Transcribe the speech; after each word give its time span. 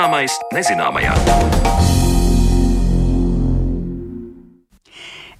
Zināmais 0.00 0.32
nezināmajā. 0.56 1.12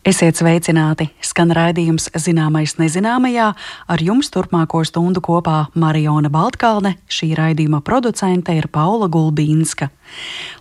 Esiet 0.05 0.37
sveicināti! 0.37 1.07
Skan 1.41 1.55
raidījums 1.57 2.11
Zināmais 2.21 2.75
nezināmajā. 2.77 3.47
Ar 3.89 4.03
jums 4.05 4.29
turpmāko 4.29 4.83
stundu 4.85 5.23
kopā 5.25 5.71
Mariona 5.73 6.29
Baltkalne, 6.29 6.99
šī 7.09 7.31
raidījuma 7.39 7.79
producente 7.81 8.53
ir 8.53 8.67
Paula 8.69 9.07
Gulbīnska. 9.09 9.87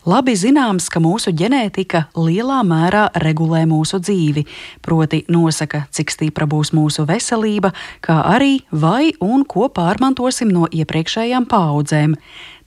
Labi 0.08 0.38
zināms, 0.40 0.86
ka 0.88 1.02
mūsu 1.04 1.34
ģenētika 1.36 2.06
lielā 2.16 2.62
mērā 2.64 3.10
regulē 3.20 3.66
mūsu 3.68 4.00
dzīvi, 4.00 4.46
proti 4.80 5.26
nosaka, 5.28 5.82
cik 5.92 6.14
stipra 6.16 6.48
būs 6.48 6.72
mūsu 6.72 7.04
veselība, 7.10 7.74
kā 8.00 8.22
arī 8.30 8.62
vai 8.72 9.10
un 9.20 9.44
ko 9.44 9.68
pārmantosim 9.68 10.48
no 10.48 10.70
iepriekšējām 10.72 11.50
paudzēm. 11.52 12.16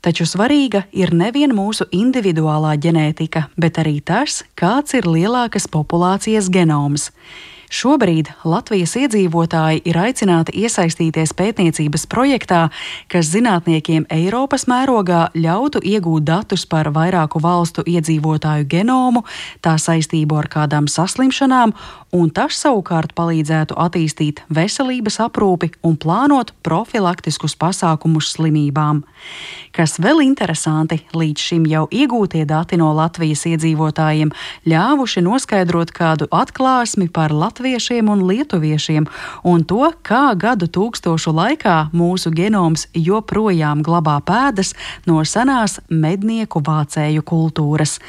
Taču 0.04 0.28
svarīga 0.28 0.84
ir 0.92 1.14
nevien 1.16 1.56
mūsu 1.56 1.88
individuālā 1.96 2.76
ģenētika, 2.76 3.46
bet 3.56 3.80
arī 3.80 4.02
tas, 4.04 4.42
kāds 4.52 4.98
ir 5.00 5.08
lielākas 5.08 5.64
populācijas 5.72 6.52
genoms. 6.52 7.08
Šobrīd 7.72 8.28
Latvijas 8.44 8.92
iedzīvotāji 9.00 9.80
ir 9.88 9.96
aicināti 9.96 10.52
iesaistīties 10.60 11.30
pētniecības 11.32 12.02
projektā, 12.12 12.66
kas 13.08 13.30
zinātniekiem 13.32 14.04
Eiropas 14.12 14.66
mērogā 14.68 15.30
ļautu 15.32 15.80
iegūt 15.80 16.26
datus 16.28 16.66
par 16.68 16.90
vairāku 16.92 17.40
valstu 17.40 17.80
iedzīvotāju 17.88 18.66
genomu, 18.68 19.22
tā 19.64 19.78
saistību 19.80 20.36
ar 20.42 20.50
kādām 20.52 20.84
saslimšanām, 20.84 21.72
un 22.12 22.28
tas 22.28 22.58
savukārt 22.60 23.14
palīdzētu 23.16 23.78
attīstīt 23.80 24.44
veselības 24.52 25.16
aprūpi 25.24 25.70
un 25.80 25.96
plānot 25.96 26.52
profilaktiskus 26.60 27.56
pasākumus 27.56 28.34
slimībām. 28.36 29.00
Kas 29.72 29.96
vēl 29.96 30.20
interesanti, 30.26 31.00
līdz 31.16 31.48
šim 31.48 31.64
jau 31.72 31.86
iegūtie 31.88 32.44
dati 32.44 32.76
no 32.76 32.92
Latvijas 32.92 33.46
iedzīvotājiem 33.48 34.36
ļāvuši 34.68 35.24
noskaidrot 35.24 35.96
kādu 35.96 36.28
atklāsmi 36.28 37.08
par 37.08 37.32
Latvijas 37.32 37.61
latviešiem 37.62 38.08
un 38.10 38.26
lietuviešiem, 38.26 39.06
un 39.46 39.62
to, 39.62 39.86
kā 40.02 40.34
gadu 40.34 40.66
tūkstošu 40.66 41.30
laikā 41.30 41.94
mūsu 41.94 42.32
genoms 42.34 42.88
joprojām 42.90 43.84
glabā 43.86 44.18
pēdas 44.26 44.74
no 45.06 45.22
senās 45.22 45.78
mednieku 45.88 46.58
vācēju 46.58 47.22
kultūras. 47.22 48.00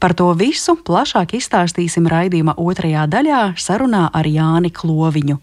Par 0.00 0.14
to 0.16 0.32
visu 0.32 0.78
plašāk 0.80 1.36
izstāstīsim 1.36 2.08
raidījuma 2.08 2.56
otrajā 2.56 3.04
daļā 3.04 3.42
sarunā 3.60 4.08
ar 4.16 4.24
Jāni 4.24 4.72
Kloviņu. 4.72 5.36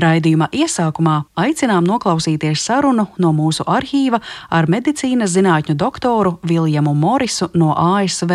Raidījuma 0.00 0.48
iesākumā 0.52 1.16
aicinām 1.40 1.86
noklausīties 1.88 2.64
sarunu 2.68 3.06
no 3.22 3.32
mūsu 3.36 3.66
arhīva 3.66 4.20
ar 4.50 4.68
medicīnas 4.70 5.34
zinātņu 5.36 5.76
doktoru 5.78 6.36
Viljamu 6.46 6.94
Morisu 6.94 7.50
no 7.54 7.72
ASV, 7.76 8.32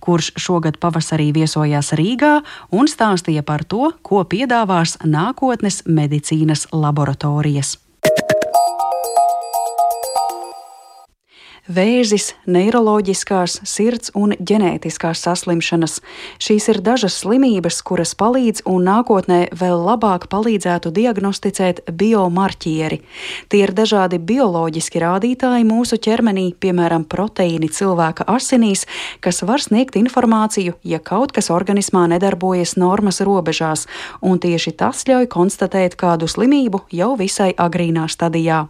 kurš 0.00 0.32
šogad 0.40 0.80
pavasarī 0.82 1.32
viesojās 1.36 1.94
Rīgā 1.98 2.36
un 2.72 2.90
stāstīja 2.90 3.46
par 3.46 3.64
to, 3.64 3.92
ko 4.02 4.22
piedāvās 4.24 4.98
nākotnes 5.04 5.82
medicīnas 5.86 6.68
laboratorijas. 6.72 7.76
Vēzis, 11.68 12.34
neiroloģiskās, 12.46 13.60
sirds 13.66 14.12
un 14.14 14.34
ģenētiskās 14.38 15.22
saslimšanas. 15.26 15.98
Šīs 16.42 16.68
ir 16.72 16.80
dažas 16.84 17.18
slimības, 17.22 17.80
kuras 17.86 18.14
palīdz 18.18 18.64
un 18.70 18.86
nākotnē 18.86 19.40
vēl 19.56 19.82
labāk 19.86 20.28
palīdzētu 20.32 20.92
diagnosticēt 20.94 21.82
biomarķieri. 21.90 23.00
Tie 23.50 23.62
ir 23.64 23.74
dažādi 23.76 24.20
bioloģiski 24.22 25.02
rādītāji 25.02 25.66
mūsu 25.66 25.98
ķermenī, 26.02 26.52
piemēram, 26.60 27.06
proteīni 27.08 27.70
cilvēka 27.72 28.28
asinīs, 28.30 28.86
kas 29.20 29.42
var 29.46 29.62
sniegt 29.62 29.98
informāciju, 29.98 30.76
ja 30.84 31.02
kaut 31.02 31.34
kas 31.36 31.50
organismā 31.50 32.06
nedarbojas 32.14 32.76
normas 32.80 33.20
robežās, 33.24 33.86
un 34.22 34.38
tieši 34.42 34.76
tas 34.78 35.04
ļauj 35.08 35.28
konstatēt 35.32 35.98
kādu 35.98 36.30
slimību 36.30 36.86
jau 36.94 37.14
visai 37.18 37.52
agrīnā 37.56 38.06
stadijā. 38.12 38.66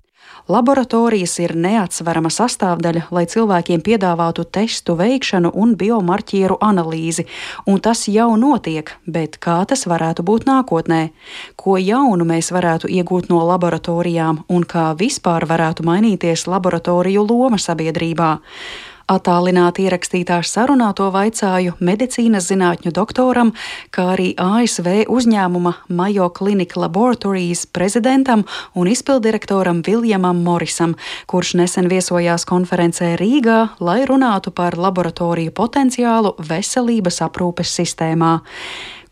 Laboratorijas 0.47 1.33
ir 1.43 1.57
neatsverama 1.59 2.31
sastāvdaļa, 2.31 3.09
lai 3.11 3.25
cilvēkiem 3.27 3.81
piedāvātu 3.83 4.45
testu 4.47 4.95
veikšanu 4.95 5.51
un 5.59 5.73
biomarķieru 5.75 6.61
analīzi, 6.63 7.25
un 7.67 7.81
tas 7.83 8.05
jau 8.07 8.29
notiek, 8.39 8.93
bet 9.11 9.41
kā 9.43 9.59
tas 9.67 9.83
varētu 9.91 10.23
būt 10.23 10.47
nākotnē? 10.47 11.01
Ko 11.59 11.75
jaunu 11.83 12.29
mēs 12.31 12.53
varētu 12.55 12.87
iegūt 12.95 13.27
no 13.27 13.43
laboratorijām 13.49 14.45
un 14.47 14.63
kā 14.63 14.93
vispār 14.95 15.49
varētu 15.51 15.83
mainīties 15.83 16.47
laboratoriju 16.47 17.27
loma 17.27 17.59
sabiedrībā? 17.59 18.37
Atālināti 19.07 19.85
ierakstītā 19.87 20.41
sarunā 20.43 20.89
to 20.99 21.05
vaicāju 21.15 21.77
medicīnas 21.79 22.49
zinātņu 22.51 22.91
doktoram, 22.91 23.53
kā 23.95 24.03
arī 24.17 24.33
ASV 24.35 25.05
uzņēmuma 25.07 25.73
Mayo 25.95 26.27
Clinic 26.35 26.75
Laboratories 26.75 27.69
prezidentam 27.71 28.43
un 28.75 28.89
izpildirektoram 28.91 29.85
Viljamam 29.87 30.41
Morisam, 30.43 30.97
kurš 31.31 31.53
nesen 31.61 31.87
viesojās 31.87 32.43
konferencē 32.51 33.13
Rīgā, 33.21 33.61
lai 33.79 34.01
runātu 34.11 34.51
par 34.51 34.75
laboratoriju 34.75 35.55
potenciālu 35.55 36.35
veselības 36.43 37.21
aprūpes 37.29 37.77
sistēmā. 37.79 38.41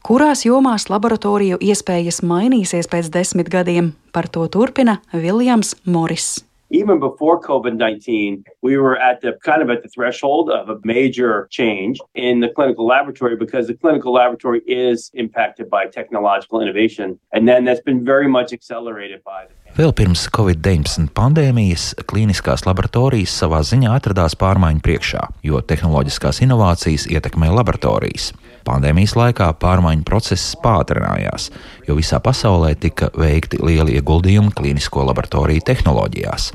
Kurās 0.02 0.42
jomās 0.42 0.88
laboratoriju 0.90 1.60
iespējas 1.62 2.18
mainīsies 2.26 2.90
pēc 2.90 3.12
desmit 3.14 3.46
gadiem, 3.46 3.92
par 4.10 4.26
to 4.26 4.48
turpina 4.50 4.98
Viljams 5.14 5.76
Moris 5.86 6.43
even 6.70 6.98
before 6.98 7.40
COVID 7.40 7.76
19, 7.76 8.44
we 8.62 8.76
were 8.76 8.98
at 8.98 9.20
the 9.20 9.38
kind 9.42 9.62
of 9.62 9.70
at 9.70 9.82
the 9.82 9.88
threshold 9.88 10.50
of 10.50 10.68
a 10.68 10.78
major 10.84 11.48
change 11.50 11.98
in 12.14 12.40
the 12.40 12.48
clinical 12.48 12.86
laboratory 12.86 13.36
because 13.36 13.66
the 13.66 13.74
clinical 13.74 14.12
laboratory 14.12 14.60
is 14.66 15.10
impacted 15.14 15.70
by 15.70 15.86
technological 15.86 16.60
innovation. 16.60 17.18
And 17.32 17.48
then 17.48 17.64
that's 17.64 17.80
been 17.80 18.04
very 18.04 18.28
much 18.28 18.52
accelerated 18.52 19.22
by 19.24 19.46
the 19.46 19.54
Vēl 19.74 19.90
pirms 19.90 20.28
Covid-19 20.30 21.08
pandēmijas 21.18 21.96
klīniskās 22.06 22.62
laboratorijas 22.62 23.32
savā 23.42 23.58
ziņā 23.66 23.96
atradās 23.98 24.36
pārmaiņu 24.38 24.84
priekšā, 24.86 25.22
jo 25.42 25.58
tehnoloģiskās 25.58 26.38
inovācijas 26.46 27.08
ietekmē 27.10 27.50
laboratorijas. 27.50 28.30
Pandēmijas 28.64 29.12
laikā 29.18 29.50
pārmaiņu 29.60 30.06
process 30.08 30.54
pātrinājās, 30.64 31.50
jo 31.88 31.98
visā 31.98 32.20
pasaulē 32.24 32.72
tika 32.80 33.10
veikti 33.18 33.60
lieli 33.60 33.98
ieguldījumi 33.98 34.54
klīnisko 34.56 35.04
laboratoriju 35.10 35.66
tehnoloģijās. 35.68 36.52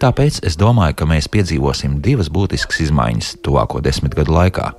Tāpēc 0.00 0.40
es 0.48 0.56
domāju, 0.56 0.96
ka 0.96 1.08
mēs 1.08 1.28
piedzīvosim 1.28 1.98
divas 2.00 2.30
būtiskas 2.32 2.80
izmaiņas 2.86 3.34
tuvāko 3.44 3.82
desmit 3.84 4.16
gadu 4.16 4.32
laikā. 4.32 4.70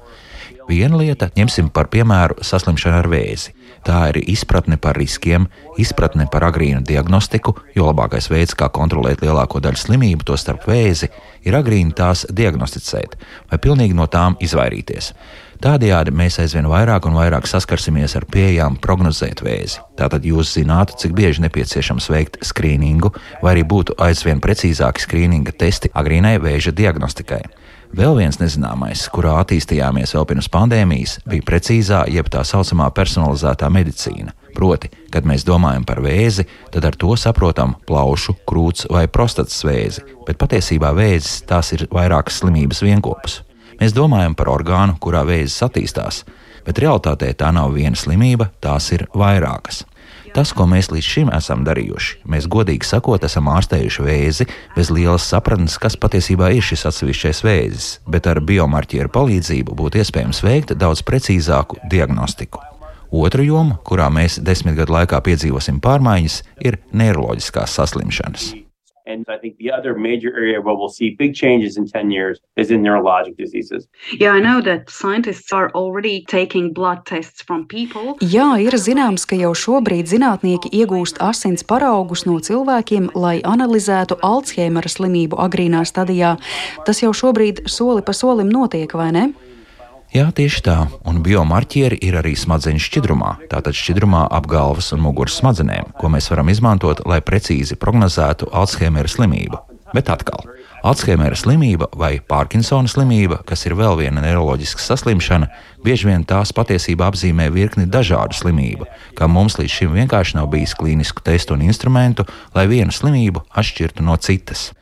Viena 0.69 0.97
lieta, 0.97 1.27
ņemsim 1.35 1.69
par 1.73 1.89
piemēru 1.93 2.41
saslimšanu 2.45 3.01
ar 3.01 3.09
vēzi. 3.11 3.53
Tā 3.85 3.99
ir 4.11 4.19
izpratne 4.29 4.77
par 4.81 4.97
riskiem, 4.97 5.47
izpratne 5.81 6.27
par 6.31 6.45
agrīnu 6.47 6.83
diagnostiku, 6.85 7.55
jo 7.75 7.87
labākais 7.89 8.29
veids, 8.29 8.53
kā 8.57 8.69
kontrolēt 8.73 9.23
lielāko 9.25 9.61
daļu 9.61 9.81
slimību, 9.81 10.25
to 10.25 10.37
starp 10.37 10.67
vēzi, 10.69 11.09
ir 11.45 11.57
agrīni 11.57 11.93
tās 11.97 12.27
diagnosticēt 12.29 13.17
vai 13.51 13.61
pilnīgi 13.61 13.97
no 13.97 14.05
tām 14.09 14.37
izvairīties. 14.41 15.11
Tādējādi 15.61 16.09
mēs 16.17 16.39
aizvien 16.41 16.65
vairāk 16.65 17.05
un 17.05 17.13
vairāk 17.13 17.45
saskarsimies 17.45 18.15
ar 18.17 18.23
pieejām 18.33 18.79
prognozēt 18.81 19.43
vēzi. 19.45 19.83
Tātad 19.99 20.23
jūs 20.25 20.55
zinātu, 20.55 20.95
cik 20.97 21.11
bieži 21.13 21.43
nepieciešams 21.43 22.07
veikt 22.09 22.39
skrīningu, 22.49 23.11
vai 23.43 23.51
arī 23.53 23.65
būtu 23.69 23.93
aizvien 24.01 24.41
precīzāki 24.41 25.03
skrīninga 25.03 25.53
testi 25.53 25.91
agrīnai 25.93 26.39
vēža 26.41 26.73
diagnostikai. 26.73 27.43
Vēl 27.93 28.17
viens 28.17 28.39
nezināmais, 28.41 29.03
kurā 29.13 29.35
attīstījāmies 29.43 30.15
vēl 30.15 30.25
pirms 30.31 30.49
pandēmijas, 30.49 31.13
bija 31.29 31.45
precīzā, 31.51 32.01
jeb 32.09 32.31
tā 32.33 32.41
saucamā 32.47 32.89
personalizētā 32.97 33.69
medicīna. 33.69 34.33
Proti, 34.57 34.89
kad 35.13 35.29
mēs 35.29 35.45
domājam 35.45 35.85
par 35.85 36.01
vēzi, 36.01 36.47
tad 36.73 36.89
ar 36.89 36.97
to 36.97 37.13
saprotam 37.13 37.77
plaušu, 37.85 38.39
krūts 38.49 38.89
vai 38.89 39.05
prostatas 39.05 39.61
vēzi, 39.67 40.07
bet 40.25 40.41
patiesībā 40.41 40.89
vēzis 40.97 41.43
tās 41.45 41.69
ir 41.77 41.85
vairākas 41.93 42.41
slimības 42.41 42.81
vienopus. 42.87 43.41
Mēs 43.81 43.95
domājam 43.97 44.35
par 44.37 44.51
orgānu, 44.53 44.93
kurā 45.01 45.23
vēzis 45.25 45.63
attīstās, 45.65 46.21
bet 46.67 46.77
realitātē 46.83 47.31
tā 47.33 47.49
nav 47.49 47.73
viena 47.73 47.97
slimība, 47.97 48.51
tās 48.61 48.91
ir 48.93 49.07
vairākas. 49.17 49.81
Tas, 50.35 50.53
ko 50.55 50.67
mēs 50.69 50.91
līdz 50.93 51.07
šim 51.07 51.31
esam 51.33 51.65
darījuši, 51.65 52.21
mēs 52.29 52.45
godīgi 52.51 52.87
sakot, 52.87 53.25
esam 53.25 53.49
ārstējuši 53.51 54.05
vēzi 54.05 54.47
bez 54.77 54.93
lielas 54.93 55.25
sapratnes, 55.27 55.79
kas 55.81 55.97
patiesībā 55.99 56.53
ir 56.53 56.63
šis 56.63 56.85
atsevišķais 56.91 57.41
vēzis, 57.43 57.91
bet 58.05 58.29
ar 58.29 58.39
biomarķieru 58.45 59.11
palīdzību 59.11 59.75
būtu 59.81 60.05
iespējams 60.05 60.45
veikt 60.45 60.77
daudz 60.77 61.01
precīzāku 61.07 61.81
diagnostiku. 61.91 62.61
Otra 63.11 63.43
joma, 63.43 63.81
kurā 63.83 64.07
mēs 64.13 64.39
desmit 64.39 64.77
gadu 64.77 64.95
laikā 65.01 65.19
piedzīvosim 65.25 65.81
pārmaiņas, 65.83 66.43
ir 66.63 66.79
neiroloģiskās 66.95 67.81
saslimšanas. 67.81 68.53
And 69.11 69.25
I 69.27 69.37
think 69.37 69.57
the 69.57 69.71
other 69.77 69.93
major 69.93 70.31
area 70.41 70.61
where 70.61 70.75
we'll 70.75 70.95
see 70.99 71.09
big 71.23 71.35
changes 71.35 71.77
in 71.77 71.85
10 71.85 72.11
years 72.11 72.39
is 72.55 72.71
in 72.71 72.81
neurologic 72.81 73.35
diseases. 73.37 73.87
Yeah, 74.19 74.31
I 74.31 74.39
know 74.39 74.61
that 74.61 74.89
scientists 74.89 75.51
are 75.51 75.69
already 75.71 76.25
taking 76.27 76.71
blood 76.73 77.05
tests 77.05 77.41
from 77.41 77.67
people. 77.67 78.15
Jā, 78.21 78.47
ir 78.63 78.77
zināms, 78.87 79.27
ka 79.27 79.35
jau 79.35 79.51
šobrīd 79.65 80.07
zinātnieki 80.13 80.71
iegūst 80.79 81.19
asins 81.19 81.65
paraugus 81.67 82.25
no 82.29 82.39
cilvēkiem, 82.39 83.11
lai 83.15 83.39
analizētu 83.43 84.19
Alzheimera 84.23 84.89
slimību 84.95 85.39
agrīnā 85.45 85.83
stadijā. 85.87 86.37
Tas 86.87 87.03
jau 87.03 87.11
šobrīd 87.11 87.65
soli 87.67 88.05
pa 88.05 88.15
solim 88.15 88.51
notiek, 88.51 88.95
vai 88.95 89.11
ne? 89.15 89.29
Jā, 90.11 90.25
tieši 90.35 90.59
tā, 90.65 90.73
un 91.07 91.21
biomarķieri 91.23 91.95
ir 92.03 92.17
arī 92.19 92.33
smadzeņu 92.35 92.81
šķidrumā, 92.83 93.29
tātad 93.47 93.77
šķidrumā 93.79 94.25
ap 94.27 94.49
galvas 94.51 94.89
un 94.91 94.99
muguras 95.05 95.37
smadzenēm, 95.39 95.93
ko 95.95 96.09
mēs 96.11 96.27
varam 96.33 96.51
izmantot, 96.51 96.99
lai 97.07 97.21
precīzi 97.23 97.77
prognozētu 97.79 98.49
Alzheimera 98.51 99.07
slimību. 99.07 99.61
Bet 99.95 100.11
atkal, 100.11 100.43
Alzheimera 100.83 101.39
slimība 101.39 101.87
vai 101.95 102.17
Parkinsona 102.19 102.91
slimība, 102.91 103.39
kas 103.47 103.63
ir 103.69 103.77
vēl 103.79 104.01
viena 104.01 104.19
neiroloģiska 104.25 104.83
saslimšana, 104.83 105.47
bieži 105.87 106.11
vien 106.11 106.27
tās 106.27 106.51
patiesībā 106.59 107.07
apzīmē 107.07 107.47
virkni 107.55 107.87
dažādu 107.87 108.35
slimību, 108.35 108.91
kā 109.15 109.31
mums 109.31 109.55
līdz 109.63 109.77
šim 109.77 109.95
vienkārši 109.95 110.41
nav 110.41 110.51
bijis 110.51 110.75
klīnisku 110.75 111.23
testu 111.23 111.55
un 111.55 111.63
instrumentu, 111.71 112.27
lai 112.51 112.67
vienu 112.67 112.91
slimību 112.91 113.47
atšķirtu 113.47 114.03
no 114.03 114.19
citas. 114.19 114.73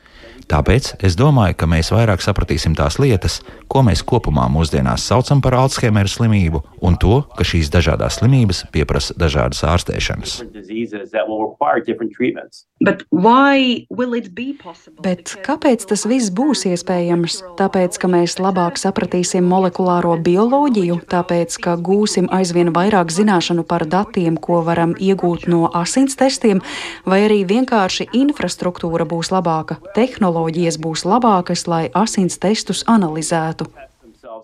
Tāpēc 0.50 0.96
es 1.06 1.14
domāju, 1.14 1.54
ka 1.54 1.66
mēs 1.70 1.92
vairāk 1.94 2.24
sapratīsim 2.24 2.74
tās 2.74 2.96
lietas, 2.98 3.38
ko 3.70 3.84
mēs 3.86 4.00
kopumā 4.02 4.48
mūsdienās 4.50 5.04
saucam 5.06 5.38
par 5.44 5.54
Alzheimera 5.54 6.10
slimību, 6.10 6.64
un 6.82 6.96
to, 6.98 7.20
ka 7.38 7.46
šīs 7.46 7.70
dažādas 7.70 8.18
slimības 8.18 8.64
pieprasa 8.74 9.14
dažādas 9.14 9.62
ārstēšanas. 9.62 10.32
Bet 15.06 15.34
kāpēc 15.46 15.86
tas 15.92 16.02
viss 16.10 16.34
būs 16.34 16.64
iespējams? 16.72 17.38
Tāpēc, 17.60 18.00
ka 18.02 18.10
mēs 18.10 18.36
labāk 18.42 18.82
sapratīsim 18.82 19.46
molekulāro 19.46 20.16
bioloģiju, 20.18 20.98
tāpēc, 21.14 21.60
ka 21.62 21.76
gūsim 21.78 22.26
aizvien 22.34 22.74
vairāk 22.74 23.14
zināšanu 23.14 23.62
par 23.70 23.86
datiem, 23.86 24.34
ko 24.34 24.64
varam 24.66 24.98
iegūt 24.98 25.46
no 25.46 25.70
asins 25.70 26.18
testiem, 26.18 26.58
vai 27.06 27.22
arī 27.28 27.44
vienkārši 27.46 28.10
infrastruktūra 28.24 29.06
būs 29.06 29.30
labāka, 29.30 29.78
tehnoloģija 29.94 30.39
tehnoloģijas 30.40 30.78
būs 30.80 31.04
labākas, 31.04 31.66
lai 31.68 31.90
asins 31.94 32.38
testus 32.38 32.84
analizētu 32.86 33.66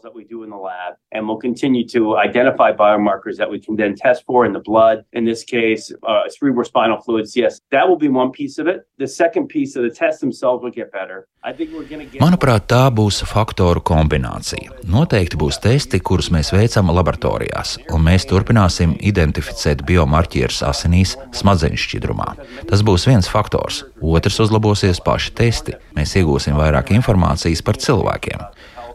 that 0.03 0.15
we 0.15 0.25
do 0.25 0.43
in 0.43 0.51
the 0.51 0.57
lab, 0.57 0.95
and 1.13 1.27
we'll 1.27 1.37
continue 1.37 1.87
to 1.89 2.17
identify 2.17 2.73
biomarkers 2.73 3.37
that 3.37 3.51
we 3.51 3.61
can 3.61 3.77
then 3.77 3.95
test 3.95 4.25
for 4.27 4.45
in 4.45 4.53
the 4.53 4.59
blood. 4.59 5.05
In 5.13 5.25
this 5.25 5.45
case, 5.45 5.93
uh, 6.03 6.23
cerebrospinal 6.35 7.05
fluids. 7.05 7.37
Yes, 7.37 7.61
that 7.71 7.89
will 7.89 7.97
be 7.97 8.09
one 8.09 8.31
piece 8.33 8.59
of 8.59 8.67
it. 8.67 8.87
The 8.99 9.07
second 9.07 9.49
piece 9.49 9.77
of 9.77 9.83
the 9.85 9.91
tests 9.91 10.21
themselves 10.21 10.63
will 10.63 10.73
get 10.73 10.91
better. 10.93 11.29
Get... 11.47 12.19
Manuprāt, 12.19 12.67
tā 12.67 12.83
būs 12.91 13.23
faktoru 13.31 13.81
kombinācija. 13.87 14.75
Noteikti 14.91 15.39
būs 15.39 15.61
testi, 15.63 16.01
kurus 16.03 16.33
mēs 16.35 16.51
veicam 16.51 16.91
laboratorijās, 16.91 17.77
un 17.95 18.03
mēs 18.03 18.27
turpināsim 18.27 18.97
identificēt 18.99 19.87
biomarķierus 19.87 20.65
asinīs, 20.67 21.15
smadzeņu 21.39 21.79
šķidrumā. 21.79 22.33
Tas 22.67 22.83
būs 22.83 23.07
viens 23.07 23.31
faktors. 23.31 23.85
Otrs 24.03 24.43
uzlabosies 24.43 24.99
paši 25.07 25.37
testi. 25.39 25.79
Mēs 25.95 26.19
iegūsim 26.19 26.59
vairāk 26.59 26.91
informācijas 26.99 27.63
par 27.63 27.79
cilvēkiem. 27.79 28.43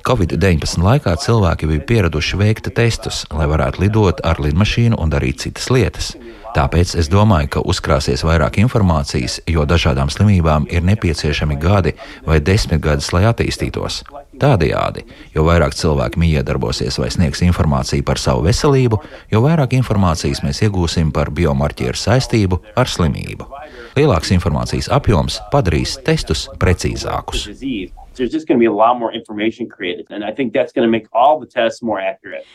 Covid-19 0.01 0.81
laikā 0.81 1.13
cilvēki 1.21 1.67
bija 1.69 1.85
pieraduši 1.89 2.37
veikt 2.39 2.69
testus, 2.75 3.23
lai 3.29 3.45
varētu 3.49 3.83
lidot 3.83 4.21
ar 4.25 4.41
lidmašīnu 4.41 4.97
un 4.97 5.11
darīt 5.13 5.43
citas 5.45 5.69
lietas. 5.69 6.15
Tāpēc 6.51 6.95
es 6.99 7.07
domāju, 7.07 7.47
ka 7.53 7.61
uzkrāsies 7.63 8.25
vairāk 8.27 8.57
informācijas, 8.59 9.37
jo 9.47 9.63
dažādām 9.63 10.09
slimībām 10.11 10.65
ir 10.73 10.83
nepieciešami 10.83 11.55
gadi 11.61 11.93
vai 12.27 12.41
desmit 12.43 12.81
gadus, 12.83 13.11
lai 13.15 13.23
attīstītos. 13.29 14.01
Tādējādi, 14.41 15.05
jo 15.35 15.45
vairāk 15.47 15.77
cilvēki 15.77 16.19
miedarbosies 16.19 16.97
vai 16.99 17.11
sniegs 17.13 17.43
informāciju 17.45 18.03
par 18.03 18.19
savu 18.19 18.43
veselību, 18.49 18.99
jo 19.31 19.43
vairāk 19.45 19.77
informācijas 19.79 20.43
mēs 20.43 20.63
iegūsim 20.65 21.13
par 21.15 21.31
biomarķieru 21.31 21.99
saistību 21.99 22.59
ar 22.75 22.89
slimību. 22.89 23.47
Lielāks 23.95 24.33
informācijas 24.35 24.91
apjoms 24.91 25.39
padarīs 25.53 25.99
testus 26.03 26.47
precīzākus. 26.59 27.51
There's 28.15 28.31
just 28.31 28.47
going 28.47 28.57
to 28.57 28.61
be 28.61 28.67
a 28.67 28.73
lot 28.73 28.99
more 28.99 29.13
information 29.13 29.69
created. 29.69 30.07
And 30.09 30.23
I 30.23 30.31
think 30.31 30.53
that's 30.53 30.73
going 30.73 30.87
to 30.87 30.91
make 30.91 31.07
all 31.13 31.39
the 31.39 31.45
tests 31.45 31.81
more 31.81 31.99
accurate. 31.99 32.45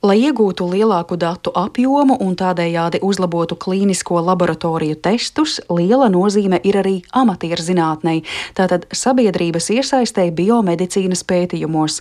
Lai 0.00 0.14
iegūtu 0.16 0.64
lielāku 0.64 1.18
datu 1.20 1.52
apjomu 1.52 2.14
un 2.24 2.32
tādējādi 2.32 3.02
uzlabotu 3.04 3.52
klīnisko 3.60 4.22
laboratoriju 4.24 4.96
testus, 5.04 5.58
liela 5.68 6.06
nozīme 6.08 6.56
ir 6.64 6.78
arī 6.80 6.92
amatierzinātnei, 7.12 8.22
tātad 8.56 8.86
sabiedrības 8.96 9.68
iesaistēji 9.74 10.32
biomedicīnas 10.38 11.20
pētījumos. 11.28 11.98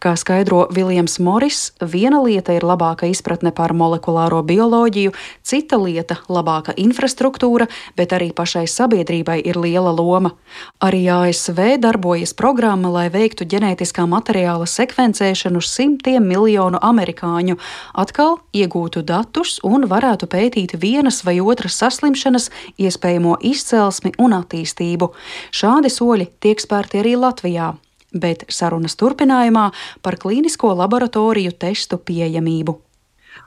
Kā 0.00 0.14
skaidro 0.16 0.62
Viljams 0.72 1.18
Moris, 1.20 1.58
viena 1.84 2.22
lieta 2.24 2.56
ir 2.56 2.64
labāka 2.64 3.10
izpratne 3.12 3.52
par 3.52 3.76
molekulāro 3.76 4.40
bioloģiju, 4.40 5.12
cita 5.44 5.76
lieta- 5.76 6.16
labāka 6.36 6.72
infrastruktūra, 6.72 7.68
bet 7.96 8.16
arī 8.16 8.32
pašai 8.32 8.64
sabiedrībai 8.64 9.42
ir 9.44 9.60
liela 9.60 9.92
loma. 9.92 10.32
Arī 10.80 11.04
ASV 11.04 11.76
darbojas 11.76 12.32
programma, 12.32 12.88
lai 12.88 13.10
veiktu 13.10 13.44
ģenētiskā 13.44 14.08
materiāla 14.08 14.64
sekvencēšanu 14.64 15.60
simtiem 15.60 16.24
miljonu 16.24 16.80
amerikāņu 16.80 17.41
apmaiņu, 17.42 17.58
atkal 17.94 18.38
iegūtu 18.54 19.02
datus 19.02 19.58
un 19.64 19.86
varētu 19.88 20.28
pētīt 20.30 20.76
vienas 20.80 21.24
vai 21.24 21.40
otras 21.40 21.78
saslimšanas 21.80 22.50
iespējamo 22.78 23.38
izcelsmi 23.42 24.12
un 24.18 24.32
attīstību. 24.32 25.12
Šādi 25.50 25.90
soļi 25.90 26.30
tiek 26.40 26.60
spērti 26.60 27.02
arī 27.02 27.16
Latvijā. 27.16 27.74
Bet 28.12 28.44
sarunas 28.52 28.94
turpinājumā 29.00 29.70
par 30.02 30.18
klīnisko 30.20 30.74
laboratoriju 30.76 31.52
testu 31.56 31.96
pieejamību. 31.96 32.91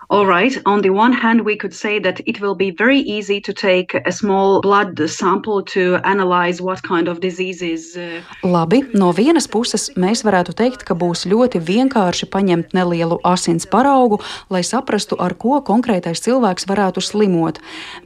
All 0.09 0.27
right, 0.27 0.55
on 0.65 0.81
the 0.81 0.91
one 0.91 1.13
hand, 1.13 1.41
we 1.41 1.55
could 1.55 1.73
say 1.73 1.97
that 1.99 2.21
it 2.27 2.39
will 2.39 2.53
be 2.53 2.69
very 2.69 2.99
easy 2.99 3.41
to 3.41 3.53
take 3.53 3.95
a 4.05 4.11
small 4.11 4.61
blood 4.61 4.99
sample 5.09 5.63
to 5.63 5.97
analyze 6.03 6.61
what 6.61 6.83
kind 6.83 7.07
of 7.07 7.21
diseases. 7.21 7.97
Uh, 7.97 8.21
Labi, 8.43 8.83
no 8.93 9.11
vienas 9.11 9.47
puses 9.49 9.89
mēs 9.97 10.21
varētu 10.21 10.53
teikt, 10.53 10.85
ka 10.85 10.93
būs 10.93 11.25
ļoti 11.25 11.57
vienkārši 11.57 12.29
paņemt 12.29 12.75
nelielu 12.77 13.17
asins 13.25 13.65
paraugu, 13.65 14.19
lai 14.49 14.61
saprastu, 14.61 15.17
ar 15.17 15.33
ko 15.33 15.57
konkrētais 15.65 16.21
cilvēks 16.21 16.69
varētu 16.69 17.01
slimot. 17.01 17.57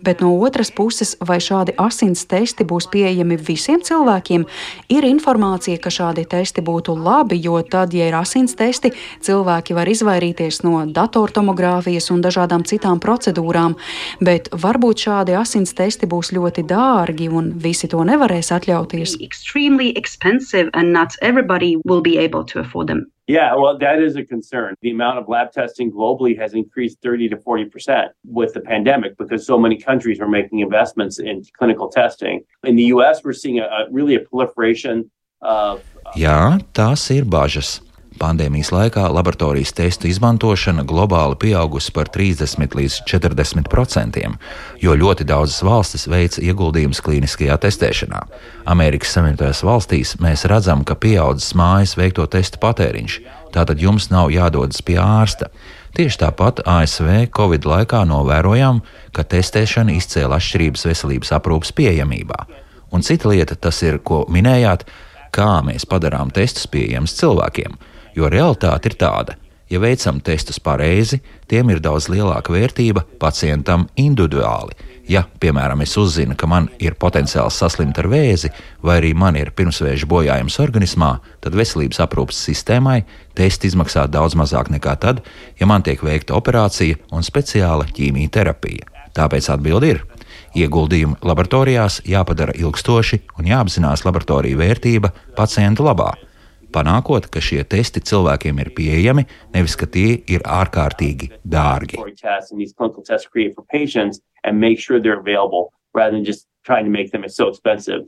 Bet 0.02 0.24
no 0.24 0.32
otras 0.40 0.72
puses, 0.72 1.18
vai 1.20 1.42
šādi 1.44 1.76
asins 1.78 2.24
testi 2.24 2.64
būs 2.64 2.88
pieejami 2.94 3.36
visiem 3.36 3.84
cilvēkiem, 3.84 4.48
ir 4.88 5.10
informācija, 5.10 5.76
ka 5.84 5.92
šādi 5.92 6.24
testi 6.32 6.64
būtu 6.64 6.96
labi, 6.96 7.42
jo 7.44 7.60
tad, 7.60 7.92
ja 7.94 8.08
ir 8.08 8.16
asins 8.16 8.56
testi, 8.56 8.94
cilvēki 9.20 9.76
var 9.76 9.92
izvairīties 9.92 10.64
no 10.64 10.86
datortomogrāfijas 10.88 11.89
tomogrāfijas 11.90 12.12
un 12.12 12.22
dažādām 12.22 12.64
citām 12.66 13.00
procedūrām, 13.00 13.76
bet 14.22 14.50
varbūt 14.52 15.06
šādi 15.06 15.36
asins 15.36 15.74
testi 15.74 16.08
būs 16.08 16.32
ļoti 16.34 16.66
dārgi 16.68 17.30
un 17.30 17.54
visi 17.58 17.88
to 17.88 18.04
nevarēs 18.04 18.52
atļauties. 18.52 19.18
Yeah, 23.28 23.54
well, 23.56 23.78
that 23.78 24.02
is 24.02 24.16
a 24.16 24.26
concern. 24.26 24.74
The 24.82 24.90
amount 24.90 25.20
of 25.20 25.30
lab 25.30 25.52
testing 25.52 25.92
globally 25.92 26.36
has 26.40 26.56
increased 26.56 26.98
30 27.04 27.30
to 27.30 27.38
40% 27.38 28.10
with 28.26 28.56
the 28.56 28.60
pandemic 28.60 29.18
because 29.20 29.46
so 29.46 29.60
many 29.60 29.78
countries 29.78 30.20
are 30.20 30.28
making 30.28 30.62
investments 30.62 31.20
in 31.20 31.44
clinical 31.56 31.90
testing. 31.90 32.42
In 32.64 32.76
the 32.76 32.86
US, 32.86 33.24
we're 33.24 33.34
seeing 33.34 33.60
a, 33.60 33.66
a 33.66 33.86
really 33.92 34.16
a 34.16 34.20
proliferation 34.20 35.12
of. 35.42 35.86
Jā, 36.18 36.58
tās 36.74 37.06
ir 37.14 37.30
bažas. 37.30 37.89
Pandēmijas 38.20 38.74
laikā 38.76 39.06
laboratorijas 39.16 39.72
testu 39.78 40.10
izmantošana 40.10 40.84
globāli 40.88 41.38
pieaugusi 41.40 41.94
par 41.96 42.10
30 42.12 42.76
līdz 42.76 42.98
40 43.08 43.70
procentiem, 43.72 44.36
jo 44.84 44.96
ļoti 45.00 45.24
daudzas 45.30 45.62
valstis 45.64 46.04
veic 46.12 46.36
ieguldījumus 46.44 47.00
klīniskajā 47.06 47.56
testēšanā. 47.64 48.22
Amerikas 48.68 49.16
Savienotajās 49.16 49.64
valstīs 49.64 50.14
mēs 50.20 50.44
redzam, 50.52 50.84
ka 50.84 51.00
pieaudzis 51.00 51.56
mājas 51.56 51.96
veikto 52.00 52.28
testu 52.28 52.60
patēriņš, 52.60 53.20
tātad 53.56 53.80
jums 53.80 54.10
nav 54.12 54.34
jādodas 54.36 54.84
pie 54.84 55.00
ārsta. 55.00 55.48
Tieši 55.96 56.20
tāpat 56.22 56.62
ASV 56.70 57.30
Covid 57.36 57.66
laikā 57.66 58.04
novērojām, 58.10 58.84
ka 59.16 59.24
testēšana 59.24 59.96
izcēla 59.96 60.38
atšķirības 60.38 60.86
veselības 60.92 61.32
aprūpas 61.40 61.72
pieejamībā. 61.80 62.44
Un 62.92 63.06
cita 63.06 63.32
lieta 63.32 63.56
tas 63.56 63.80
ir, 63.86 64.02
ko 64.04 64.26
minējāt, 64.30 64.86
kā 65.34 65.60
mēs 65.66 65.88
padarām 65.90 66.34
testus 66.34 66.68
pieejamus 66.70 67.16
cilvēkiem. 67.18 67.78
Jo 68.16 68.30
realitāte 68.32 68.90
ir 68.90 68.98
tāda, 69.00 69.36
ja 69.70 69.80
veicam 69.80 70.20
testus 70.22 70.60
pareizi, 70.60 71.22
tiem 71.48 71.70
ir 71.70 71.82
daudz 71.84 72.10
lielāka 72.10 72.54
vērtība 72.54 73.06
pacientam 73.22 73.88
individuāli. 74.00 74.76
Ja, 75.10 75.24
piemēram, 75.42 75.82
es 75.82 75.96
uzzinu, 75.98 76.36
ka 76.38 76.46
man 76.50 76.68
ir 76.78 76.94
potenciāls 77.02 77.58
saslimt 77.58 77.98
ar 77.98 78.06
vēzi, 78.12 78.52
vai 78.86 79.00
arī 79.00 79.16
man 79.18 79.38
ir 79.40 79.50
pirmsvēža 79.58 80.06
bojājums 80.10 80.60
organismā, 80.62 81.16
tad 81.42 81.58
veselības 81.58 82.02
aprūpas 82.06 82.44
sistēmai 82.46 83.00
testi 83.38 83.72
izmaksā 83.72 84.06
daudz 84.06 84.38
mazāk 84.38 84.70
nekā 84.70 84.94
tad, 85.02 85.24
ja 85.58 85.70
man 85.70 85.86
tiek 85.86 86.04
veikta 86.06 86.38
operācija 86.38 87.02
un 87.10 87.26
speciāla 87.26 87.90
ķīmijterapija. 87.90 88.86
Tāpēc 89.18 89.50
atbildi 89.50 89.94
ir: 89.96 90.06
Ieguldījumi 90.58 91.18
laboratorijās 91.26 92.04
jāpadara 92.06 92.54
ilgstoši 92.58 93.24
un 93.42 93.50
jāapzinās 93.50 94.06
laboratoriju 94.06 94.62
vērtība 94.62 95.14
pacientu 95.38 95.90
labā 95.90 96.14
panākot, 96.74 97.30
ka 97.34 97.42
šie 97.44 97.64
testi 97.64 98.02
cilvēkiem 98.02 98.62
ir 98.64 98.72
pieejami, 98.78 99.26
nevis 99.56 99.76
ka 99.80 99.90
tie 99.90 100.20
ir 100.28 100.46
ārkārtīgi 100.46 101.32
dārgi. 101.44 102.00
Rather 105.96 106.12
than 106.12 106.24
just 106.24 106.46
trying 106.70 106.86
to 106.86 106.92
make 106.92 107.12
them 107.12 107.24
so 107.28 107.48
expensive. 107.48 108.02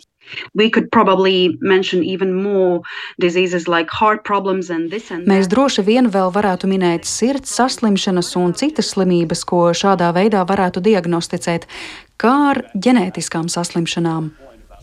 We 0.53 0.69
could 0.69 0.91
probably 0.91 1.57
mention 1.61 2.03
even 2.03 2.43
more 2.43 2.81
diseases 3.19 3.67
like 3.67 3.89
heart 3.89 4.23
problems 4.23 4.69
and 4.69 4.91
this 4.91 5.09
and 5.11 5.25
that. 5.25 5.31
Mēs 5.33 5.49
droši 5.49 5.85
vien 5.87 6.11
vēl 6.13 6.29
varētu 6.35 6.69
minēt 6.69 7.09
sirds 7.09 7.55
saslimšanas 7.57 8.35
un 8.37 8.53
citas 8.53 8.93
slimības, 8.93 9.43
ko 9.49 9.71
šādā 9.73 10.11
veidā 10.13 10.45
varētu 10.45 10.83
diagnosticēt, 10.91 11.67
kā 12.21 12.35
ar 12.51 12.63
ģenētiskām 12.77 13.49
saslimšanām. 13.49 14.31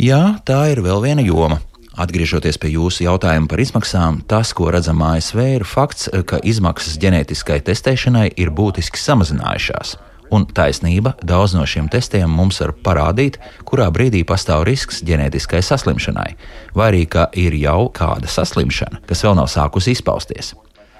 Jā, 0.03 0.39
tā 0.47 0.61
ir 0.73 0.83
vēl 0.83 1.03
viena 1.07 1.23
joma. 1.27 1.63
Atgriežoties 1.99 2.61
pie 2.62 2.76
jūsu 2.76 3.02
jautājuma 3.09 3.49
par 3.50 3.59
izmaksām, 3.59 4.21
tas, 4.31 4.52
ko 4.55 4.69
redzam 4.71 5.00
ASV, 5.02 5.40
ir 5.57 5.64
fakts, 5.67 6.07
ka 6.31 6.38
izmaksas 6.47 6.95
ģenētiskai 7.02 7.59
testēšanai 7.67 8.28
ir 8.38 8.52
būtiski 8.55 9.00
samazinājušās. 9.02 9.97
Un 10.31 10.45
taisnība, 10.55 11.17
daudz 11.26 11.57
no 11.57 11.64
šiem 11.67 11.88
testiem 11.90 12.31
mums 12.31 12.61
var 12.62 12.75
parādīt, 12.87 13.40
kurā 13.67 13.88
brīdī 13.90 14.23
pastāv 14.28 14.67
risks 14.69 15.02
ģenētiskai 15.09 15.64
saslimšanai, 15.64 16.31
vai 16.78 16.88
arī 16.93 17.02
ka 17.11 17.26
ir 17.35 17.57
jau 17.59 17.88
kāda 17.90 18.31
saslimšana, 18.31 19.02
kas 19.09 19.25
vēl 19.25 19.38
nav 19.40 19.50
sākusi 19.50 19.97
izpausties. 19.97 20.55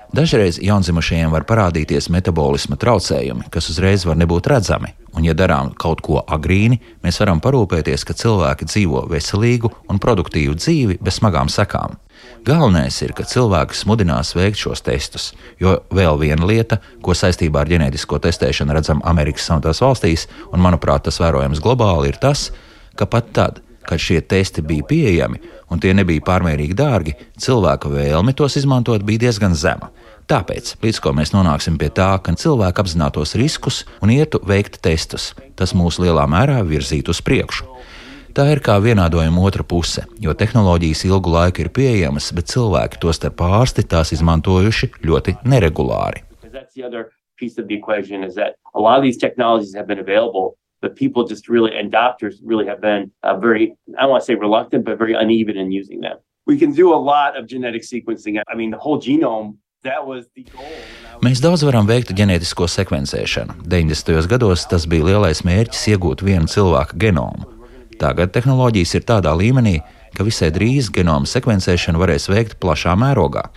Dažreiz 0.09 0.57
jaundzimušajiem 0.65 1.29
var 1.29 1.45
parādīties 1.45 2.07
metabolisma 2.09 2.79
traucējumi, 2.81 3.51
kas 3.53 3.67
uzreiz 3.69 4.07
var 4.09 4.17
nebūt 4.17 4.47
redzami, 4.49 4.95
un, 5.13 5.27
ja 5.27 5.35
darām 5.37 5.75
kaut 5.77 6.01
ko 6.01 6.23
agrīni, 6.25 6.79
mēs 7.05 7.21
varam 7.21 7.43
parūpēties, 7.45 8.07
ka 8.09 8.17
cilvēki 8.17 8.71
dzīvo 8.71 9.05
veselīgu 9.11 9.69
un 9.93 10.01
produktīvu 10.01 10.57
dzīvi 10.57 10.97
bez 11.05 11.21
smagām 11.21 11.53
sekām. 11.53 11.99
Galvenais 12.49 12.97
ir, 13.05 13.13
ka 13.13 13.27
cilvēks 13.29 13.85
mudinās 13.91 14.33
veikt 14.33 14.63
šos 14.63 14.81
testus, 14.87 15.29
jo 15.61 15.77
vēl 15.93 16.17
viena 16.25 16.49
lieta, 16.49 16.81
ko 17.05 17.13
saistībā 17.13 17.61
ar 17.61 17.69
ģenētisko 17.75 18.23
testēšanu 18.25 18.79
redzam 18.79 19.05
Amerikas 19.05 19.45
Savienotās 19.51 19.85
valstīs, 19.85 20.29
un 20.49 20.65
manuprāt, 20.65 21.05
tas 21.05 21.21
vērojams 21.21 21.61
globāli, 21.61 22.15
ir 22.15 22.21
tas, 22.23 22.49
ka 22.97 23.05
pat 23.05 23.29
tad, 23.37 23.61
kad 23.85 24.01
šie 24.01 24.23
testi 24.25 24.65
bija 24.65 24.89
pieejami 24.89 25.41
un 25.71 25.81
tie 25.83 25.95
nebija 25.97 26.25
pārmērīgi 26.25 26.77
dārgi, 26.77 27.15
cilvēka 27.41 27.91
vēlme 27.93 28.35
tos 28.37 28.59
izmantot 28.61 29.05
bija 29.07 29.27
diezgan 29.27 29.57
zema. 29.59 29.91
Tāpēc, 30.29 30.75
līdz 30.85 30.99
ko 31.01 31.15
mēs 31.17 31.33
nonāksim 31.33 31.79
pie 31.81 31.89
tā, 31.95 32.11
ka 32.21 32.35
cilvēki 32.37 32.83
apzinātos 32.83 33.33
riskus 33.41 33.85
un 34.05 34.13
ietu 34.13 34.43
veikt 34.45 34.83
testus, 34.85 35.31
tas 35.57 35.73
mūs 35.73 35.97
lielā 36.03 36.27
mērā 36.29 36.61
virzītu 36.69 37.15
uz 37.15 37.23
priekšu. 37.25 37.65
Tā 38.37 38.45
ir 38.53 38.61
kā 38.63 38.77
vienādojuma 38.79 39.41
otra 39.49 39.65
puse, 39.65 40.05
jo 40.21 40.35
tehnoloģijas 40.37 41.07
ilgu 41.09 41.33
laiku 41.33 41.65
ir 41.65 41.73
pieejamas, 41.75 42.29
bet 42.37 42.53
cilvēki, 42.53 43.01
tostarp 43.01 43.41
ārsti, 43.41 43.87
tās 43.89 44.13
izmantojuši 44.15 44.93
ļoti 45.03 45.39
neregulāri. 45.49 46.23
Piece 47.39 47.57
of 47.57 47.69
the 47.69 47.75
equation 47.77 48.25
is 48.25 48.35
that 48.35 48.57
a 48.75 48.81
lot 48.81 48.99
of 48.99 49.05
these 49.05 49.17
technologies 49.17 49.73
have 49.77 49.87
been 49.87 50.01
available 50.01 50.57
but 50.81 50.97
people 50.97 51.25
just 51.25 51.49
really 51.49 51.77
and 51.77 51.91
doctors 51.91 52.41
really 52.45 52.67
have 52.67 52.81
been 52.81 53.11
uh, 53.23 53.37
very 53.37 53.75
I 53.97 54.03
don't 54.03 54.11
want 54.11 54.23
to 54.23 54.27
say 54.27 54.35
reluctant, 54.35 54.85
but 54.85 54.99
very 54.99 55.15
uneven 55.15 55.57
in 55.57 55.71
using 55.73 56.01
them. 56.01 56.19
We 56.47 56.59
can 56.59 56.73
do 56.73 56.95
a 56.95 57.01
lot 57.13 57.37
of 57.37 57.47
genetic 57.47 57.83
sequencing. 57.83 58.41
I 58.49 58.55
mean, 58.55 58.71
the 58.71 58.79
whole 58.79 58.99
genome. 58.99 59.59
Mēs 61.23 61.39
daudz 61.39 61.63
varam 61.63 61.87
veikt 61.87 62.11
ģenētisko 62.19 62.67
sekvencēšanu. 62.67 63.61
90. 63.63 64.27
gados 64.27 64.65
tas 64.67 64.89
bija 64.91 65.07
lielais 65.07 65.45
mērķis 65.47 65.85
iegūt 65.93 66.25
vienu 66.27 66.51
cilvēka 66.51 66.99
genomu. 66.99 67.47
Tagad 67.99 68.33
tehnoloģijas 68.35 68.97
ir 68.99 69.07
tādā 69.07 69.31
līmenī, 69.39 69.77
ka 70.19 70.27
visai 70.27 70.51
drīz 70.55 70.91
genoma 70.95 71.31
sekvencēšanu 71.31 72.03
varēs 72.03 72.27
veikt 72.31 72.59
plašā 72.63 72.95
mērogā. 72.99 73.49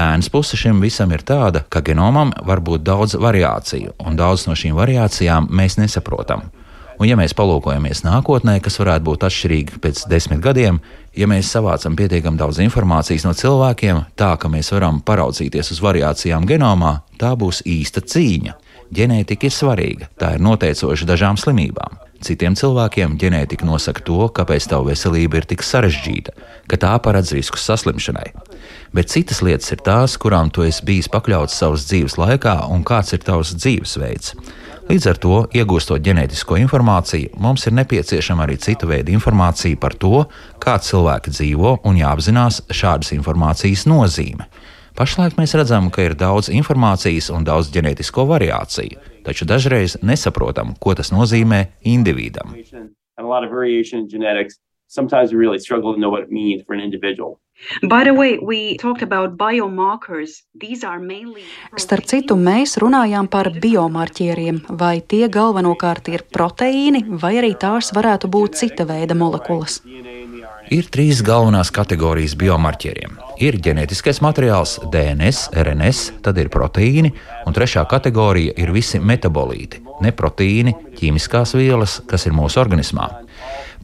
Ēnas 0.00 0.28
puse 0.32 0.56
šim 0.60 0.80
visam 0.84 1.12
ir 1.12 1.24
tāda, 1.28 1.66
ka 1.68 1.80
genomam 1.84 2.32
var 2.44 2.60
būt 2.64 2.84
daudz 2.84 3.16
variāciju, 3.20 3.98
un 4.04 4.16
daudz 4.16 4.46
no 4.48 4.56
šīm 4.56 4.76
variācijām 4.76 5.48
mēs 5.52 5.76
nesaprotam. 5.80 6.48
Un, 6.96 7.04
ja 7.04 7.16
mēs 7.18 7.34
palūkojamies 7.36 8.04
nākotnē, 8.06 8.56
kas 8.64 8.78
varētu 8.80 9.04
būt 9.04 9.26
atšķirīgi 9.28 9.80
pēc 9.84 10.06
desmit 10.08 10.40
gadiem, 10.44 10.78
ja 11.16 11.28
mēs 11.28 11.50
savācam 11.52 11.96
pietiekami 11.98 12.40
daudz 12.40 12.62
informācijas 12.64 13.26
no 13.28 13.34
cilvēkiem, 13.36 14.00
tā 14.16 14.32
ka 14.40 14.48
mēs 14.52 14.72
varam 14.72 15.02
paraudzīties 15.04 15.74
uz 15.74 15.82
variācijām 15.84 16.48
genomā, 16.48 17.02
tā 17.20 17.34
būs 17.36 17.60
īsta 17.68 18.00
cīņa. 18.00 18.56
Ģenētika 18.96 19.48
ir 19.48 19.52
svarīga, 19.52 20.08
tā 20.16 20.36
ir 20.36 20.44
noteicoša 20.46 21.08
dažām 21.08 21.36
slimībām. 21.40 22.00
Citiem 22.24 22.54
cilvēkiem 22.56 23.18
ģenētika 23.20 23.66
nosaka 23.68 24.00
to, 24.06 24.28
kāpēc 24.32 24.70
tava 24.70 24.88
veselība 24.88 25.42
ir 25.42 25.48
tik 25.50 25.64
sarežģīta, 25.66 26.32
ka 26.70 26.78
tā 26.80 26.94
paredz 27.02 27.34
riskus 27.36 27.66
saslimšanai. 27.68 28.30
Bet 28.96 29.12
citas 29.12 29.42
lietas 29.44 29.74
ir 29.74 29.82
tās, 29.84 30.16
kurām 30.16 30.48
tu 30.48 30.64
esi 30.64 30.86
bijis 30.86 31.10
pakļauts 31.12 31.58
savas 31.60 31.84
dzīves 31.90 32.16
laikā, 32.16 32.56
un 32.72 32.86
kāds 32.88 33.12
ir 33.12 33.26
tavs 33.26 33.52
dzīvesveids. 33.58 34.32
Līdz 34.86 35.06
ar 35.10 35.18
to, 35.18 35.36
iegūstot 35.50 35.98
ģenētisko 36.06 36.60
informāciju, 36.62 37.32
mums 37.42 37.64
ir 37.66 37.74
nepieciešama 37.74 38.44
arī 38.44 38.54
cita 38.62 38.86
veida 38.86 39.10
informācija 39.10 39.74
par 39.82 39.96
to, 39.98 40.20
kā 40.62 40.76
cilvēki 40.78 41.32
dzīvo, 41.34 41.72
un 41.90 41.98
jāapzinās 41.98 42.60
šādas 42.70 43.10
informācijas 43.16 43.82
nozīme. 43.90 44.46
Pašlaik 44.94 45.34
mēs 45.40 45.56
redzam, 45.58 45.88
ka 45.90 46.06
ir 46.06 46.14
daudz 46.14 46.52
informācijas 46.54 47.32
un 47.34 47.42
daudz 47.48 47.72
ģenētisko 47.74 48.28
variāciju, 48.30 49.02
taču 49.26 49.48
dažreiz 49.50 49.98
nesaprotam, 50.06 50.76
ko 50.78 50.94
tas 50.94 51.10
nozīmē 51.10 51.64
individam. 51.82 52.54
Sometimes 54.88 55.32
we 55.32 55.36
really 55.36 55.58
struggle 55.58 55.92
to 55.94 55.98
know 55.98 56.10
what 56.10 56.22
it 56.22 56.30
means 56.30 56.62
for 56.62 56.72
an 56.72 56.80
individual. 56.80 57.40
Way, 57.82 58.38
mainly... 61.00 61.42
Starp 61.80 62.04
citu, 62.06 62.36
mēs 62.36 62.76
runājām 62.82 63.30
par 63.32 63.50
biomarķieriem, 63.56 64.60
vai 64.76 65.00
tie 65.00 65.26
galvenokārt 65.32 66.10
ir 66.12 66.26
proteīni, 66.32 67.04
vai 67.08 67.36
arī 67.40 67.54
tās 67.58 67.92
varētu 67.96 68.28
būt 68.28 68.60
cita 68.60 68.86
veida 68.86 69.16
molekulas. 69.16 69.80
Ir 70.70 70.88
trīs 70.92 71.22
galvenās 71.24 71.72
kategorijas 71.72 72.36
biomarķieriem. 72.38 73.18
Ir 73.40 73.58
ģenētiskais 73.62 74.20
materiāls, 74.24 74.78
DNS, 74.92 75.50
RNS, 75.56 76.06
tad 76.26 76.38
ir 76.42 76.52
proteīni, 76.52 77.14
un 77.46 77.56
trešā 77.56 77.86
kategorija 77.88 78.56
ir 78.60 78.72
visi 78.74 79.00
metabolīti, 79.00 79.80
ne 80.04 80.12
proteīni, 80.12 80.74
ķīmiskās 80.98 81.56
vielas, 81.56 82.02
kas 82.10 82.28
ir 82.28 82.36
mūsu 82.36 82.60
organismā. 82.60 83.25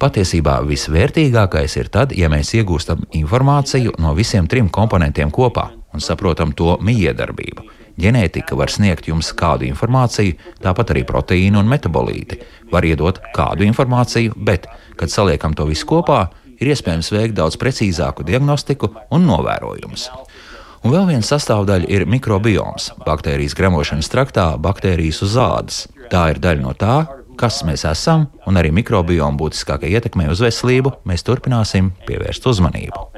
Patiesībā 0.02 0.56
visvērtīgākais 0.66 1.76
ir 1.78 1.88
tad, 1.94 2.11
ja 2.18 2.26
mēs 2.26 2.49
iegūstam 2.59 3.04
informāciju 3.14 3.92
no 4.02 4.16
visiem 4.18 4.49
trim 4.50 4.66
komponentiem 4.66 5.30
kopā 5.30 5.68
un 5.94 6.02
saprotam 6.02 6.50
to 6.59 6.73
miedarbību. 6.82 7.68
Ģenētika 8.02 8.59
var 8.59 8.73
sniegt 8.73 9.06
jums 9.06 9.30
kādu 9.38 9.68
informāciju, 9.68 10.35
tāpat 10.64 10.90
arī 10.90 11.04
proteīnu 11.06 11.62
un 11.62 11.71
metabolīti. 11.71 12.40
Var 12.73 12.88
iedot 12.88 13.21
kādu 13.37 13.62
informāciju, 13.68 14.35
bet, 14.35 14.66
kad 14.99 15.12
saliekam 15.12 15.54
to 15.54 15.68
visu 15.71 15.87
kopā, 15.87 16.25
ir 16.59 16.73
iespējams 16.75 17.12
veikt 17.14 17.38
daudz 17.38 17.61
precīzāku 17.62 18.26
diagnostiku 18.26 18.90
un 19.14 19.30
novērojumus. 19.30 20.09
Un 20.82 20.97
vēl 20.97 21.12
viena 21.12 21.23
sastāvdaļa 21.23 21.87
ir 21.94 22.09
mikrobioms, 22.11 22.90
baktērijas 23.06 23.54
gremošanas 23.54 24.11
traktā, 24.11 24.50
baktērijas 24.59 25.23
uz 25.23 25.38
ādas. 25.38 25.85
Tā 26.11 26.32
ir 26.32 26.42
daļa 26.42 26.64
no 26.64 26.75
tā, 26.75 27.04
kas 27.41 27.62
mēs 27.67 27.85
esam, 27.89 28.27
un 28.47 28.61
arī 28.61 28.73
mikrobiomu 28.75 29.41
būtiskākai 29.41 29.93
ietekmei 29.97 30.29
uz 30.33 30.43
veselību, 30.45 30.95
mēs 31.09 31.25
turpināsim 31.27 31.93
pievērst 32.09 32.47
uzmanību. 32.51 33.09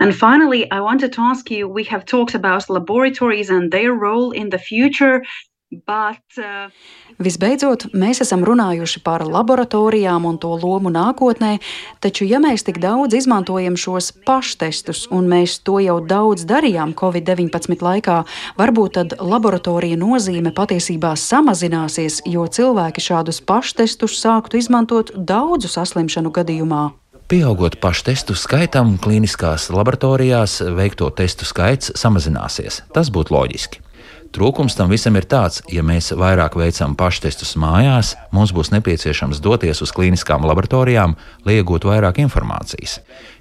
And 0.00 0.14
finally, 0.14 0.70
I 0.70 0.80
wanted 0.80 1.12
to 1.12 1.22
ask 1.22 1.50
you 1.50 1.68
we 1.68 1.84
have 1.84 2.04
talked 2.04 2.34
about 2.34 2.68
laboratories 2.68 3.50
and 3.50 3.70
their 3.70 3.92
role 3.92 4.32
in 4.32 4.50
the 4.50 4.58
future. 4.58 5.22
But, 5.86 6.22
uh... 6.38 6.68
Visbeidzot, 7.16 7.86
mēs 7.96 8.20
esam 8.20 8.42
runājuši 8.44 9.00
par 9.00 9.22
laboratorijām 9.24 10.26
un 10.28 10.36
to 10.36 10.50
lomu 10.60 10.90
nākotnē, 10.92 11.54
taču, 12.04 12.26
ja 12.28 12.36
mēs 12.44 12.66
tik 12.66 12.76
daudz 12.82 13.16
izmantojam 13.16 13.78
šos 13.80 14.10
paštestus, 14.26 15.06
un 15.08 15.24
mēs 15.30 15.54
to 15.64 15.78
jau 15.80 15.96
daudz 16.04 16.44
darījām 16.44 16.92
Covid-19 16.98 17.80
laikā, 17.86 18.18
varbūt 18.60 18.98
tad 18.98 19.16
laboratorija 19.16 19.96
nozīme 19.96 20.52
patiesībā 20.52 21.14
samazināsies, 21.16 22.20
jo 22.28 22.44
cilvēki 22.44 23.06
šādus 23.08 23.40
paštestus 23.40 24.20
sāktu 24.20 24.60
izmantot 24.60 25.14
daudzu 25.16 25.72
saslimšanu 25.72 26.34
gadījumā. 26.36 26.84
Pieaugot 27.26 27.80
pašu 27.82 28.04
testu 28.06 28.36
skaitam, 28.38 28.98
klīniskās 29.02 29.70
laboratorijās 29.74 30.60
veikto 30.76 31.08
testu 31.16 31.48
skaits 31.48 31.96
samazināsies. 31.98 32.84
Tas 32.94 33.10
būtu 33.10 33.34
loģiski. 33.34 33.85
Trūkums 34.36 34.74
tam 34.76 34.90
visam 34.92 35.14
ir 35.16 35.24
tāds, 35.24 35.62
ja 35.72 35.80
mēs 35.80 36.10
vairāk 36.12 36.58
veicam 36.60 36.92
paštestus 36.92 37.54
mājās, 37.56 38.10
mums 38.36 38.50
būs 38.52 38.68
nepieciešams 38.74 39.40
doties 39.40 39.80
uz 39.80 39.94
klīniskām 39.96 40.44
laboratorijām, 40.44 41.14
lai 41.48 41.54
iegūtu 41.56 41.88
vairāk 41.88 42.20
informācijas. 42.20 42.98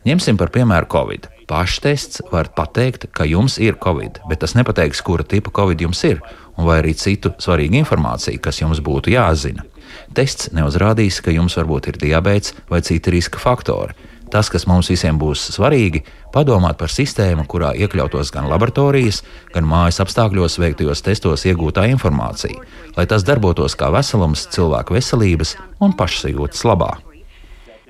Ņemsim 0.07 0.39
par 0.39 0.53
piemēru 0.55 0.87
Covid. 0.93 1.27
Paštests 1.51 2.23
var 2.31 2.47
pateikt, 2.55 3.09
ka 3.11 3.27
jums 3.27 3.59
ir 3.59 3.75
covid, 3.75 4.21
bet 4.29 4.39
tas 4.45 4.55
nepateiks, 4.55 5.03
kura 5.03 5.27
tipa 5.27 5.51
covid 5.51 5.83
jums 5.83 5.99
ir, 6.07 6.23
un 6.55 6.63
vai 6.69 6.79
arī 6.79 6.95
citu 6.95 7.33
svarīgu 7.43 7.75
informāciju, 7.83 8.39
kas 8.39 8.63
jums 8.63 8.79
būtu 8.79 9.11
jāzina. 9.11 9.67
Tests 10.15 10.53
neuzrādīs, 10.55 11.19
ka 11.19 11.35
jums 11.35 11.59
varbūt 11.59 11.91
ir 11.91 11.99
diabetes 11.99 12.55
vai 12.71 12.79
citi 12.87 13.11
riska 13.17 13.43
faktori. 13.43 13.93
Tas, 14.35 14.49
kas 14.51 14.65
mums 14.67 14.89
visiem 14.91 15.15
būs 15.15 15.45
svarīgi, 15.53 16.01
padomāt 16.33 16.75
par 16.75 16.91
sistēmu, 16.91 17.45
kurā 17.47 17.69
iekļautos 17.79 18.33
gan 18.35 18.49
laboratorijas, 18.51 19.21
gan 19.53 19.63
mājas 19.63 20.01
apstākļos 20.03 20.59
veiktajos 20.59 21.05
testos 21.05 21.45
iegūtā 21.47 21.85
informācija, 21.93 22.65
lai 22.97 23.05
tas 23.07 23.23
darbotos 23.23 23.79
kā 23.79 23.87
veselums 23.95 24.43
cilvēku 24.51 24.97
veselības 24.97 25.55
un 25.79 25.95
pašsajūtas 25.95 26.65
labā. 26.67 26.97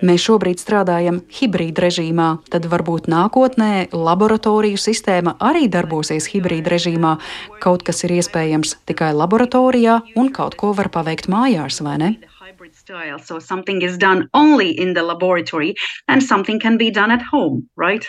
Mēs 0.05 0.21
šobrīd 0.27 0.61
strādājam 0.61 1.23
hibrīda 1.33 1.87
režīmā, 1.87 2.27
tad 2.53 2.69
varbūt 2.69 3.09
nākotnē 3.09 3.87
laboratoriju 3.95 4.77
sistēma 4.77 5.39
arī 5.49 5.65
darbosies 5.71 6.29
hibrīda 6.29 6.75
režīmā. 6.75 7.15
Kaut 7.63 7.87
kas 7.89 8.05
ir 8.05 8.19
iespējams 8.19 8.77
tikai 8.85 9.15
laboratorijā, 9.17 9.97
un 10.13 10.29
kaut 10.35 10.59
ko 10.61 10.75
var 10.77 10.93
paveikt 10.93 11.31
mājās, 11.31 11.81
vai 11.81 11.97
ne? 12.03 12.13
Style. 12.85 13.17
So 13.17 13.39
something 13.39 13.81
is 13.81 13.97
done 13.97 14.29
only 14.35 14.69
in 14.69 14.93
the 14.93 15.01
laboratory 15.01 15.73
and 16.07 16.21
something 16.21 16.59
can 16.59 16.77
be 16.77 16.91
done 16.91 17.09
at 17.09 17.19
home, 17.19 17.67
right? 17.75 18.05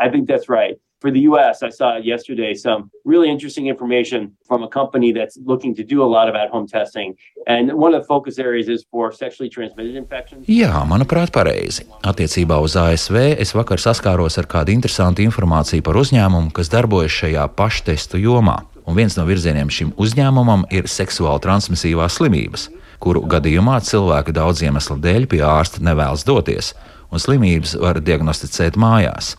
I 0.00 0.08
think 0.08 0.26
that's 0.26 0.48
right. 0.48 0.74
For 1.00 1.12
the 1.12 1.20
US, 1.30 1.62
I 1.62 1.70
saw 1.70 1.98
yesterday 1.98 2.54
some 2.54 2.90
really 3.04 3.30
interesting 3.30 3.68
information 3.68 4.36
from 4.48 4.64
a 4.64 4.68
company 4.68 5.12
that's 5.12 5.38
looking 5.44 5.76
to 5.76 5.84
do 5.84 6.02
a 6.02 6.08
lot 6.16 6.28
of 6.28 6.34
at 6.34 6.50
home 6.50 6.66
testing. 6.66 7.14
And 7.46 7.74
one 7.74 7.94
of 7.94 8.02
the 8.02 8.08
focus 8.08 8.40
areas 8.40 8.68
is 8.68 8.84
for 8.90 9.12
sexually 9.12 9.48
transmitted 9.48 9.94
infections. 9.94 10.42
Jā, 10.48 10.74
manuprāt, 10.90 11.30
pareizi. 11.30 11.86
Attiecībā 12.02 12.58
uz 12.58 12.74
ASV 12.74 13.36
es 13.38 13.54
vakar 13.54 13.78
saskāros 13.78 14.40
ar 14.42 14.50
kādu 14.50 14.74
interesantu 14.74 15.22
informāciju 15.22 15.86
par 15.86 16.00
uzņēmumu, 16.02 16.50
kas 16.50 16.72
darbojas 16.72 17.14
šajā 17.14 17.46
paštestu 17.54 18.18
jomā. 18.18 18.64
Un 18.90 18.98
viens 18.98 19.14
no 19.14 19.22
virzieniem 19.28 19.70
šim 19.70 19.94
uzņēmumam 19.94 20.66
ir 20.74 20.90
seksuāli 20.90 21.44
transmisīvās 21.46 22.18
slimības, 22.18 22.66
kuru 23.02 23.24
gadījumā 23.30 23.80
cilvēki 23.84 24.34
daudz 24.36 24.62
iemeslu 24.66 24.98
dēļ 25.02 25.26
pie 25.30 25.42
ārsta 25.46 25.82
nevēlas 25.84 26.24
doties, 26.26 26.72
un 27.12 27.22
slimības 27.22 27.76
var 27.80 28.00
diagnosticēt 28.02 28.78
mājās. 28.80 29.34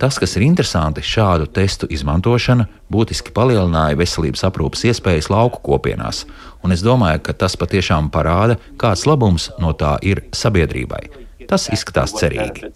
Tas, 0.00 0.16
kas 0.18 0.36
ir 0.36 0.46
interesanti, 0.46 1.04
šādu 1.04 1.46
testu 1.52 1.86
izmantošana 1.92 2.66
būtiski 2.92 3.34
palielināja 3.36 3.98
veselības 4.00 4.42
aprūpas 4.48 4.86
iespējas 4.88 5.28
lauku 5.30 5.60
kopienās, 5.62 6.24
un 6.64 6.74
es 6.74 6.82
domāju, 6.82 7.20
ka 7.26 7.36
tas 7.44 7.58
patiešām 7.60 8.10
parāda, 8.10 8.58
kāds 8.80 9.06
labums 9.06 9.50
no 9.62 9.74
tā 9.76 9.98
ir 10.02 10.24
sabiedrībai. 10.34 11.04
Tas 11.50 11.66
izskatās 11.72 12.14
cerīgi. 12.16 12.70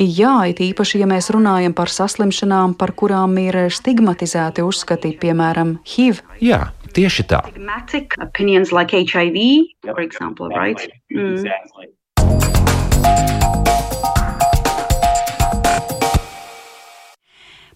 Jā, 0.00 0.34
it 0.52 0.62
īpaši, 0.64 1.02
ja 1.02 1.08
mēs 1.10 1.30
runājam 1.34 1.74
par 1.76 1.92
saslimšanām, 1.92 2.76
par 2.80 2.94
kurām 2.98 3.36
ir 3.42 3.62
stigmatizēti 3.74 4.64
uzskati, 4.66 5.14
piemēram, 5.20 5.78
HIV. 5.88 6.22
Jā, 6.44 6.62
tieši 6.96 7.28
tā. 7.30 7.44
Like 8.70 8.96
HIV, 8.96 9.36
example, 9.98 10.48
right? 10.54 10.78
mm. 11.10 13.39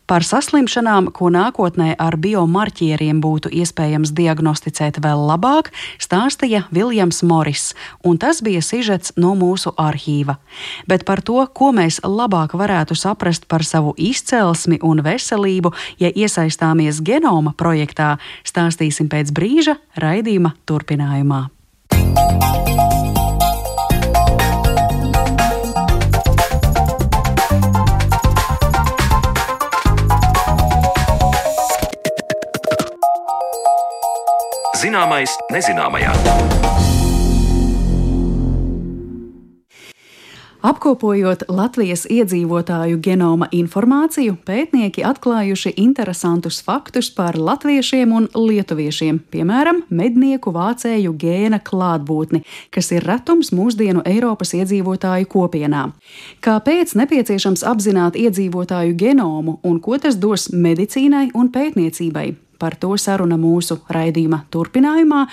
Par 0.05 0.21
saslimšanām, 0.21 1.09
ko 1.17 1.31
nākotnē 1.33 1.95
ar 1.97 2.19
biomarķieriem 2.21 3.23
būtu 3.25 3.49
iespējams 3.57 4.13
diagnosticēt 4.13 4.99
vēl 5.01 5.23
labāk, 5.31 5.71
stāstīja 5.97 6.67
Viljams 6.69 7.23
Moris, 7.25 7.71
un 8.05 8.21
tas 8.21 8.43
bija 8.45 8.61
sižets 8.61 9.15
no 9.17 9.33
mūsu 9.39 9.73
arhīva. 9.81 10.37
Bet 10.85 11.07
par 11.09 11.25
to, 11.25 11.41
ko 11.57 11.73
mēs 11.73 12.03
labāk 12.05 12.53
varētu 12.53 12.93
saprast 13.01 13.49
par 13.49 13.65
savu 13.65 13.97
izcelsmi 13.97 14.83
un 14.85 15.01
veselību, 15.07 15.73
ja 15.97 16.13
iesaistāmies 16.13 17.01
genoma 17.01 17.57
projektā, 17.57 18.19
stāstīsim 18.45 19.09
pēc 19.09 19.33
brīža 19.33 19.79
raidījuma 19.97 20.53
turpinājumā. 20.69 21.47
Zināmais 34.85 35.33
nezināmajā. 35.49 36.11
Apkopojot 40.65 41.47
Latvijas 41.49 42.03
iedzīvotāju 42.13 42.99
genoma 43.05 43.49
informāciju, 43.53 44.37
pētnieki 44.45 45.07
atklājuši 45.09 45.73
interesantus 45.81 46.61
faktus 46.67 47.09
par 47.17 47.39
latviešiem 47.41 48.13
un 48.13 48.29
lietuviešiem, 48.37 49.23
piemēram, 49.33 49.83
mednieku 49.89 50.53
vācēju 50.53 51.17
gēna 51.17 51.63
klātbūtni, 51.65 52.45
kas 52.69 52.93
ir 52.93 53.09
retums 53.09 53.55
mūsdienu 53.57 54.05
Eiropas 54.05 54.53
iedzīvotāju 54.61 55.33
kopienā. 55.33 55.87
Kāpēc 56.45 56.97
nepieciešams 57.01 57.65
apzināt 57.73 58.21
iedzīvotāju 58.21 58.97
genomu 59.01 59.61
un 59.65 59.81
ko 59.81 59.97
tas 59.97 60.21
dos 60.21 60.51
medicīnai 60.53 61.31
un 61.33 61.53
pētniecībai? 61.57 62.35
Par 62.65 62.79
to 62.81 62.95
saruna 62.97 63.37
mūsu 63.37 63.77
raidījuma 63.93 64.47
turpinājumā, 64.55 65.27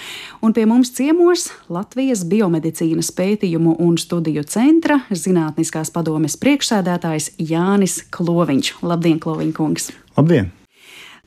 un 0.43 0.51
pie 0.51 0.65
mums 0.67 0.91
ciemos 0.97 1.47
Latvijas 1.71 2.25
biomedicīnas 2.27 3.13
pētījumu 3.15 3.77
un 3.79 3.95
studiju 4.01 4.43
centra 4.51 4.99
zinātniskās 5.15 5.95
padomes 5.95 6.35
priekšsēdētājs 6.43 7.37
Jānis 7.39 8.01
Kloviņš. 8.11 8.81
Labdien, 8.83 9.21
Kloviņkungs! 9.23 9.93
Labdien! 10.19 10.51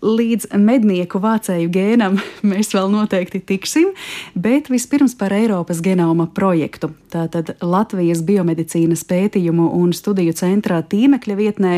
Līdz 0.05 0.51
mednieku 0.61 1.17
vācēju 1.17 1.71
gēnam 1.73 2.19
mēs 2.51 2.75
vēl 2.77 2.91
noteikti 2.93 3.41
tiksim, 3.41 3.95
bet 4.37 4.69
vispirms 4.69 5.15
par 5.17 5.33
Eiropas 5.33 5.81
genoma 5.81 6.27
projektu. 6.29 6.91
Tātad 7.15 7.55
Latvijas 7.65 8.21
biomedicīnas 8.27 9.05
pētījumu 9.09 9.71
un 9.79 9.95
studiju 9.97 10.35
centrā 10.37 10.83
tīmekļa 10.85 11.37
vietnē 11.39 11.73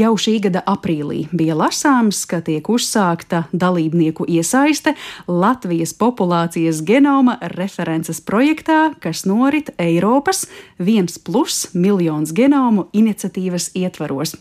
jau 0.00 0.12
šī 0.16 0.38
gada 0.46 0.62
aprīlī 0.70 1.26
bija 1.34 1.58
lasāms, 1.58 2.22
ka 2.30 2.40
tiek 2.46 2.64
uzsākta 2.72 3.42
dalībnieku 3.52 4.24
iesaiste 4.24 4.94
Latvijas 5.28 5.92
populācijas 5.98 6.80
genoma 6.88 7.36
references 7.58 8.22
projektā, 8.24 8.94
kas 9.02 9.26
norit 9.28 9.74
Eiropas 9.76 10.46
1 10.80 11.20
plus 11.26 11.66
miljons 11.74 12.32
genomu 12.32 12.86
iniciatīvas 12.96 13.74
ietvaros. 13.76 14.38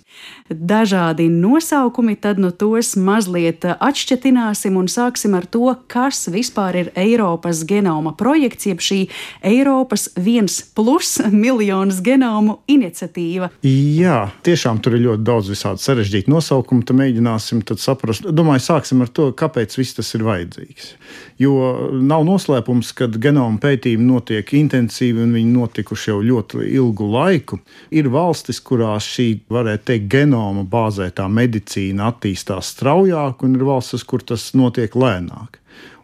Dažādi 0.48 1.28
nosaukumi 1.34 2.16
tad 2.22 2.40
no 2.40 2.54
tos 2.56 2.96
mazliet 2.96 3.17
atšķetināsim 3.26 4.78
un 4.78 4.86
sāksim 4.86 5.34
ar 5.34 5.48
to, 5.50 5.72
kas 5.90 6.28
vispār 6.30 6.76
ir 6.76 6.92
Eiropas 6.94 7.64
genoma 7.66 8.14
projekts, 8.18 8.68
jeb 8.70 8.84
šī 8.84 9.00
Eiropas 9.42 10.10
viens 10.16 10.60
plus 10.78 11.18
miljonus 11.44 12.04
genomu 12.06 12.60
iniciatīva. 12.70 13.50
Jā, 13.66 14.28
tiešām 14.46 14.82
tur 14.84 14.98
ir 14.98 15.08
ļoti 15.08 15.26
daudz 15.26 15.50
visādi 15.50 15.82
sarežģīti 15.82 16.32
nosaukumi. 16.32 16.86
Tad 16.88 17.00
mēģināsim 17.02 17.64
tad 17.66 17.82
saprast. 17.82 18.28
Domāju, 18.30 18.66
sāksim 18.68 19.02
ar 19.02 19.10
to, 19.10 19.32
kāpēc 19.38 19.74
viss 19.80 19.98
tas 19.98 20.14
ir 20.14 20.26
vajadzīgs. 20.28 20.94
Jo 21.42 21.90
nav 22.02 22.26
noslēpums, 22.28 22.94
ka 22.98 23.10
genoma 23.14 23.60
pētījumi 23.62 24.08
notiek 24.08 24.54
intensīvi 24.58 25.22
un 25.26 25.36
viņi 25.38 25.54
notikuši 25.54 26.12
jau 26.12 26.22
ļoti 26.26 26.64
ilgu 26.78 27.10
laiku. 27.14 27.60
Ir 27.94 28.10
valstis, 28.14 28.62
kurās 28.64 29.06
šī, 29.06 29.28
varētu 29.54 29.86
teikt, 29.92 30.08
genoma 30.12 30.66
bāzētā 30.68 31.28
medicīna 31.32 32.12
attīstās 32.12 32.74
straujāk, 33.08 33.44
un 33.44 33.56
ir 33.56 33.64
valstis, 33.66 34.04
kur 34.04 34.22
tas 34.22 34.54
notiek 34.54 34.94
lēnāk. 34.96 35.60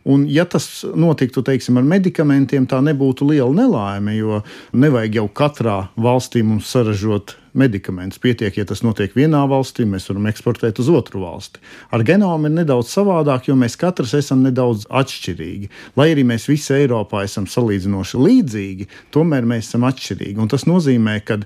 Un, 0.05 0.25
ja 0.27 0.43
tas 0.43 0.83
notiktu 0.95 1.41
teiksim, 1.41 1.77
ar 1.79 1.83
medikamentiem, 1.87 2.65
tā 2.67 2.81
nebūtu 2.83 3.23
liela 3.29 3.53
nelaime, 3.55 4.17
jo 4.17 4.41
nevajag 4.73 5.15
jau 5.15 5.29
katrā 5.31 5.77
valstī 5.95 6.43
mums 6.43 6.67
saražot 6.67 7.37
medikamentus. 7.53 8.19
Pietiek, 8.19 8.57
ja 8.57 8.65
tas 8.67 8.81
notiek 8.83 9.13
vienā 9.15 9.45
valstī, 9.47 9.85
mēs 9.87 10.09
varam 10.09 10.27
eksportēt 10.27 10.81
uz 10.83 10.89
otru 10.91 11.21
valsti. 11.23 11.61
Ar 11.95 12.03
genomu 12.03 12.49
ir 12.49 12.57
nedaudz 12.57 12.91
savādāk, 12.91 13.47
jo 13.47 13.55
mēs 13.55 13.77
katrs 13.79 14.11
esam 14.19 14.43
nedaudz 14.43 14.83
atšķirīgi. 14.91 15.69
Lai 15.95 16.09
arī 16.11 16.25
mēs 16.27 16.49
visi 16.51 16.75
Eiropā 16.75 17.23
esam 17.23 17.47
salīdzinoši 17.47 18.19
līdzīgi, 18.19 18.89
tomēr 19.15 19.47
mēs 19.47 19.69
esam 19.69 19.87
atšķirīgi. 19.87 20.35
Un 20.43 20.51
tas 20.51 20.67
nozīmē, 20.67 21.21
ka 21.23 21.39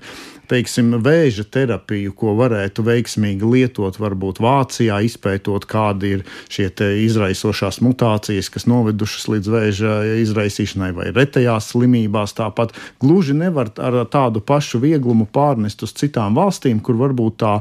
teiksim, 0.48 0.96
vēža 1.04 1.44
terapiju, 1.52 2.14
ko 2.16 2.34
varētu 2.38 2.84
veiksmīgi 2.86 3.48
lietot, 3.48 3.98
varbūt 4.00 4.40
Vācijā, 4.42 4.98
izpētot, 5.04 5.66
kādi 5.68 6.14
ir 6.16 6.24
šie 6.52 6.70
izraisošās 7.04 7.80
mutācijas, 7.84 8.50
kas 8.52 8.66
novedušas 8.70 9.28
līdz 9.32 9.52
vēža 9.52 9.94
izraisīšanai 10.24 10.90
vai 10.96 11.10
retajās 11.16 11.70
slimībās. 11.72 12.34
Tāpat 12.38 12.74
gluži 13.02 13.36
nevar 13.36 13.72
ar 13.76 14.00
tādu 14.10 14.42
pašu 14.44 14.80
vieglumu 14.82 15.28
pārnest 15.30 15.84
uz 15.86 15.94
citām 15.98 16.38
valstīm, 16.38 16.80
kur 16.84 16.98
varbūt 17.00 17.38
tā 17.42 17.54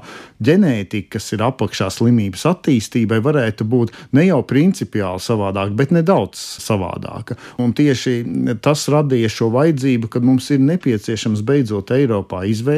ģenētika, 0.43 1.17
kas 1.17 1.31
ir 1.35 1.43
apakšā 1.47 1.89
slimības 1.93 2.45
attīstībai, 2.49 3.19
varētu 3.25 3.67
būt 3.67 3.95
ne 4.17 4.27
jau 4.29 4.41
principiāli 4.47 5.23
savādāka, 5.23 5.75
bet 5.77 5.93
nedaudz 5.95 6.39
savādāka. 6.63 7.37
Un 7.61 7.73
tieši 7.77 8.17
tas 8.63 8.87
radīja 8.91 9.31
šo 9.31 9.51
vajadzību, 9.55 10.11
ka 10.11 10.23
mums 10.23 10.49
ir 10.55 10.63
nepieciešams 10.63 11.43
beidzot 11.47 11.91
Eiropā 11.95 12.45
izveidot 12.47 12.76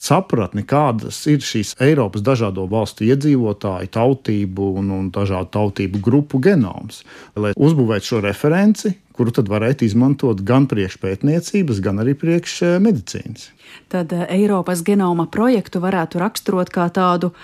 sapratni, 0.00 0.64
kādas 0.66 1.20
ir 1.30 1.44
šīs 1.44 1.76
Eiropas 1.82 2.24
dažādo 2.26 2.66
valstu 2.70 3.04
iedzīvotāju, 3.08 3.90
tautību 3.94 4.72
un, 4.80 4.90
un 4.96 5.10
dažādu 5.14 5.52
tautību 5.56 6.02
grupu 6.02 6.40
genoms. 6.42 7.04
Lai 7.36 7.52
uzbūvētu 7.56 8.12
šo 8.12 8.20
referenci, 8.24 8.94
kuru 9.16 9.34
tad 9.36 9.50
varētu 9.52 9.84
izmantot 9.84 10.40
gan 10.46 10.64
priekšpētniecības, 10.70 11.82
gan 11.84 12.00
arī 12.00 12.14
priekšmedicīnas. 12.16 13.50
Tad 13.92 14.14
eh, 14.16 14.24
Eiropas 14.38 14.84
genoma 14.86 15.26
projektu 15.30 15.82
varētu 15.82 16.22
raksturot 16.22 16.72
kā 16.72 16.88
tādu 16.94 17.34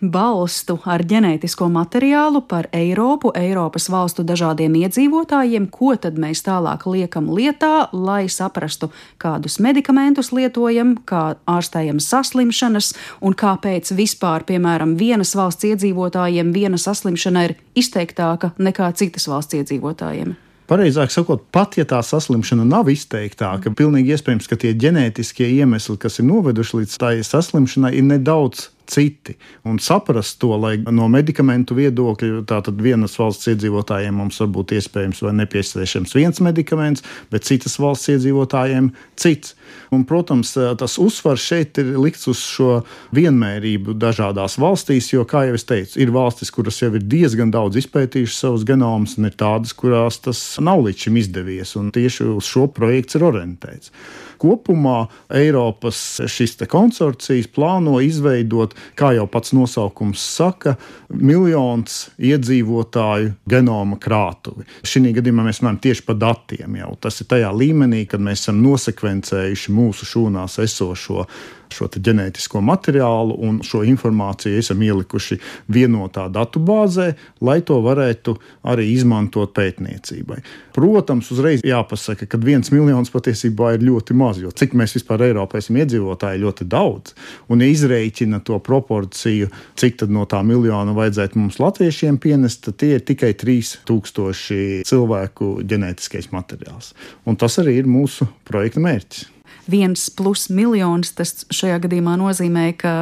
balstu 0.00 0.76
ar 0.84 1.02
ģenētisko 1.06 1.68
materiālu 1.72 2.42
par 2.48 2.68
Eiropu, 2.76 3.32
Eiropas 3.36 3.88
valstu 3.92 4.24
dažādiem 4.26 4.76
iedzīvotājiem, 4.82 5.68
ko 5.72 5.94
tad 5.96 6.20
mēs 6.20 6.44
tālāk 6.46 6.86
liekam 6.90 7.30
lietā, 7.32 7.88
lai 7.92 8.26
saprastu, 8.28 8.90
kādus 9.22 9.58
medikamentus 9.62 10.32
lietojam, 10.36 10.96
kā 11.08 11.36
ārstējam 11.48 12.00
saslimšanas 12.02 12.92
un 13.24 13.36
kāpēc 13.36 13.92
vispār, 13.96 14.44
piemēram, 14.48 14.96
vienas 15.00 15.34
valsts 15.36 15.68
iedzīvotājiem 15.72 16.52
viena 16.52 16.80
saslimšana 16.80 17.46
ir 17.48 17.56
izteiktāka 17.74 18.52
nekā 18.58 18.92
citas 18.96 19.28
valsts 19.30 19.56
iedzīvotājiem. 19.62 20.36
Pareizāk 20.66 21.12
sakot, 21.14 21.44
pat 21.54 21.76
ja 21.78 21.84
tā 21.86 22.00
saslimšana 22.02 22.64
nav 22.66 22.88
izteiktāka, 22.90 23.70
pilnīgi 23.70 24.16
iespējams, 24.16 24.48
ka 24.50 24.58
tie 24.58 24.72
ģenētiskie 24.74 25.46
iemesli, 25.60 25.94
kas 26.02 26.18
ir 26.18 26.26
noveduši 26.26 26.80
līdz 26.80 26.96
tai 26.98 27.12
saslimšanai, 27.22 27.92
ir 27.94 28.08
nedaudz 28.08 28.72
citi. 28.90 29.36
Un 29.66 29.78
saprast 29.82 30.38
to, 30.42 30.52
lai 30.60 30.76
no 30.84 31.08
medikamentu 31.12 31.76
viedokļa, 31.78 32.44
tātad 32.48 32.80
vienas 32.82 33.16
valsts 33.18 33.50
iedzīvotājiem 33.52 34.16
mums 34.16 34.40
var 34.42 34.50
būt 34.54 34.76
iespējams 34.78 35.22
vai 35.26 35.34
nepieciešams 35.42 36.14
viens 36.16 36.42
medikaments, 36.44 37.04
bet 37.32 37.48
citas 37.48 37.78
valsts 37.82 38.12
iedzīvotājiem 38.14 38.90
cits. 39.18 39.54
Un, 39.94 40.04
protams, 40.08 40.54
tas 40.78 40.96
uzsvars 41.02 41.42
šeit 41.42 41.78
ir 41.82 41.94
likts 42.00 42.26
uz 42.30 42.40
šo 42.42 42.80
vienmērību 43.16 43.94
dažādās 44.00 44.58
valstīs, 44.62 45.12
jo, 45.12 45.24
kā 45.28 45.46
jau 45.48 45.56
es 45.58 45.66
teicu, 45.68 45.98
ir 46.02 46.12
valstis, 46.14 46.52
kuras 46.54 46.80
jau 46.82 46.92
ir 46.96 47.06
diezgan 47.06 47.52
daudz 47.54 47.78
izpētījušas 47.82 48.42
savus 48.46 48.66
genomus, 48.66 49.16
un 49.20 49.30
ir 49.30 49.36
tādas, 49.38 49.74
kurās 49.76 50.20
tas 50.24 50.42
nav 50.62 50.84
līdz 50.86 51.06
šim 51.06 51.20
izdevies. 51.22 51.76
Tieši 51.96 52.30
uz 52.36 52.48
šo 52.50 52.66
projektu 52.72 53.20
ir 53.20 53.28
orientēts. 53.30 53.92
Kopumā 54.40 55.06
Eiropas 55.32 56.20
šis 56.30 56.56
konsorcijas 56.70 57.48
plāno 57.52 57.98
izveidot, 58.04 58.74
kā 58.98 59.12
jau 59.16 59.26
pats 59.30 59.54
nosaukums 59.56 60.22
saka, 60.36 60.76
miljons 61.08 62.06
iedzīvotāju 62.18 63.34
genoma 63.48 63.98
krātuvi. 64.02 64.66
Šī 64.86 65.12
gadījumā 65.16 65.46
mēs 65.46 65.62
runājam 65.62 65.82
tieši 65.88 66.06
par 66.06 66.20
datiem. 66.20 66.80
Jau. 66.80 66.94
Tas 67.00 67.20
ir 67.22 67.30
tajā 67.30 67.52
līmenī, 67.54 68.04
kad 68.10 68.22
mēs 68.22 68.46
esam 68.46 68.62
nosekvencējuši 68.64 69.76
mūsu 69.76 70.08
šūnās 70.08 70.58
esošo 70.64 71.26
šo 71.72 71.88
ģenētisko 71.90 72.60
materiālu 72.64 73.36
un 73.46 73.60
šo 73.66 73.82
informāciju 73.86 74.60
esam 74.60 74.82
ielikuši 74.82 75.38
vienotā 75.72 76.26
datubāzē, 76.32 77.12
lai 77.40 77.60
to 77.66 77.78
varētu 77.84 78.36
arī 78.66 78.88
izmantot 78.94 79.54
pētniecībai. 79.56 80.40
Protams, 80.76 81.30
uzreiz 81.32 81.64
jāpasaka, 81.66 82.28
ka 82.28 82.40
viens 82.42 82.70
miljons 82.74 83.12
patiesībā 83.12 83.74
ir 83.76 83.86
ļoti 83.86 84.16
maz, 84.18 84.40
jo 84.42 84.52
cik 84.52 84.76
mēs 84.78 84.96
vispār 84.98 85.28
Eiropā 85.30 85.60
esam 85.62 85.78
iedzīvotāji, 85.80 86.42
ļoti 86.44 86.68
daudz. 86.70 87.14
Un 87.52 87.64
ja 87.64 87.70
izreikina 87.70 88.42
to 88.44 88.58
proporciju, 88.62 89.50
cik 89.78 90.06
no 90.12 90.26
tā 90.28 90.42
miljona 90.46 90.94
vajadzētu 90.96 91.40
mums 91.40 91.60
latviešiem 91.62 92.20
pienest, 92.22 92.64
tad 92.66 92.80
tie 92.82 92.96
ir 92.98 93.06
tikai 93.06 93.32
3000 93.38 94.84
cilvēku 94.88 95.52
ģenētiskais 95.66 96.32
materiāls. 96.34 96.92
Un 97.26 97.40
tas 97.40 97.58
arī 97.62 97.78
ir 97.80 97.88
mūsu 97.90 98.28
projekta 98.46 98.82
mērķis 98.84 99.35
viens 99.70 100.08
plus 100.16 100.46
miljonus, 100.52 101.12
tas 101.16 101.44
šajā 101.54 101.78
gadījumā 101.86 102.16
nozīmē, 102.20 102.66
ka 102.78 102.92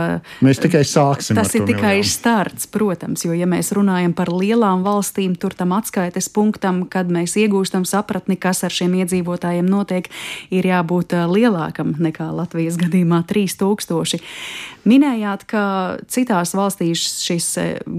mēs 0.45 0.61
tikai 0.63 0.83
sāksim. 0.89 1.39
Tas 1.39 1.55
ir 1.55 1.67
tikai 1.69 1.99
miljonu. 1.99 2.11
starts, 2.11 2.69
protams, 2.73 3.25
jo, 3.27 3.35
ja 3.37 3.49
mēs 3.51 3.73
runājam 3.77 4.15
par 4.17 4.33
lielām 4.33 4.85
valstīm, 4.87 5.37
tur 5.41 5.57
tam 5.57 5.75
atskaites 5.77 6.31
punktam, 6.33 6.85
kad 6.91 7.11
mēs 7.13 7.37
iegūstam 7.41 7.87
sapratni, 7.89 8.39
kas 8.41 8.65
ar 8.67 8.75
šiem 8.75 8.97
iedzīvotājiem 9.03 9.69
notiek, 9.69 10.11
ir 10.55 10.69
jābūt 10.69 11.17
lielākam 11.31 11.95
nekā 12.03 12.31
Latvijas 12.35 12.79
gadījumā 12.81 13.25
3000. 13.31 14.23
Minējāt, 14.85 15.47
ka 15.49 15.65
citās 16.13 16.53
valstīs 16.57 17.01
šis 17.25 17.47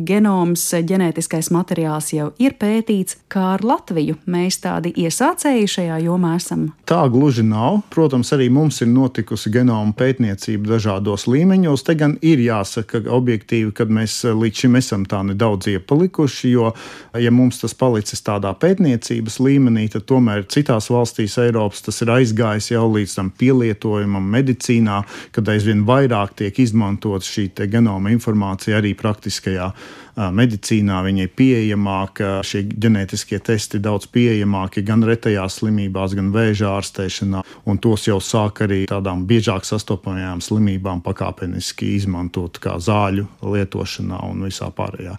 genoms, 0.05 0.67
ģenētiskais 0.85 1.49
materiāls 1.53 2.11
jau 2.13 2.27
ir 2.41 2.53
pētīts, 2.61 3.17
kā 3.31 3.55
ar 3.55 3.65
Latviju. 3.65 4.19
Mēs 4.29 4.59
tādi 4.61 4.91
iesācēji 5.05 5.71
šajā 5.77 5.97
jomā 6.05 6.35
esam. 6.37 6.67
Tā 6.85 7.01
gluži 7.09 7.45
nav. 7.45 7.81
Protams, 7.93 8.29
arī 8.35 8.51
mums 8.55 8.79
ir 8.83 8.89
notikusi 8.91 9.51
genoma 9.53 9.93
pētniecība 9.97 10.75
dažādos 10.75 11.27
līmeņos. 11.29 11.83
Te 11.85 11.95
gan 11.99 12.15
ir 12.25 12.41
jāsaka 12.43 13.03
objektīvi, 13.17 13.73
ka 13.75 13.87
mēs 13.89 14.21
līdz 14.31 14.63
šim 14.63 14.79
esam 14.79 15.03
tā 15.09 15.21
nedaudz 15.27 15.69
iepalikuši, 15.73 16.53
jo, 16.53 16.71
ja 17.19 17.33
mums 17.35 17.59
tas 17.61 17.75
palicis 17.77 18.23
tādā 18.25 18.53
pētniecības 18.61 19.39
līmenī, 19.43 19.87
tad 19.93 20.07
tomēr 20.09 20.47
citās 20.51 20.89
valstīs 20.93 21.37
Eiropas 21.43 21.83
tas 21.85 22.01
ir 22.05 22.13
aizgājis 22.15 22.71
jau 22.73 22.87
līdz 22.95 23.17
tam 23.19 23.33
pielietojumam 23.35 24.31
medicīnā, 24.37 25.01
kad 25.35 25.51
aizvien 25.51 25.83
vairāk 25.87 26.37
tiek 26.41 26.63
izmantot 26.63 27.25
šī 27.25 27.49
genoma 27.69 28.13
informācija 28.15 28.79
arī 28.79 28.95
praktiskajā 28.97 29.71
medicīnā 30.15 31.01
viņi 31.05 31.25
ir 31.25 31.31
pieejamāki, 31.37 32.27
šie 32.47 32.63
ģenētiskie 32.71 33.39
testi 33.45 33.81
daudz 33.83 34.07
pieejamāki 34.11 34.83
gan 34.87 35.03
retajās 35.05 35.59
slimībās, 35.59 36.15
gan 36.17 36.31
vēža 36.35 36.75
ārstēšanā, 36.77 37.43
un 37.67 37.81
tos 37.83 38.07
jau 38.07 38.19
sāk 38.23 38.63
arī 38.65 38.83
tādām 38.89 39.25
biežāk 39.29 39.67
sastopamajām 39.67 40.43
slimībām 40.45 41.03
pakāpeniski 41.05 41.95
izmantot 41.97 42.61
kā 42.63 42.77
zāļu 42.79 43.27
lietošanā 43.43 44.21
un 44.29 44.47
visā 44.47 44.71
pārējā 44.75 45.17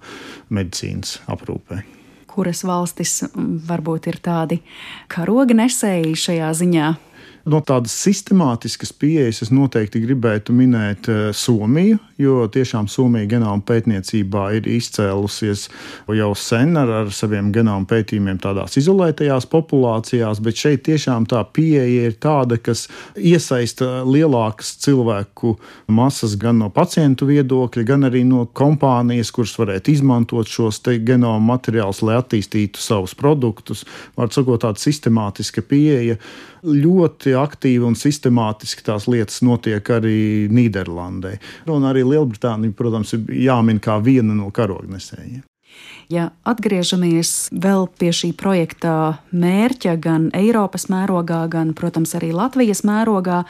medicīnas 0.57 1.21
aprūpē 1.29 1.85
kuras 2.37 2.61
valstis 2.69 3.23
varbūt 3.65 4.11
ir 4.11 4.21
tādi 4.21 4.59
karoga 5.09 5.57
nesēji 5.57 6.13
šajā 6.21 6.53
ziņā? 6.61 6.89
No 7.47 7.61
tādas 7.63 7.95
sistemātiskas 8.03 8.91
pieejas 8.99 9.45
es 9.45 9.53
noteikti 9.55 10.03
gribētu 10.03 10.55
minēt 10.57 11.07
Somiju, 11.39 12.01
jo 12.19 12.47
tiešām 12.53 12.89
Somija 12.89 13.29
genoma 13.29 13.63
pētniecībā 13.67 14.47
ir 14.57 14.69
izcēlusies 14.71 15.67
jau 16.17 16.31
sen 16.39 16.77
ar, 16.81 16.93
ar 17.03 17.13
saviem 17.15 17.51
genoma 17.55 17.87
pētījumiem 17.91 18.39
tādās 18.43 18.79
izolētajās 18.81 19.49
populācijās, 19.53 20.41
bet 20.45 20.61
šeit 20.61 20.85
tiešām 20.89 21.29
tā 21.31 21.43
pieeja 21.45 22.09
ir 22.09 22.17
tāda, 22.23 22.59
kas 22.59 22.87
iesaista 23.17 24.03
lielākas 24.09 24.75
cilvēku 24.85 25.57
masas 25.93 26.37
gan 26.41 26.61
no 26.63 26.71
pacientu 26.73 27.29
viedokļa, 27.29 27.87
gan 27.87 28.09
arī 28.09 28.25
no 28.29 28.47
kompānijas, 28.57 29.33
kuras 29.35 29.57
varētu 29.61 29.93
izmantot 29.93 30.51
šos 30.51 30.81
genoma 31.07 31.43
materiālus, 31.55 32.03
lai 32.07 32.19
attīstītu 32.21 32.81
savus 32.81 33.17
produktus. 33.19 33.85
Var 34.17 34.33
sakot, 34.33 34.63
tāda 34.65 34.81
sistemātiska 34.81 35.65
pieeja 35.67 36.17
ļoti 36.67 37.35
aktīvi 37.39 37.85
un 37.87 37.95
sistemātiski 37.99 38.85
tās 38.87 39.07
lietas 39.11 39.43
notiek 39.47 39.87
arī 39.93 40.49
Nīderlandē. 40.51 41.37
Un 41.73 41.87
arī 41.89 42.03
Lielbritānija, 42.09 42.77
protams, 42.77 43.13
ir 43.17 43.27
jāmin 43.47 43.83
kā 43.83 43.99
viena 44.03 44.37
no 44.37 44.51
karognesējiem. 44.55 45.45
Ja 46.09 46.29
atgriežamies 46.47 47.51
vēl 47.51 47.89
pie 47.99 48.13
šī 48.15 48.31
projekta 48.39 49.19
mērķa, 49.35 49.97
gan 49.99 50.29
Eiropas 50.39 50.87
mērogā, 50.93 51.43
gan, 51.51 51.75
protams, 51.77 52.15
arī 52.15 52.31
Latvijas 52.37 52.85
mērogā, 52.87 53.43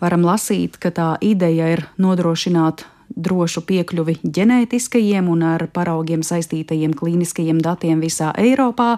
varam 0.00 0.22
lasīt, 0.24 0.78
ka 0.78 0.94
tā 0.94 1.08
ideja 1.26 1.72
ir 1.74 1.88
nodrošināt 1.98 2.86
drošu 3.14 3.62
piekļuvi 3.68 4.16
ģenētiskajiem 4.24 5.28
un 5.30 5.44
ar 5.46 5.66
paraugiem 5.74 6.22
saistītajiem 6.26 6.94
klīniskajiem 6.98 7.60
datiem 7.62 8.02
visā 8.02 8.32
Eiropā, 8.40 8.94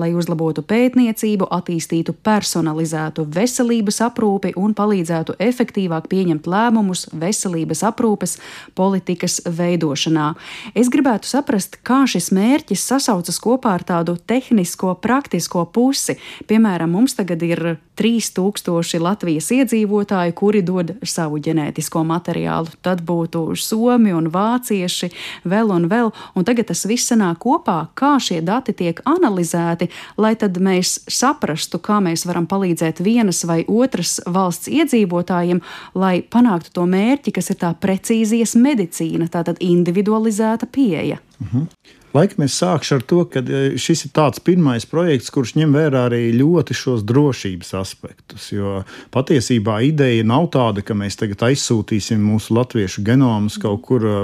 lai 0.00 0.10
uzlabotu 0.16 0.64
pētniecību, 0.66 1.48
attīstītu 1.52 2.14
personalizētu 2.26 3.26
veselības 3.34 4.00
aprūpi 4.08 4.54
un 4.60 4.74
palīdzētu 4.78 5.36
efektīvāk 5.40 6.08
pieņemt 6.10 6.48
lēmumus 6.50 7.06
veselības 7.12 7.84
aprūpes 7.90 8.36
politikas 8.78 9.40
veidošanā. 9.44 10.32
Es 10.74 10.90
gribētu 10.92 11.28
saprast, 11.30 11.78
kā 11.86 12.02
šis 12.10 12.30
mērķis 12.36 12.86
sasaucas 12.92 13.40
kopā 13.42 13.76
ar 13.78 13.86
tādu 13.86 14.16
tehnisko, 14.18 14.96
praktisko 15.02 15.66
pusi. 15.74 16.16
Piemēram, 16.50 16.92
mums 16.96 17.16
tagad 17.18 17.44
ir 17.46 17.76
3000 18.00 19.00
Latvijas 19.04 19.50
iedzīvotāji, 19.52 20.32
kuri 20.36 20.62
dod 20.64 20.94
savu 21.04 21.40
ģenētisko 21.44 22.00
materiālu. 22.08 22.72
Tad 22.80 23.02
būtu 23.04 23.42
somi 23.60 24.14
un 24.16 24.30
vācieši, 24.32 25.10
vēl 25.44 25.74
un 25.74 25.88
vēl, 25.90 26.08
un 26.34 26.46
tagad 26.48 26.70
tas 26.70 26.86
viss 26.88 27.10
sanāk 27.10 27.42
kopā, 27.44 27.90
kā 27.98 28.14
šie 28.22 28.40
dati 28.44 28.72
tiek 28.76 29.02
analizēti 29.04 29.89
lai 30.20 30.34
tad 30.40 30.58
mēs 30.62 30.98
saprastu, 31.10 31.80
kā 31.82 32.00
mēs 32.04 32.26
varam 32.28 32.48
palīdzēt 32.50 33.02
vienas 33.04 33.44
vai 33.48 33.62
otras 33.68 34.18
valsts 34.26 34.70
iedzīvotājiem, 34.70 35.62
lai 35.94 36.20
panāktu 36.22 36.74
to 36.74 36.86
mērķi, 36.90 37.36
kas 37.38 37.50
ir 37.52 37.60
tā 37.62 37.72
precīzijas 37.80 38.56
medicīna, 38.60 39.30
tātad 39.32 39.62
individualizēta 39.64 40.68
pieeja. 40.70 41.20
Mhm. 41.40 41.66
Laikam 42.10 42.42
es 42.42 42.56
sākšu 42.58 42.96
ar 42.96 43.02
to, 43.06 43.20
ka 43.30 43.38
e, 43.38 43.58
šis 43.78 44.08
ir 44.08 44.10
tāds 44.16 44.42
pirmais 44.42 44.82
projekts, 44.90 45.30
kurš 45.30 45.52
ņem 45.60 45.76
vērā 45.76 46.08
arī 46.08 46.32
ļoti 46.34 46.74
šos 46.74 47.04
drošības 47.06 47.68
aspektus. 47.78 48.48
Jo 48.50 48.80
patiesībā 49.14 49.76
ideja 49.86 50.24
nav 50.26 50.48
tāda, 50.50 50.82
ka 50.82 50.96
mēs 50.98 51.20
tagad 51.20 51.44
aizsūtīsim 51.46 52.18
mūsu 52.18 52.56
latviešu 52.56 53.04
genomus 53.06 53.60
kaut 53.62 53.84
kur 53.86 54.02
e, 54.02 54.14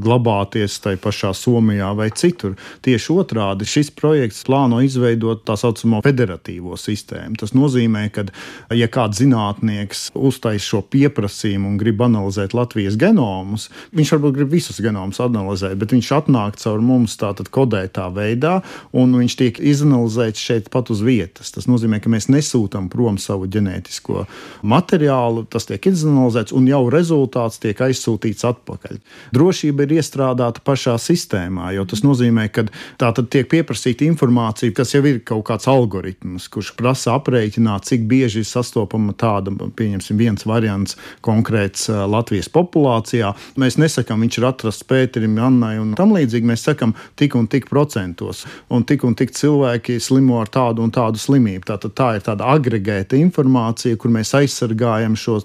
glabāties 0.00 0.78
tai 0.86 0.94
pašā 0.96 1.34
Somijā 1.36 1.90
vai 1.98 2.06
citur. 2.16 2.54
Tieši 2.86 3.12
otrādi 3.12 3.68
šis 3.68 3.92
projekts 3.92 4.40
plāno 4.48 4.80
izveidot 4.80 5.44
tā 5.44 5.58
saucamo 5.60 6.00
federatīvo 6.06 6.80
sistēmu. 6.80 7.36
Tas 7.44 7.52
nozīmē, 7.52 8.06
ka, 8.14 8.24
ja 8.72 8.88
kāds 8.88 9.20
zinātnieks 9.20 10.06
uztais 10.16 10.64
šo 10.64 10.80
pieprasījumu 10.80 11.74
un 11.74 11.76
grib 11.82 12.00
analizēt 12.08 12.56
Latvijas 12.56 12.96
genomus, 12.96 13.68
viņš 13.92 14.16
varbūt 14.16 14.40
grib 14.40 14.56
visus 14.56 14.80
genomus 14.80 15.20
analizēt, 15.20 15.76
bet 15.76 15.92
viņš 15.92 16.12
atnāk 16.22 16.56
caur 16.64 16.80
mums 16.80 17.20
tā 17.20 17.33
tātad 17.34 17.50
kodētā 17.50 18.06
veidā, 18.14 18.60
un 18.94 19.14
viņš 19.18 19.36
tiek 19.40 19.58
izanalizēts 19.58 20.40
šeit 20.40 20.70
pat 20.70 20.90
uz 20.94 21.02
vietas. 21.04 21.50
Tas 21.54 21.66
nozīmē, 21.66 21.98
ka 22.00 22.12
mēs 22.12 22.30
nesūtām 22.30 22.86
prom 22.92 23.18
savu 23.18 23.48
ģenētisko 23.50 24.24
materiālu, 24.62 25.44
tas 25.50 25.66
tiek 25.66 25.90
izanalizēts, 25.90 26.54
un 26.54 26.68
jau 26.70 26.84
rezultāts 26.94 27.58
tiek 27.62 27.80
aizsūtīts 27.82 28.46
atpakaļ. 28.46 29.00
Drošība 29.34 29.86
ir 29.86 29.96
iestrādāta 29.98 30.62
pašā 30.64 30.94
sistēmā, 31.02 31.72
jo 31.74 31.84
tas 31.90 32.04
nozīmē, 32.06 32.46
ka 32.54 32.66
tā 33.00 33.10
tad 33.16 33.30
tiek 33.34 33.48
pieprasīta 33.50 34.06
informācija, 34.06 34.74
kas 34.76 34.94
jau 34.94 35.02
ir 35.08 35.20
kaut 35.26 35.44
kāds 35.50 35.68
algoritms, 35.70 36.46
kurš 36.52 36.74
prasa 36.78 37.16
aprēķināt, 37.18 37.88
cik 37.90 38.06
bieži 38.10 38.44
ir 38.44 38.48
sastopama 38.48 39.16
tāda, 39.18 39.50
pieņemsim, 39.50 40.20
viens 40.20 40.46
variants 40.46 40.98
konkrēts 41.24 41.88
Latvijas 41.90 42.50
populācijā. 42.52 43.32
Mēs 43.60 43.78
nesakām, 43.80 44.22
viņš 44.24 44.38
ir 44.38 44.48
atrasts 44.48 44.86
Pēterim, 44.88 45.34
Annai 45.42 45.76
un 45.80 45.94
tam 45.98 46.12
līdzīgi. 46.14 46.46
Mēs 46.46 46.66
sakām, 46.68 46.94
tik 47.24 47.34
un 47.40 47.48
tik 47.50 47.68
procentos, 47.70 48.44
un 48.68 48.84
tik 48.84 49.04
un 49.04 49.16
tik 49.16 49.32
cilvēki 49.34 49.98
slimo 50.02 50.38
ar 50.42 50.52
tādu 50.52 50.84
un 50.84 50.92
tādu 50.94 51.20
slimību. 51.20 51.64
Tātad 51.72 51.96
tā 51.96 52.10
ir 52.18 52.24
tāda 52.26 52.52
agregēta 52.54 53.18
informācija, 53.18 53.98
kur 54.00 54.12
mēs 54.14 54.34
aizsargājam 54.36 55.16
šo 55.18 55.40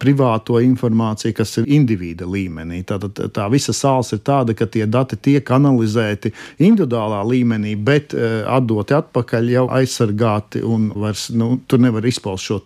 privāto 0.00 0.60
informāciju, 0.62 1.34
kas 1.36 1.58
ir 1.60 1.68
individa 1.76 2.26
līmenī. 2.26 2.82
Tātad 2.86 3.18
tā 3.34 3.48
visa 3.52 3.74
sāls 3.76 4.14
ir 4.14 4.22
tāda, 4.24 4.54
ka 4.56 4.66
tie 4.66 4.86
dati 4.86 5.18
tiek 5.20 5.50
analizēti 5.50 6.32
individuālā 6.64 7.20
līmenī, 7.28 7.74
bet 7.76 8.14
uh, 8.16 8.42
atdoti 8.56 8.96
atpakaļ 8.96 9.50
jau 9.52 9.66
aizsargāti 9.74 10.62
un 10.64 10.90
vairs 10.94 11.28
nu, 11.34 11.58
tur 11.66 11.82
nevar 11.82 12.06
izpaust 12.06 12.46
šo 12.46 12.60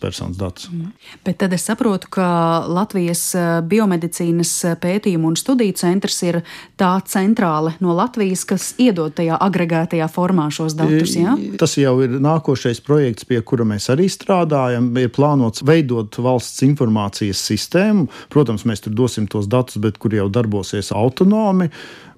personas 0.00 0.36
datus. 0.38 0.68
Mm. 0.72 0.92
Bet 1.24 1.38
tad 1.42 1.54
es 1.56 1.64
saprotu, 1.68 2.10
ka 2.12 2.28
Latvijas 2.68 3.22
e, 3.36 3.44
biomedicīnas 3.68 4.52
pētījumu 4.82 5.30
un 5.30 5.36
studiju 5.38 5.76
centrs 5.78 6.18
ir 6.26 6.40
tā 6.78 6.90
centrāle 7.08 7.74
no 7.80 7.94
Latvijas. 7.96 8.07
Latvijas, 8.08 8.46
kas 8.48 8.70
iedod 8.80 9.12
tajā 9.12 9.36
agregētajā 9.44 10.08
formā 10.08 10.48
šos 10.54 10.72
datus. 10.78 11.12
Ja? 11.18 11.36
Tas 11.60 11.76
jau 11.76 11.98
ir 12.04 12.16
nākošais 12.24 12.80
projekts, 12.86 13.28
pie 13.28 13.42
kura 13.44 13.66
mēs 13.68 13.90
arī 13.92 14.08
strādājam. 14.08 14.88
Ir 14.96 15.12
plānots 15.12 15.64
veidot 15.68 16.16
valsts 16.24 16.64
informācijas 16.64 17.42
sistēmu. 17.50 18.08
Protams, 18.32 18.64
mēs 18.64 18.84
tur 18.86 18.96
dosim 18.96 19.28
tos 19.28 19.50
datus, 19.50 19.76
bet 19.82 20.00
kur 20.00 20.16
jau 20.16 20.30
darbosies 20.32 20.92
autonomi 20.96 21.68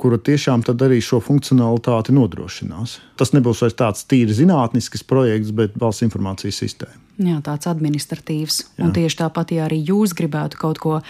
kura 0.00 0.16
tiešām 0.16 0.62
arī 0.70 1.00
šo 1.04 1.18
funkcionalitāti 1.20 2.14
nodrošinās. 2.16 2.96
Tas 3.20 3.34
nebūs 3.36 3.60
vairs 3.60 3.76
tāds 3.76 4.06
tīri 4.08 4.32
zinātnisks 4.32 5.04
projekts, 5.04 5.52
bet 5.52 5.76
valsts 5.76 6.06
informācijas 6.06 6.62
sistēma. 6.62 6.96
Jā, 7.20 7.36
tāds 7.44 7.68
administratīvs. 7.68 8.62
Jā. 8.78 8.86
Un 8.86 8.94
tieši 8.96 9.20
tāpat, 9.20 9.52
ja 9.52 9.66
arī 9.66 9.82
jūs 9.90 10.16
gribētu 10.16 10.60
kaut 10.60 10.80
ko 10.80 11.00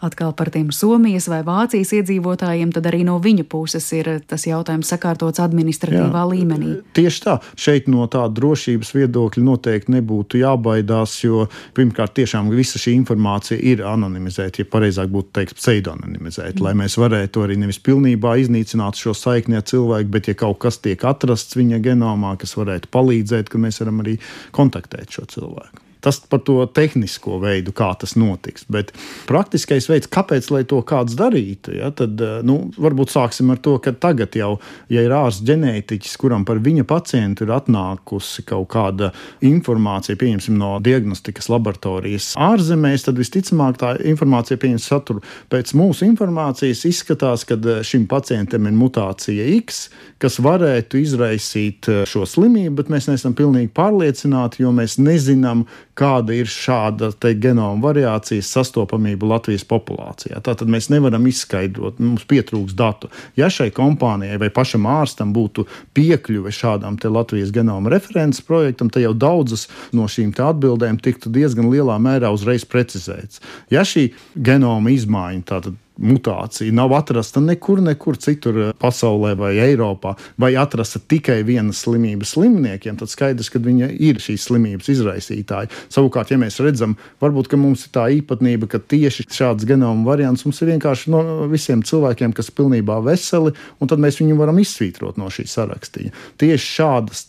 atkal 0.00 0.32
par 0.36 0.50
tiem 0.52 0.70
Somijas 0.74 1.28
vai 1.30 1.40
Vācijas 1.46 1.92
iedzīvotājiem, 1.96 2.72
tad 2.74 2.88
arī 2.90 3.02
no 3.06 3.16
viņa 3.22 3.46
puses 3.48 3.86
ir 3.96 4.10
tas 4.28 4.44
jautājums 4.46 4.90
sakārtots 4.92 5.40
administratīvā 5.40 6.22
Jā, 6.22 6.26
līmenī. 6.32 6.72
Tieši 6.96 7.22
tā, 7.24 7.36
šeit 7.56 7.88
no 7.92 8.04
tāda 8.12 8.34
drošības 8.36 8.92
viedokļa 8.96 9.44
noteikti 9.46 9.94
nebūtu 9.96 10.42
jābaidās, 10.42 11.16
jo 11.24 11.46
pirmkārt, 11.76 12.16
tiešām 12.18 12.50
visa 12.52 12.80
šī 12.82 12.96
informācija 12.98 13.56
ir 13.56 13.84
anonimizēta, 13.88 14.62
ja 14.62 14.70
pareizāk 14.70 15.10
būtu 15.12 15.32
teikt, 15.40 15.56
pseidonimizēta, 15.60 16.58
mm. 16.58 16.66
lai 16.66 16.74
mēs 16.82 16.98
varētu 17.00 17.46
arī 17.46 17.58
nevis 17.64 17.80
pilnībā 17.80 18.36
iznīcināt 18.44 19.00
šo 19.00 19.16
saikni 19.16 19.60
ar 19.60 19.66
cilvēku, 19.66 20.12
bet 20.12 20.30
ja 20.32 20.36
kaut 20.36 20.60
kas 20.66 20.80
tiek 20.84 21.08
atrasts 21.08 21.56
viņa 21.56 21.80
genomā, 21.88 22.36
kas 22.40 22.56
varētu 22.58 22.92
palīdzēt, 22.92 23.50
ka 23.52 23.64
mēs 23.64 23.80
varam 23.82 24.04
arī 24.04 24.20
kontaktēt 24.56 25.16
šo 25.16 25.28
cilvēku. 25.32 25.85
Tas 26.06 26.20
par 26.30 26.38
to 26.46 26.60
tehnisko 26.70 27.40
veidu, 27.42 27.72
kā 27.74 27.88
tas 27.98 28.12
notiks. 28.14 28.62
Bet 28.70 28.92
praktiskais 29.26 29.88
veids, 29.90 30.06
kāpēc 30.06 30.46
to 30.70 30.78
kāds 30.86 31.16
darītu, 31.18 31.74
ja, 31.80 31.90
tad 31.90 32.20
eh, 32.22 32.36
nu, 32.46 32.70
varbūt 32.78 33.10
sāksim 33.10 33.50
ar 33.50 33.58
to, 33.58 33.74
ka 33.82 33.90
tagad 33.90 34.36
jau, 34.38 34.52
ja 34.92 35.02
ir 35.02 35.10
ārsts 35.10 35.42
ģenētiķis, 35.48 36.14
kuram 36.22 36.44
par 36.46 36.60
viņa 36.62 36.84
pacientu 36.86 37.42
ir 37.42 37.50
atnākusi 37.56 38.44
kaut 38.46 38.68
kāda 38.70 39.10
informācija, 39.42 40.14
pieņemsim 40.20 40.54
no 40.60 40.76
diagnostikas 40.78 41.50
laboratorijas 41.50 42.36
ārzemēs, 42.38 43.08
tad 43.08 43.18
visticamāk 43.18 43.80
tā 43.82 43.96
informācija 44.06 44.60
pieņems 44.62 44.86
saturu. 44.86 45.24
Pēc 45.50 45.74
mūsu 45.74 46.06
informācijas 46.06 46.84
izskatās, 46.86 47.42
ka 47.48 47.58
eh, 47.58 47.82
šim 47.82 48.06
pacientam 48.06 48.70
ir 48.70 48.78
mutācija 48.78 49.48
X, 49.56 49.88
kas 50.22 50.38
varētu 50.38 51.02
izraisīt 51.02 51.90
eh, 51.90 52.04
šo 52.06 52.22
slimību, 52.30 52.76
bet 52.78 52.94
mēs 52.94 53.10
neesam 53.10 53.34
pilnīgi 53.34 53.74
pārliecināti, 53.74 54.62
jo 54.62 54.70
mēs 54.76 55.00
nezinām, 55.02 55.66
kāda 55.96 56.34
ir 56.36 56.50
šāda 56.50 57.10
genoma 57.40 57.88
variācijas 57.88 58.50
sastopamība 58.52 59.28
Latvijas 59.30 59.64
populācijā. 59.68 60.40
Tātad 60.44 60.70
mēs 60.72 60.90
nevaram 60.92 61.26
izskaidrot, 61.28 62.00
mums 62.02 62.26
pietrūks 62.28 62.76
datu. 62.76 63.10
Ja 63.38 63.48
šai 63.52 63.70
kompānijai 63.74 64.38
vai 64.42 64.50
pašam 64.54 64.86
ārstam 64.90 65.32
būtu 65.36 65.66
piekļuve 65.96 66.52
šādam 66.52 66.98
Latvijas 67.16 67.52
genoma 67.54 67.90
references 67.92 68.44
projektam, 68.44 68.90
tad 68.90 69.06
jau 69.06 69.14
daudzas 69.14 69.68
no 69.96 70.08
šīm 70.10 70.34
atbildēm 70.36 71.00
tiktu 71.02 71.32
diezgan 71.32 71.70
lielā 71.72 71.96
mērā 72.02 72.32
uzreiz 72.34 72.66
precizētas. 72.68 73.40
Ja 73.70 73.86
šī 73.86 74.10
genoma 74.36 74.92
izmaiņa, 74.92 75.44
tātad 75.48 75.80
mutācija 75.96 76.74
nav 76.74 76.92
atrasta 76.96 77.40
nekur, 77.40 77.80
nekur 77.84 78.18
citur 78.20 78.58
eh, 78.60 78.72
pasaulē 78.80 79.34
vai 79.38 79.52
Eiropā, 79.64 80.14
vai 80.40 80.52
atrasta 80.60 81.00
tikai 81.00 81.40
vienas 81.46 81.82
slimības 81.84 82.34
slimniekiem, 82.36 82.98
tad 83.00 83.12
skaidrs, 83.12 83.50
ka 83.52 83.60
viņa 83.62 83.90
ir 84.08 84.20
šīs 84.22 84.48
slimības 84.48 84.90
izraisītāja. 84.92 85.70
Savukārt, 85.92 86.32
ja 86.32 86.40
mēs 86.40 86.60
redzam, 86.64 86.96
varbūt 87.22 87.54
mums 87.56 87.86
ir 87.86 87.94
tā 87.94 88.06
īpatnība, 88.18 88.68
ka 88.70 88.80
tieši 88.82 89.28
šāds 89.32 89.66
genoma 89.68 90.04
variants 90.10 90.44
mums 90.46 90.60
ir 90.62 90.74
vienkārši 90.74 91.12
no 91.14 91.22
visiem 91.50 91.84
cilvēkiem, 91.86 92.34
kas 92.36 92.50
ir 92.50 92.58
pilnībā 92.58 92.98
veseli, 93.06 93.54
un 93.80 93.90
tad 93.90 94.02
mēs 94.02 94.20
viņu 94.20 94.36
varam 94.40 94.60
izsvītrot 94.60 95.20
no 95.20 95.30
šī 95.32 95.46
sarakstīja. 95.50 96.12
Tieši 96.40 96.72
šādas 96.76 97.24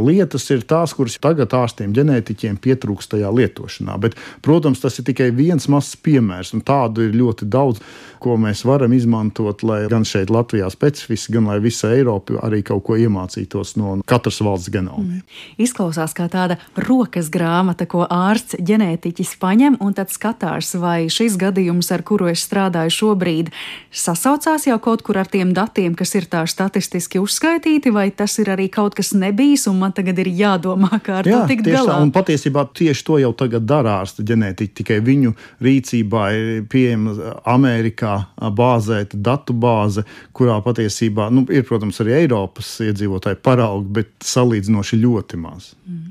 lietas 0.00 0.48
ir 0.50 0.62
tās, 0.68 0.94
kuras 0.96 1.18
tagad 1.22 1.52
ārstiem 1.56 1.92
ģenētiķiem 1.96 2.56
pietrūkst 2.62 3.12
tajā 3.14 3.32
lietošanā. 3.32 3.98
Bet, 4.00 4.16
protams, 4.44 4.80
tas 4.80 4.98
ir 4.98 5.06
tikai 5.08 5.30
viens 5.36 5.68
mazs 5.72 5.96
piemērs, 6.00 6.54
un 6.56 6.64
tādu 6.64 7.06
ir 7.06 7.16
ļoti 7.16 7.48
daudz, 7.52 7.82
ko 8.22 8.36
mēs 8.38 8.62
varam 8.66 8.92
izmantot, 8.94 9.64
lai 9.66 9.80
gan 9.90 10.06
šeit 10.06 10.30
Latvijā 10.30 10.68
specifiski, 10.70 11.34
gan 11.36 11.48
lai 11.50 11.58
visa 11.62 11.90
Eiropa 11.92 12.38
arī 12.46 12.62
kaut 12.66 12.84
ko 12.86 12.96
iemācītos 13.00 13.74
no 13.80 13.96
katras 14.08 14.38
valsts 14.44 14.70
genoma. 14.72 15.02
Mm. 15.02 15.22
Izklausās 15.62 16.14
kā 16.16 16.28
tāda 16.30 16.58
rokas 16.86 17.30
grāmata, 17.34 17.88
ko 17.90 18.06
ārsts 18.06 18.56
ģenētiķis 18.62 19.34
paņem 19.42 19.80
un 19.82 19.96
tad 19.98 20.14
skatās, 20.14 20.74
vai 20.78 21.10
šis 21.12 21.36
gadījums, 21.40 21.90
ar 21.94 22.04
kuru 22.06 22.30
es 22.32 22.44
strādāju 22.46 22.94
šobrīd, 23.00 23.50
sasaucās 23.90 24.68
jau 24.70 24.78
kaut 24.82 25.02
kur 25.06 25.18
ar 25.18 25.30
tiem 25.30 25.50
datiem, 25.56 25.96
kas 25.98 26.14
ir 26.18 26.30
tā 26.30 26.44
statistiski 26.46 27.20
uzskaitīti, 27.22 27.90
vai 27.94 28.08
tas 28.14 28.38
ir 28.38 28.52
arī 28.54 28.68
kaut 28.72 28.96
kas 28.98 29.12
nebijis 29.18 29.66
un 29.70 29.82
man 29.82 29.91
man 29.92 29.96
tagad 29.96 30.18
ir 30.22 30.30
jādomā, 30.32 31.00
kā 31.04 31.20
ar 31.20 31.28
Jā, 31.28 31.42
to 31.42 31.50
tikt 31.50 31.68
galā. 31.68 31.96
Tā, 31.96 32.02
un 32.02 32.12
patiesībā 32.12 32.64
tieši 32.72 33.04
to 33.04 33.18
jau 33.20 33.32
tagad 33.36 33.66
dara 33.68 33.98
ārsta 34.00 34.24
ģenētiķi. 34.24 34.74
Tikai 34.80 35.00
viņu 35.04 35.34
rīcībā 35.62 36.24
ir 36.36 36.64
pieejama 36.72 37.36
Amerikā 37.52 38.14
bāzēta 38.56 39.18
datu 39.20 39.52
bāze, 39.52 40.04
kurā 40.32 40.60
patiesībā 40.64 41.28
nu, 41.32 41.44
ir, 41.52 41.66
protams, 41.68 42.00
arī 42.02 42.22
Eiropas 42.22 42.78
iedzīvotāji 42.86 43.42
paraugi, 43.44 43.92
bet 44.00 44.12
salīdzinoši 44.24 45.00
ļoti 45.02 45.40
maz. 45.42 45.72
Mm. 45.86 46.10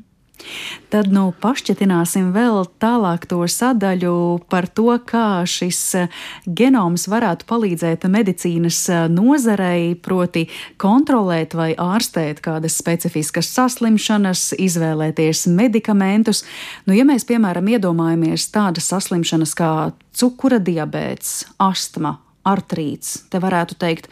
Tad 0.92 1.08
nu 1.14 1.30
pašķetināsim 1.42 2.32
vēl 2.36 2.66
tālāk 2.82 3.28
to 3.32 3.40
sadaļu 3.48 4.14
par 4.52 4.68
to, 4.68 4.90
kā 5.08 5.44
šis 5.48 5.80
eh, 6.00 6.18
genoms 6.46 7.08
varētu 7.12 7.48
palīdzēt 7.50 8.08
medicīnas 8.12 8.80
eh, 8.92 9.06
nozarei, 9.12 9.94
proti 9.96 10.48
kontrolēt 10.82 11.56
vai 11.58 11.72
ārstēt 11.80 12.44
kādas 12.44 12.76
specifiskas 12.82 13.52
saslimšanas, 13.56 14.52
izvēlēties 14.60 15.46
medikamentus. 15.52 16.44
Nu, 16.88 16.98
ja 16.98 17.08
mēs, 17.08 17.28
piemēram, 17.30 17.72
iedomājamies 17.72 18.50
tādas 18.52 18.92
saslimšanas 18.92 19.56
kā 19.58 19.72
cukura 20.18 20.60
diabēts, 20.60 21.46
astma, 21.62 22.18
artrīts, 22.48 23.22
te 23.32 23.40
varētu 23.42 23.78
teikt, 23.80 24.10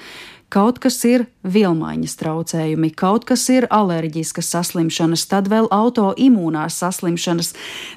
kaut 0.50 0.80
kas 0.82 0.98
ir 1.06 1.28
vilmaiņas 1.46 2.16
traucējumi, 2.20 2.90
kaut 2.98 3.24
kas 3.30 3.46
ir 3.54 3.68
alerģiskas 3.72 4.50
saslimšanas, 4.52 5.24
tad 5.30 5.48
vēl 5.52 5.70
autoimūnās 5.72 6.80
saslimšanas. 6.82 7.54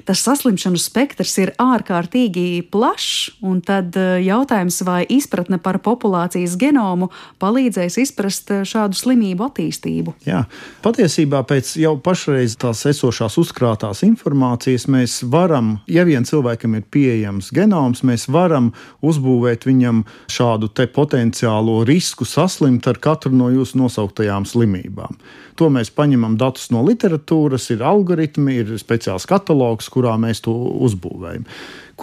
Tas 0.07 0.21
saslimšanu 0.23 0.79
spektrs 0.79 1.35
ir 1.41 1.51
ārkārtīgi 1.61 2.63
plašs, 2.71 3.33
un 3.43 3.59
tad 3.65 3.97
eh, 3.99 4.21
jautājums, 4.23 4.79
vai 4.87 5.01
izpratne 5.11 5.59
par 5.63 5.81
populācijas 5.83 6.55
genomu 6.61 7.09
palīdzēs 7.43 7.99
izprast 8.05 8.53
eh, 8.53 8.63
šādu 8.67 8.97
slimību 8.97 9.47
attīstību. 9.49 10.15
Jā, 10.29 10.45
patiesībā 10.85 11.43
pēc 11.49 11.75
jau 11.81 11.97
pašreiz 12.03 12.55
tās 12.61 12.85
esošās 12.93 13.37
uzkrātās 13.41 14.05
informācijas 14.07 14.87
mēs 14.93 15.19
varam, 15.27 15.75
ja 15.91 16.05
vien 16.07 16.23
cilvēkam 16.27 16.79
ir 16.79 16.87
pieejams 16.93 17.51
genoms, 17.55 18.05
mēs 18.07 18.29
varam 18.31 18.71
uzbūvēt 19.03 19.67
viņam 19.67 20.05
šādu 20.31 20.71
potenciālo 20.93 21.81
risku 21.87 22.25
saslimt 22.43 22.87
ar 22.91 22.99
katru 23.01 23.31
no 23.35 23.49
jūsu 23.53 23.79
nosauktajām 23.79 24.45
slimībām. 24.47 25.15
To 25.59 25.69
mēs 25.71 25.91
paņemam 25.93 26.35
datus 26.41 26.69
no 26.73 26.83
literatūras, 26.85 27.69
ir 27.73 27.83
algoritmi, 27.85 28.59
ir 28.61 28.75
speciāls 28.81 29.27
katalogs, 29.29 29.89
kurā 29.93 30.15
mēs 30.19 30.43
to 30.43 30.53
uzbūvējam. 30.87 31.47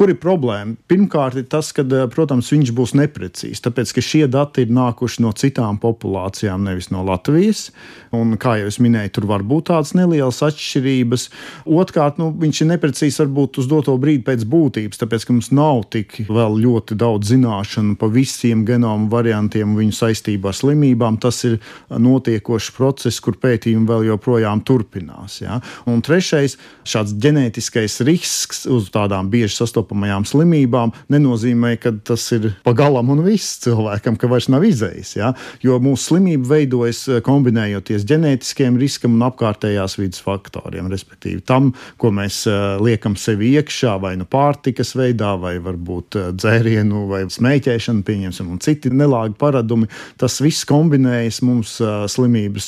Kur 0.00 0.08
ir 0.08 0.16
problēma? 0.16 0.78
Pirmkārt, 0.88 1.36
ir 1.36 1.44
tas, 1.52 1.74
ka, 1.76 1.82
eh, 1.84 2.06
protams, 2.08 2.48
viņš 2.48 2.70
būs 2.72 2.94
neprecīzs, 2.96 3.60
tāpēc 3.60 3.90
ka 3.92 4.00
šie 4.00 4.22
dati 4.32 4.62
ir 4.64 4.68
nākuši 4.72 5.20
no 5.20 5.28
citām 5.36 5.76
populācijām, 5.76 6.64
nevis 6.64 6.88
no 6.88 7.02
Latvijas. 7.04 7.68
Un, 8.10 8.38
kā 8.40 8.56
jau 8.56 8.66
es 8.66 8.78
minēju, 8.80 9.12
tur 9.12 9.26
var 9.28 9.44
būt 9.44 9.68
tādas 9.68 9.92
nelielas 9.92 10.40
atšķirības. 10.40 11.28
Otrkārt, 11.68 12.16
nu, 12.16 12.30
viņš 12.32 12.62
ir 12.62 12.68
neprecīzs 12.70 13.20
varbūt 13.20 13.58
uz 13.60 13.68
doto 13.68 13.92
brīdi 14.00 14.24
pēc 14.24 14.46
būtības, 14.48 15.02
tāpēc 15.02 15.26
ka 15.26 15.36
mums 15.36 15.52
nav 15.52 15.84
tik 15.92 16.16
ļoti 16.30 16.96
daudz 16.96 17.34
zināšanu 17.34 17.98
par 18.00 18.08
visiem 18.08 18.64
genomu 18.64 19.10
variantiem 19.12 19.68
un 19.68 19.76
viņu 19.82 19.98
saistību 20.00 20.48
ar 20.48 20.56
slimībām. 20.56 21.20
Tas 21.20 21.44
ir 21.44 21.60
notiekošs 21.92 22.72
process, 22.72 23.20
kur 23.20 23.36
pētījumi 23.36 23.84
vēl 23.84 24.08
joprojām 24.14 24.64
turpinās. 24.64 25.42
Ja? 25.44 25.60
Un 25.84 26.00
trešais, 26.00 26.56
šāds 26.88 27.12
ģenētiskais 27.20 28.00
risks 28.08 28.64
uz 28.64 28.88
tādām 28.88 29.28
bieži 29.28 29.60
sastopamām 29.60 29.89
sastopamajām 29.90 30.24
slimībām, 30.24 30.92
nenozīmē, 31.11 31.76
ka 31.81 31.92
tas 32.05 32.31
ir 32.33 32.55
pagalam 32.64 33.11
un 33.11 33.24
viss 33.24 33.59
cilvēkam, 33.64 34.16
ka 34.16 34.29
vairs 34.29 34.48
nav 34.48 34.64
izējis. 34.64 35.16
Ja? 35.16 35.35
Jo 35.62 35.81
mūsu 35.81 36.14
slimība 36.14 36.57
veidojas 36.57 37.09
eh, 37.09 37.20
kombinējoties 37.20 38.07
ģenētiskiem 38.07 38.79
riskam 38.79 39.14
un 39.16 39.26
apkārtējās 39.26 39.98
vidas 39.98 40.20
faktoriem, 40.22 40.90
respektīvi 40.90 41.42
tam, 41.42 41.72
ko 41.98 42.11
mēs 42.11 42.46
eh, 42.46 42.79
liekam 42.81 43.16
sevi 43.16 43.55
iekšā, 43.59 43.98
vai 44.00 44.16
nu 44.16 44.26
pārtikas 44.31 44.94
veidā, 44.94 45.35
vai 45.40 45.59
varbūt 45.59 46.18
eh, 46.18 46.31
dzērienu 46.38 47.07
vai 47.11 47.24
smēķēšanu, 47.31 48.05
pieņemsim, 48.07 48.50
un 48.50 48.62
citi 48.62 48.92
nelāgi 48.94 49.37
paradumi. 49.40 49.90
Tas 50.20 50.38
viss 50.42 50.66
kombinējas 50.68 51.40
mums 51.46 51.76
slimības 52.11 52.66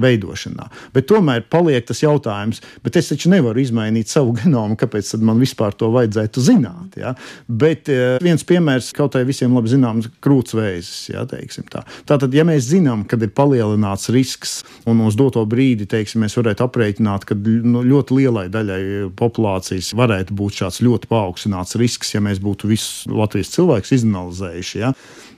veidošanā. 0.00 0.66
Bet 0.94 1.08
tomēr 1.10 1.44
paliek 1.50 1.84
tas 1.86 2.00
jautājums, 2.02 2.60
bet 2.84 2.96
es 3.00 3.10
taču 3.10 3.30
nevaru 3.32 3.60
izmainīt 3.62 4.10
savu 4.12 4.34
genomu, 4.38 4.78
kāpēc 4.78 5.14
man 5.24 5.40
vispār 5.42 5.74
to 5.78 5.90
vajadzētu 5.94 6.43
zināt. 6.46 6.98
Ja? 7.00 7.14
Bet 7.48 7.90
eh, 7.92 8.16
viens 8.24 8.44
piemērs 8.46 8.92
kaut 8.96 9.16
vai 9.18 9.24
visiem 9.28 9.54
labi 9.56 9.72
zināms 9.72 10.10
krūtsvēzis. 10.24 11.10
Ja, 11.12 11.24
tā. 11.26 11.84
Tātad, 12.08 12.34
ja 12.34 12.46
mēs 12.46 12.68
zinām, 12.70 13.04
kad 13.08 13.22
ir 13.24 13.32
palielināts 13.34 14.10
risks 14.14 14.60
un 14.90 15.02
uz 15.06 15.18
doto 15.18 15.44
brīdi 15.48 15.88
teiksim, 15.90 16.24
mēs 16.24 16.38
varētu 16.38 16.66
aprēķināt, 16.66 17.26
ka 17.28 17.36
nu, 17.36 17.84
ļoti 17.84 18.20
lielai 18.20 18.46
daļai 18.52 18.80
populācijas 19.18 19.92
varētu 19.96 20.36
būt 20.36 20.62
šāds 20.62 20.82
ļoti 20.84 21.10
paaugstināts 21.10 21.78
risks, 21.80 22.14
ja 22.14 22.22
mēs 22.24 22.42
būtu 22.44 22.70
visus 22.70 23.04
Latvijas 23.10 23.52
cilvēkus 23.54 23.96
izanalizējuši. 23.98 24.82
Ja? 24.84 24.94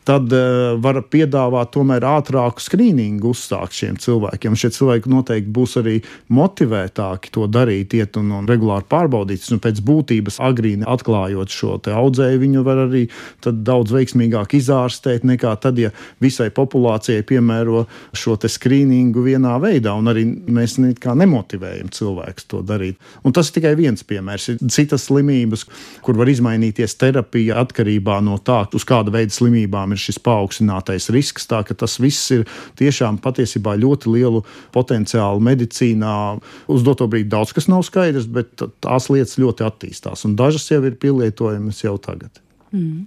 Tad 0.07 0.31
uh, 0.33 0.77
var 0.83 1.01
piedāvāt 1.11 1.73
tomēr 1.75 2.05
ātrāku 2.07 2.62
skrīningu 2.62 3.33
uzsākt 3.35 3.75
šiem 3.77 3.99
cilvēkiem. 4.01 4.57
Šie 4.59 4.71
cilvēki 4.77 5.11
noteikti 5.11 5.53
būs 5.53 5.77
arī 5.81 5.97
motivētāki 6.33 7.33
to 7.35 7.49
darīt, 7.51 7.97
iet 7.99 8.19
un, 8.21 8.31
un 8.38 8.47
regulāri 8.49 8.87
pārbaudīt. 8.90 9.45
Un 9.53 9.62
pēc 9.62 9.83
būtības 9.87 10.38
agrīni 10.47 10.87
atklājot 10.87 11.53
šo 11.53 11.77
audzēju, 11.77 12.40
viņu 12.42 12.62
var 12.66 12.85
arī 12.87 13.07
daudz 13.47 13.92
veiksmīgāk 13.95 14.55
izārstēt 14.59 15.27
nekā 15.27 15.53
tad, 15.62 15.79
ja 15.81 15.90
visai 16.23 16.49
populācijai 16.55 17.25
piemēro 17.27 17.85
šo 18.16 18.37
skrīningu 18.37 19.25
vienā 19.27 19.57
veidā, 19.62 19.95
un 19.97 20.11
arī 20.12 20.25
mēs 20.27 20.79
nemotivējam 20.79 21.90
cilvēkus 21.95 22.49
to 22.51 22.62
darīt. 22.66 23.01
Un 23.27 23.35
tas 23.35 23.51
ir 23.51 23.59
tikai 23.59 23.75
viens 23.79 24.05
piemērs. 24.07 24.49
Ir 24.53 24.73
citas 24.73 25.09
slimības, 25.09 25.66
kur 26.05 26.19
var 26.21 26.31
izmainīties 26.31 26.97
terapija 27.01 27.59
atkarībā 27.64 28.21
no 28.25 28.38
tā, 28.38 28.62
uz 28.77 28.87
kāda 28.87 29.14
veida 29.14 29.35
slimībām 29.35 29.96
ir 29.97 30.03
šis 30.03 30.21
paaugstinātais 30.23 31.11
risks. 31.15 31.49
Tā 31.51 31.63
ka 31.67 31.77
tas 31.79 31.99
viss 32.03 32.31
ir 32.37 32.47
tiešām 32.79 33.19
patiesībā 33.25 33.77
ļoti 33.81 34.13
lielu 34.13 34.45
potenciālu 34.77 35.43
medicīnā. 35.49 36.15
Uz 36.73 36.87
doto 36.87 37.09
brīdi 37.11 37.33
daudz 37.33 37.57
kas 37.57 37.71
nav 37.73 37.85
skaidrs, 37.89 38.29
bet 38.31 38.55
tās 38.85 39.11
lietas 39.13 39.39
ļoti 39.41 39.67
attīstās, 39.67 40.27
un 40.29 40.39
dažas 40.39 40.71
jau 40.71 40.83
ir 40.87 40.99
pielietojamas 41.01 41.85
jau 41.85 41.97
tagad. 42.03 42.43
Mm. 42.75 43.07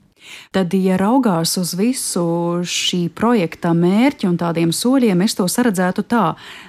Tad, 0.51 0.73
ja 0.75 0.97
raugās 0.99 1.55
uz 1.61 1.71
visu 1.79 2.23
šī 2.67 3.05
projekta 3.15 3.71
mērķi 3.77 4.27
un 4.27 4.37
tādiem 4.39 4.73
soļiem, 4.75 5.23
es 5.23 5.37
to 5.37 5.47
saredzētu 5.49 6.03
tā. 6.11 6.25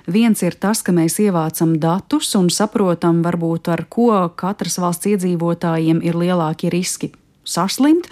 Viens 0.06 0.42
ir 0.46 0.56
tas, 0.60 0.84
ka 0.86 0.94
mēs 0.94 1.18
ievācam 1.22 1.74
datus 1.82 2.30
un 2.38 2.50
saprotam, 2.54 3.24
varbūt 3.26 3.72
ar 3.74 3.86
ko 3.90 4.12
katras 4.38 4.78
valsts 4.82 5.10
iedzīvotājiem 5.14 6.04
ir 6.06 6.20
lielākie 6.22 6.70
riski 6.72 7.10
saslimt. 7.50 8.08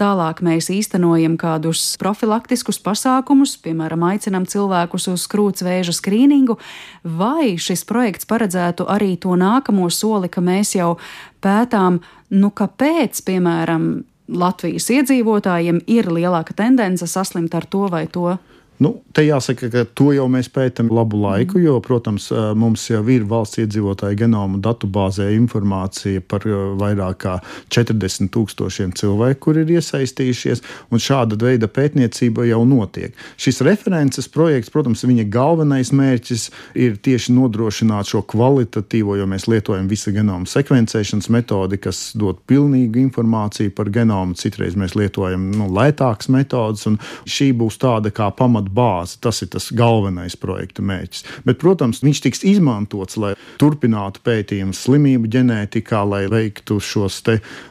Tālāk 0.00 0.42
mēs 0.44 0.70
īstenojam 0.74 1.36
kādus 1.40 1.82
profilaktiskus 2.00 2.80
pasākumus, 2.82 3.56
piemēram, 3.64 4.04
aicinām 4.10 4.46
cilvēkus 4.50 5.08
uz 5.14 5.26
krūtsvēža 5.30 5.94
skrīningu, 5.96 6.58
vai 7.04 7.56
šis 7.60 7.86
projekts 7.88 8.28
paredzētu 8.30 8.88
arī 8.90 9.14
to 9.20 9.38
nākamo 9.38 9.88
soli, 9.94 10.28
ka 10.32 10.42
mēs 10.44 10.74
jau 10.78 10.96
pētām, 11.44 12.02
nu 12.34 12.52
kāpēc, 12.54 13.24
piemēram, 13.26 13.90
Latvijas 14.30 14.86
iedzīvotājiem 14.94 15.80
ir 15.90 16.06
lielāka 16.06 16.54
tendence 16.54 17.06
saslimt 17.10 17.54
ar 17.58 17.64
to 17.66 17.88
vai 17.90 18.04
to 18.06 18.36
Nu, 18.80 18.94
te 19.12 19.26
jāsaka, 19.26 19.68
ka 19.68 19.82
to 19.92 20.06
jau 20.16 20.24
mēs 20.32 20.48
pētām 20.48 20.88
labu 20.88 21.18
laiku, 21.20 21.58
jo, 21.60 21.74
protams, 21.84 22.30
mums 22.56 22.86
jau 22.88 23.02
ir 23.12 23.26
valsts 23.28 23.58
iedzīvotāju 23.60 24.16
genoma 24.22 24.56
datubāzē 24.64 25.26
informācija 25.34 26.22
par 26.24 26.46
vairāk 26.80 27.18
kā 27.20 27.34
40 27.76 28.30
tūkstošiem 28.32 28.94
cilvēku, 28.96 29.40
kur 29.44 29.60
ir 29.60 29.68
iesaistījušies, 29.74 30.64
un 30.88 31.02
šāda 31.04 31.36
veida 31.42 31.68
pētniecība 31.68 32.46
jau 32.48 32.62
notiek. 32.64 33.12
Šis 33.36 33.60
references 33.68 34.30
projekts, 34.32 34.72
protams, 34.72 35.04
viņa 35.04 35.28
galvenais 35.28 35.92
mērķis 35.92 36.46
ir 36.80 36.96
tieši 37.04 37.36
nodrošināt 37.36 38.08
šo 38.08 38.24
kvalitatīvo, 38.32 39.18
jo 39.20 39.28
mēs 39.28 39.44
lietojam 39.52 39.92
visu 39.92 40.14
genomu 40.16 40.48
sekvencēšanas 40.48 41.28
metodi, 41.36 41.82
kas 41.84 42.14
dod 42.16 42.40
pilnīgu 42.48 43.04
informāciju 43.04 43.76
par 43.76 43.92
genomu. 43.92 44.40
Citreiz 44.40 44.72
mēs 44.80 44.96
lietojam 44.96 45.50
nu, 45.52 45.68
lētākas 45.68 46.32
metodas, 46.32 46.88
un 46.88 46.96
šī 47.28 47.52
būs 47.60 47.76
tāda 47.84 48.08
kā 48.08 48.32
pamat 48.70 48.74
bāze. 48.74 49.18
Tas 49.20 49.42
ir 49.42 49.48
tas 49.50 49.70
galvenais 49.72 50.36
projekta 50.36 50.82
mērķis. 50.82 51.24
Bet, 51.44 51.58
protams, 51.58 52.02
viņš 52.02 52.20
tiks 52.22 52.44
izmantots, 52.44 53.16
lai 53.16 53.34
turpinātu 53.58 54.20
pētījumus 54.24 54.84
slimību 54.86 55.28
ģenētikā, 55.28 56.04
lai 56.08 56.28
veiktu 56.30 56.80
šos 56.80 57.22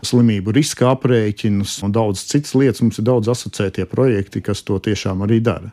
slimību 0.04 0.52
riska 0.54 0.92
aprēķinus 0.94 1.82
un 1.84 1.92
daudz 1.92 2.24
citas 2.30 2.56
lietas. 2.56 2.82
Mums 2.82 3.00
ir 3.00 3.06
daudz 3.06 3.30
asociētie 3.30 3.86
projekti, 3.86 4.42
kas 4.42 4.62
to 4.64 4.80
tiešām 4.80 5.24
arī 5.26 5.40
dara. 5.42 5.72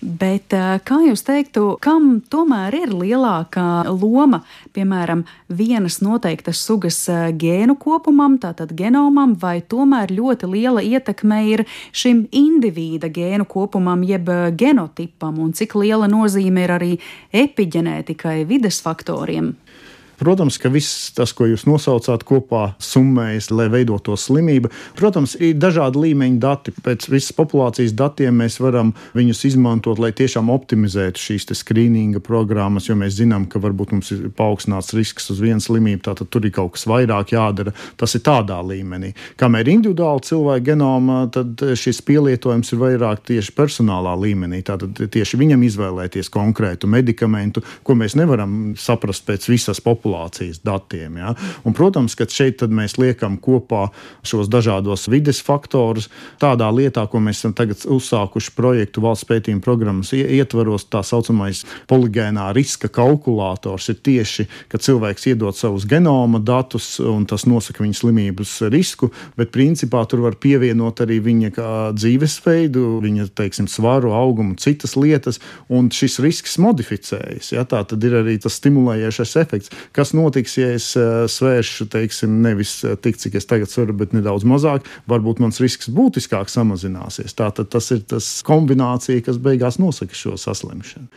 Bet 0.00 0.52
eh, 0.52 0.78
kā 0.84 1.02
jūs 1.06 1.24
teiktu, 1.26 1.76
kam 1.80 2.20
tomēr 2.20 2.74
ir 2.74 2.94
lielākā 2.94 3.88
loma, 3.88 4.42
piemēram, 4.74 5.24
vienas 5.48 6.00
noteiktas 6.04 6.62
sugas 6.64 7.00
eh, 7.08 7.28
gēnu 7.32 7.78
kopumam, 7.78 8.38
tātad 8.40 8.72
genomam, 8.78 9.36
vai 9.38 9.60
tomēr 9.60 10.12
ļoti 10.14 10.50
liela 10.50 10.84
ietekme 10.84 11.42
ir 11.52 11.64
šim 11.92 12.26
indivīda 12.32 13.10
gēnu 13.12 13.48
kopumam, 13.48 14.02
jeb 14.06 14.28
genomam? 14.28 14.67
Genotipam 14.68 15.40
un 15.42 15.54
cik 15.56 15.76
liela 15.80 16.08
nozīme 16.10 16.66
ir 16.66 16.74
arī 16.76 16.92
epigenētikai, 17.44 18.42
vides 18.48 18.82
faktoriem. 18.84 19.54
Protams, 20.18 20.58
ka 20.58 20.70
viss 20.72 21.12
tas, 21.14 21.30
ko 21.36 21.46
jūs 21.46 21.62
nosaucāt, 21.68 22.24
kopā 22.26 22.72
summējas, 22.82 23.52
lai 23.54 23.68
veidotu 23.70 24.10
to 24.10 24.16
slimību. 24.18 24.70
Protams, 24.98 25.36
ir 25.38 25.54
dažādi 25.62 26.00
līmeņi 26.02 26.40
dati. 26.42 26.74
Pēc 26.82 27.06
visas 27.12 27.34
populācijas 27.36 27.94
datiem 27.94 28.40
mēs 28.42 28.58
varam 28.58 28.90
viņus 29.14 29.44
izmantot, 29.52 30.00
lai 30.02 30.10
tiešām 30.16 30.50
optimizētu 30.50 31.22
šīs 31.22 31.46
skrīninga 31.60 32.22
programmas, 32.24 32.88
jo 32.88 32.96
mēs 32.98 33.14
zinām, 33.20 33.46
ka 33.50 33.62
varbūt 33.62 33.94
mums 33.94 34.10
ir 34.16 34.26
paaugstināts 34.34 34.90
risks 34.98 35.30
uz 35.30 35.42
vienu 35.44 35.62
slimību, 35.62 36.02
tātad 36.08 36.30
tur 36.34 36.48
ir 36.48 36.54
kaut 36.56 36.74
kas 36.74 36.88
vairāk 36.90 37.36
jādara. 37.36 37.74
Tas 37.98 38.16
ir 38.18 38.24
tādā 38.26 38.58
līmenī. 38.66 39.12
Kamēr 39.38 39.70
individuāli 39.70 40.26
cilvēka 40.26 40.66
genoma, 40.72 41.20
tad 41.34 41.62
šis 41.78 42.02
pielietojums 42.08 42.74
ir 42.74 42.82
vairāk 42.82 43.22
tieši 43.30 43.54
personālā 43.54 44.16
līmenī. 44.18 44.64
Tātad 44.66 44.98
tieši 44.98 45.38
viņam 45.38 45.62
izvēlēties 45.70 46.34
konkrētu 46.34 46.90
medikamentu, 46.90 47.62
ko 47.86 47.94
mēs 47.98 48.18
nevaram 48.18 48.74
saprast 48.78 49.28
pēc 49.28 49.46
visas 49.52 49.78
populācijas 49.78 50.07
populācijas 50.08 50.60
datiem. 50.64 51.16
Ja? 51.16 51.34
Un, 51.64 51.74
protams, 51.76 52.14
ka 52.16 52.26
šeit 52.28 52.62
mēs 52.68 52.98
liekam 52.98 53.38
kopā 53.38 53.88
šos 54.26 54.48
dažādos 54.48 55.08
vides 55.08 55.40
faktorus 55.44 56.08
tādā 56.40 56.68
lietā, 56.72 57.06
ko 57.08 57.20
mēs 57.20 57.42
esam 57.42 57.54
tagad 57.54 57.84
uzsākuši 57.86 58.54
projektu 58.56 59.02
valsts 59.04 59.28
pētījuma 59.28 59.62
programmas 59.62 60.12
ietvaros, 60.12 60.88
tā 60.90 61.02
saucamais 61.02 61.64
poligēnā 61.88 62.50
riska 62.56 62.88
kalkulators 62.88 63.88
ir 63.92 64.00
tieši, 64.02 64.48
ka 64.68 64.78
cilvēks 64.78 65.28
iedod 65.30 65.56
savus 65.56 65.86
genoma 65.88 66.40
datus 66.40 66.98
un 67.00 67.26
tas 67.28 67.46
nosaka 67.46 67.84
viņa 67.84 68.00
slimības 68.00 68.56
risku, 68.72 69.10
bet 69.36 69.52
principā 69.54 70.04
tur 70.08 70.24
var 70.24 70.38
pievienot 70.40 71.04
arī 71.04 71.20
viņa 71.24 71.52
dzīvesveidu, 71.94 72.86
viņa 73.04 73.28
teiksim, 73.38 73.68
svaru, 73.70 74.12
augumu, 74.16 74.56
citas 74.60 74.96
lietas, 74.98 75.40
un 75.68 75.90
šis 75.92 76.18
risks 76.24 76.58
modificējas. 76.62 77.52
Ja? 77.54 77.64
Tā 77.68 77.84
tad 77.88 78.04
ir 78.04 78.18
arī 78.22 78.38
tas 78.42 78.58
stimulējošais 78.58 79.36
efekts. 79.42 79.72
Kas 79.98 80.12
notiks, 80.14 80.52
ja 80.54 80.68
es 80.76 80.92
uh, 80.94 81.24
svēršu, 81.26 81.88
teiksim, 81.90 82.36
nevis 82.44 82.76
uh, 82.86 82.92
tik, 83.02 83.16
cik 83.18 83.34
es 83.40 83.48
tagad 83.50 83.66
svaru, 83.66 83.96
bet 83.98 84.12
nedaudz 84.14 84.44
mazāk, 84.46 84.84
varbūt 85.10 85.40
mans 85.42 85.56
risks 85.58 85.88
būtiskāk 85.90 86.46
samazināsies. 86.52 87.34
Tā 87.34 87.48
tad 87.56 87.72
tas 87.72 87.90
ir 87.90 88.04
tas 88.06 88.28
kombinācija, 88.46 89.24
kas 89.26 89.40
beigās 89.42 89.80
nosaka 89.82 90.14
šo 90.14 90.36
saslimšanu. 90.38 91.08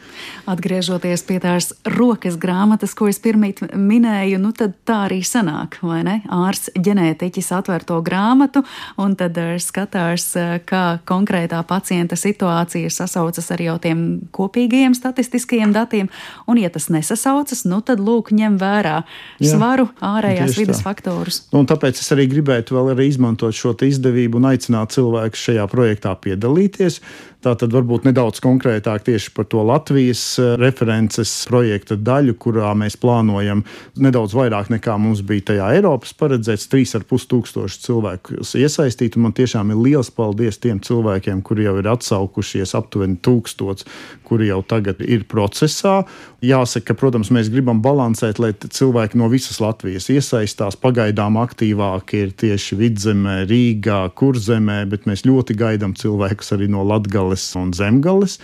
Atgriežoties 0.50 1.22
pie 1.28 1.38
tās 1.44 1.70
rokas 1.86 2.40
grāmatas, 2.42 2.96
ko 2.98 3.06
es 3.12 3.22
pirmīt 3.22 3.62
minēju, 3.70 4.40
nu 4.42 4.50
tad 4.58 4.74
tā 4.90 5.04
arī 5.12 5.20
sanāk, 5.30 5.78
vai 5.86 6.00
ne? 6.08 6.18
Ārsts 6.34 6.74
ģenētiķis 6.74 7.52
atver 7.60 7.86
to 7.86 8.00
grāmatu 8.02 8.66
un 8.98 9.14
tad 9.20 9.38
uh, 9.38 9.54
skatās, 9.62 10.26
kā 10.66 10.84
konkrētā 11.06 11.62
pacienta 11.70 12.18
situācija 12.18 12.90
sasaucas 12.90 13.54
ar 13.54 13.62
jau 13.62 13.78
tiem 13.86 14.04
kopīgajiem 14.34 14.98
statistiskajiem 14.98 15.78
datiem, 15.78 16.10
un 16.50 16.66
ja 16.66 16.74
tas 16.74 16.90
nesasaucas, 16.90 17.68
nu 17.70 17.84
tad 17.86 18.02
lūk, 18.02 18.34
ņem 18.34 18.58
vērā 18.58 18.71
Jā, 19.42 19.56
svaru, 19.56 19.88
ārējās 20.02 20.58
vidas 20.60 20.80
tā. 20.82 20.86
faktorus. 20.90 21.42
Nu, 21.52 21.62
un 21.64 21.70
tāpēc 21.70 22.00
es 22.02 22.14
arī 22.16 22.28
gribētu 22.32 22.78
vēl 22.78 22.94
arī 22.96 23.10
izmantot 23.12 23.56
šo 23.56 23.76
izdevību 23.88 24.40
un 24.42 24.50
aicināt 24.52 24.96
cilvēkus 24.96 25.46
šajā 25.50 25.68
projektā 25.72 26.16
piedalīties. 26.24 27.02
Tā 27.42 27.56
tad 27.58 27.74
varbūt 27.74 28.04
nedaudz 28.06 28.38
konkrētāk 28.44 29.02
tieši 29.08 29.32
par 29.34 29.48
to 29.50 29.64
Latvijas 29.66 30.22
eh, 30.38 30.52
references 30.62 31.32
projekta 31.50 31.96
daļu, 31.98 32.36
kurā 32.38 32.70
mēs 32.78 33.00
plānojam 33.02 33.64
nedaudz 33.98 34.36
vairāk 34.38 34.70
nekā 34.70 34.94
mums 35.02 35.24
bija 35.26 35.48
tajā 35.50 35.72
Eiropas 35.80 36.14
paredzēts, 36.20 36.68
3,5 36.70 37.26
tūkstoši 37.32 37.80
cilvēku 37.88 38.38
iesaistīt. 38.46 39.18
Man 39.18 39.34
tiešām 39.34 39.74
ir 39.74 39.82
liels 39.82 40.12
paldies 40.14 40.62
tiem 40.62 40.84
cilvēkiem, 40.86 41.42
kuri 41.42 41.66
jau 41.66 41.80
ir 41.82 41.90
atsaukušies, 41.90 42.76
aptuveni 42.78 43.18
tūkstots, 43.26 43.90
kuri 44.30 44.52
jau 44.52 44.62
tagad 44.62 45.02
ir 45.02 45.26
procesā. 45.26 46.04
Jāsaka, 46.46 46.92
ka, 46.92 46.98
protams, 47.02 47.34
mēs 47.34 47.50
gribam 47.54 47.82
balansēt, 47.82 48.38
lai 48.42 48.54
cilvēki 48.54 49.18
no 49.18 49.32
visas 49.34 49.58
Latvijas 49.62 50.12
iesaistās. 50.14 50.78
Pagaidām 50.82 51.42
aktīvāk 51.42 52.14
ir 52.22 52.38
tieši 52.38 52.78
vidzemē, 52.78 53.36
Rīgā, 53.50 54.04
Kurzemē, 54.18 54.84
bet 54.94 55.10
mēs 55.10 55.26
ļoti 55.26 55.58
gaidām 55.58 55.98
cilvēkus 55.98 56.54
arī 56.54 56.70
no 56.70 56.86
Latgales 56.86 57.31
Latgales 57.32 57.56
un 57.56 57.74
Zemgales. 57.74 58.40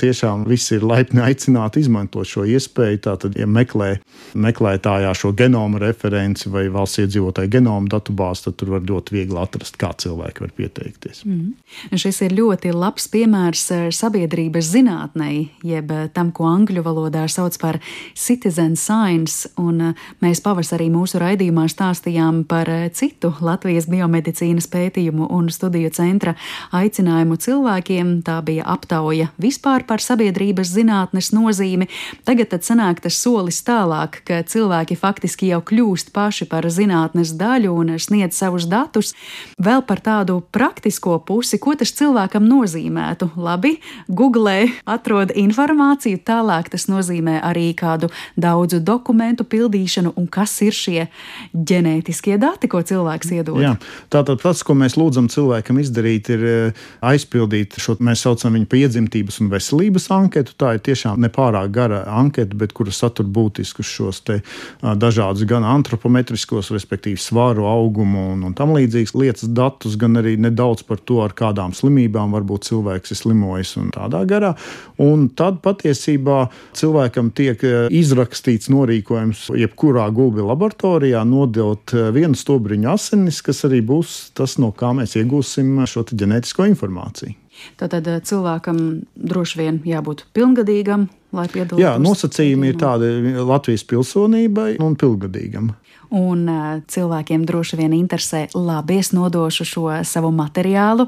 Tiešām 0.00 0.46
visi 0.48 0.78
ir 0.78 0.84
laipni 0.84 1.20
aicināti 1.20 1.80
izmantot 1.80 2.26
šo 2.26 2.46
iespēju. 2.48 3.02
Tātad, 3.04 3.36
ja 3.36 3.46
meklē 3.46 3.98
meklētājā 4.34 5.10
šo 5.16 5.32
genoma 5.36 5.80
referenci 5.82 6.48
vai 6.50 6.68
valsts 6.72 7.02
iedzīvotāju 7.02 7.50
genoma 7.50 7.88
datubāzi, 7.90 8.46
tad 8.46 8.56
tur 8.60 8.74
var 8.76 8.84
ļoti 8.86 9.14
viegli 9.14 9.38
atrast, 9.40 9.76
kā 9.80 9.90
cilvēki 9.92 10.44
var 10.44 10.52
pieteikties. 10.56 11.24
Mm. 11.26 11.52
Šis 11.98 12.20
ir 12.26 12.34
ļoti 12.38 12.72
labs 12.74 13.08
piemērs 13.12 13.64
eh, 13.74 13.82
sabiedrības 13.94 14.70
zinātnei, 14.70 15.50
jeb 15.66 15.90
eh, 15.92 16.06
tam, 16.14 16.30
ko 16.32 16.48
angļu 16.50 16.84
valodā 16.86 17.26
sauc 17.28 17.58
par 17.60 17.80
citizen 18.14 18.76
science. 18.78 19.50
Un 19.60 19.90
eh, 19.90 20.06
mēs 20.24 20.42
pavasarī 20.44 20.90
mūsu 20.92 21.20
raidījumā 21.22 21.66
stāstījām 21.70 22.44
par 22.50 22.70
citu 22.96 23.34
Latvijas 23.44 23.90
biomedicīnas 23.90 24.70
pētījumu 24.70 25.28
un 25.34 25.50
studiju 25.52 25.90
centra 25.94 26.36
aicinājumu 26.76 27.36
cilvēkiem 27.40 28.20
tā 28.30 28.38
bija 28.46 28.66
aptauja 28.70 29.30
vispār 29.40 29.84
par 29.88 30.02
sabiedrības 30.02 30.70
zinātnes 30.70 31.32
nozīmi. 31.34 31.88
Tagad 32.28 32.52
tad 32.54 32.66
sanāk 32.66 33.02
tas 33.02 33.18
solis 33.18 33.60
tālāk, 33.66 34.20
ka 34.26 34.42
cilvēki 34.46 34.98
faktiski 34.98 35.50
jau 35.50 35.60
kļūst 35.66 36.12
paši 36.14 36.46
par 36.50 36.68
zinātnes 36.70 37.34
daļu 37.40 37.74
un 37.74 37.94
sniedz 37.98 38.38
savus 38.38 38.68
datus. 38.70 39.12
Vēl 39.58 39.82
par 39.86 40.02
tādu 40.04 40.40
praktisko 40.54 41.18
pusi, 41.26 41.58
ko 41.58 41.74
tas 41.78 41.92
cilvēkam 41.98 42.46
nozīmētu. 42.46 43.32
Labi, 43.40 43.76
googlē 44.08 44.70
atrod 44.90 45.34
informāciju, 45.34 46.20
tālāk 46.26 46.70
tas 46.72 46.86
nozīmē 46.90 47.40
arī 47.46 47.70
kādu 47.78 48.10
daudzu 48.38 48.80
dokumentu 48.84 49.46
pildīšanu 49.48 50.14
un 50.16 50.28
kas 50.30 50.54
ir 50.66 50.76
šie 50.76 51.08
ģenētiskie 51.54 52.38
dati, 52.40 52.70
ko 52.70 52.82
cilvēks 52.86 53.34
iedod. 53.38 53.60
Jā, 53.62 53.74
tātad 54.12 54.42
tas, 54.42 54.62
ko 54.66 54.76
mēs 54.78 54.98
lūdzam 55.00 55.30
cilvēkam 55.32 55.80
izdarīt, 55.82 56.30
ir 56.36 56.46
eh, 56.50 56.86
aizpildīt 57.12 57.80
šo 57.80 57.96
mēs 58.04 58.19
mēs 58.20 58.26
saucam 58.26 58.56
viņu 58.56 58.68
par 58.68 58.78
iedzimtības 58.80 59.40
un 59.40 59.48
veselības 59.50 60.08
anketu. 60.12 60.54
Tā 60.58 60.74
ir 60.76 60.82
tiešām 60.84 61.20
nepārāk 61.24 61.70
gara 61.72 62.04
anketa, 62.06 62.54
bet 62.56 62.72
kura 62.76 62.92
satur 62.92 63.26
būtiskus 63.26 63.88
šos 63.88 64.20
te, 64.24 64.40
dažādus 64.82 65.46
gan 65.48 65.64
antropometriskos, 65.64 66.70
respektīvi 66.70 67.18
svaru, 67.20 67.66
augumu 67.66 68.32
un, 68.34 68.44
un 68.44 68.54
tam 68.54 68.74
līdzīgas 68.76 69.14
lietas, 69.16 69.48
datus, 69.48 69.96
gan 69.96 70.16
arī 70.20 70.36
nedaudz 70.36 70.84
par 70.84 71.00
to, 71.00 71.20
ar 71.24 71.32
kādām 71.32 71.72
slimībām 71.72 72.32
varbūt 72.36 72.68
cilvēks 72.68 73.14
ir 73.14 73.20
slimojis 73.20 73.76
un 73.80 73.90
tādā 73.94 74.24
garā. 74.28 74.54
Un 75.00 75.28
tad 75.34 75.60
patiesībā 75.64 76.48
cilvēkam 76.76 77.32
tiek 77.32 77.62
izrakstīts 77.90 78.70
norīkojums 78.72 79.48
jebkurā 79.56 80.08
gulbi 80.14 80.44
laboratorijā 80.44 81.22
nodot 81.24 81.94
vienu 82.14 82.36
stobriņu 82.36 82.92
asinis, 82.92 83.40
kas 83.44 83.64
arī 83.68 83.80
būs 83.86 84.34
tas, 84.36 84.58
no 84.60 84.72
kā 84.76 84.92
mēs 84.96 85.16
iegūsim 85.20 85.78
šo 85.88 86.04
ģenētisko 86.10 86.68
informāciju. 86.70 87.36
Tātad 87.80 88.08
eh, 88.10 88.20
cilvēkam 88.24 88.80
droši 89.14 89.60
vien 89.60 89.80
jābūt 89.86 90.26
pilngadīgam, 90.36 91.08
lai 91.36 91.46
piedalītos. 91.52 91.82
Jā, 91.82 91.94
nosacījumi 92.02 92.72
ir 92.72 92.80
tādi 92.80 93.12
Latvijas 93.38 93.86
pilsonībai 93.90 94.74
un 94.82 94.96
pilngadīgam. 95.00 95.72
Un 96.10 96.48
uh, 96.50 96.80
cilvēkiem 96.90 97.44
droši 97.46 97.78
vien 97.78 97.92
interesē, 97.94 98.48
labi, 98.56 98.98
es 98.98 99.12
nodošu 99.14 99.66
šo 99.68 99.86
savu 100.06 100.32
materiālu. 100.34 101.06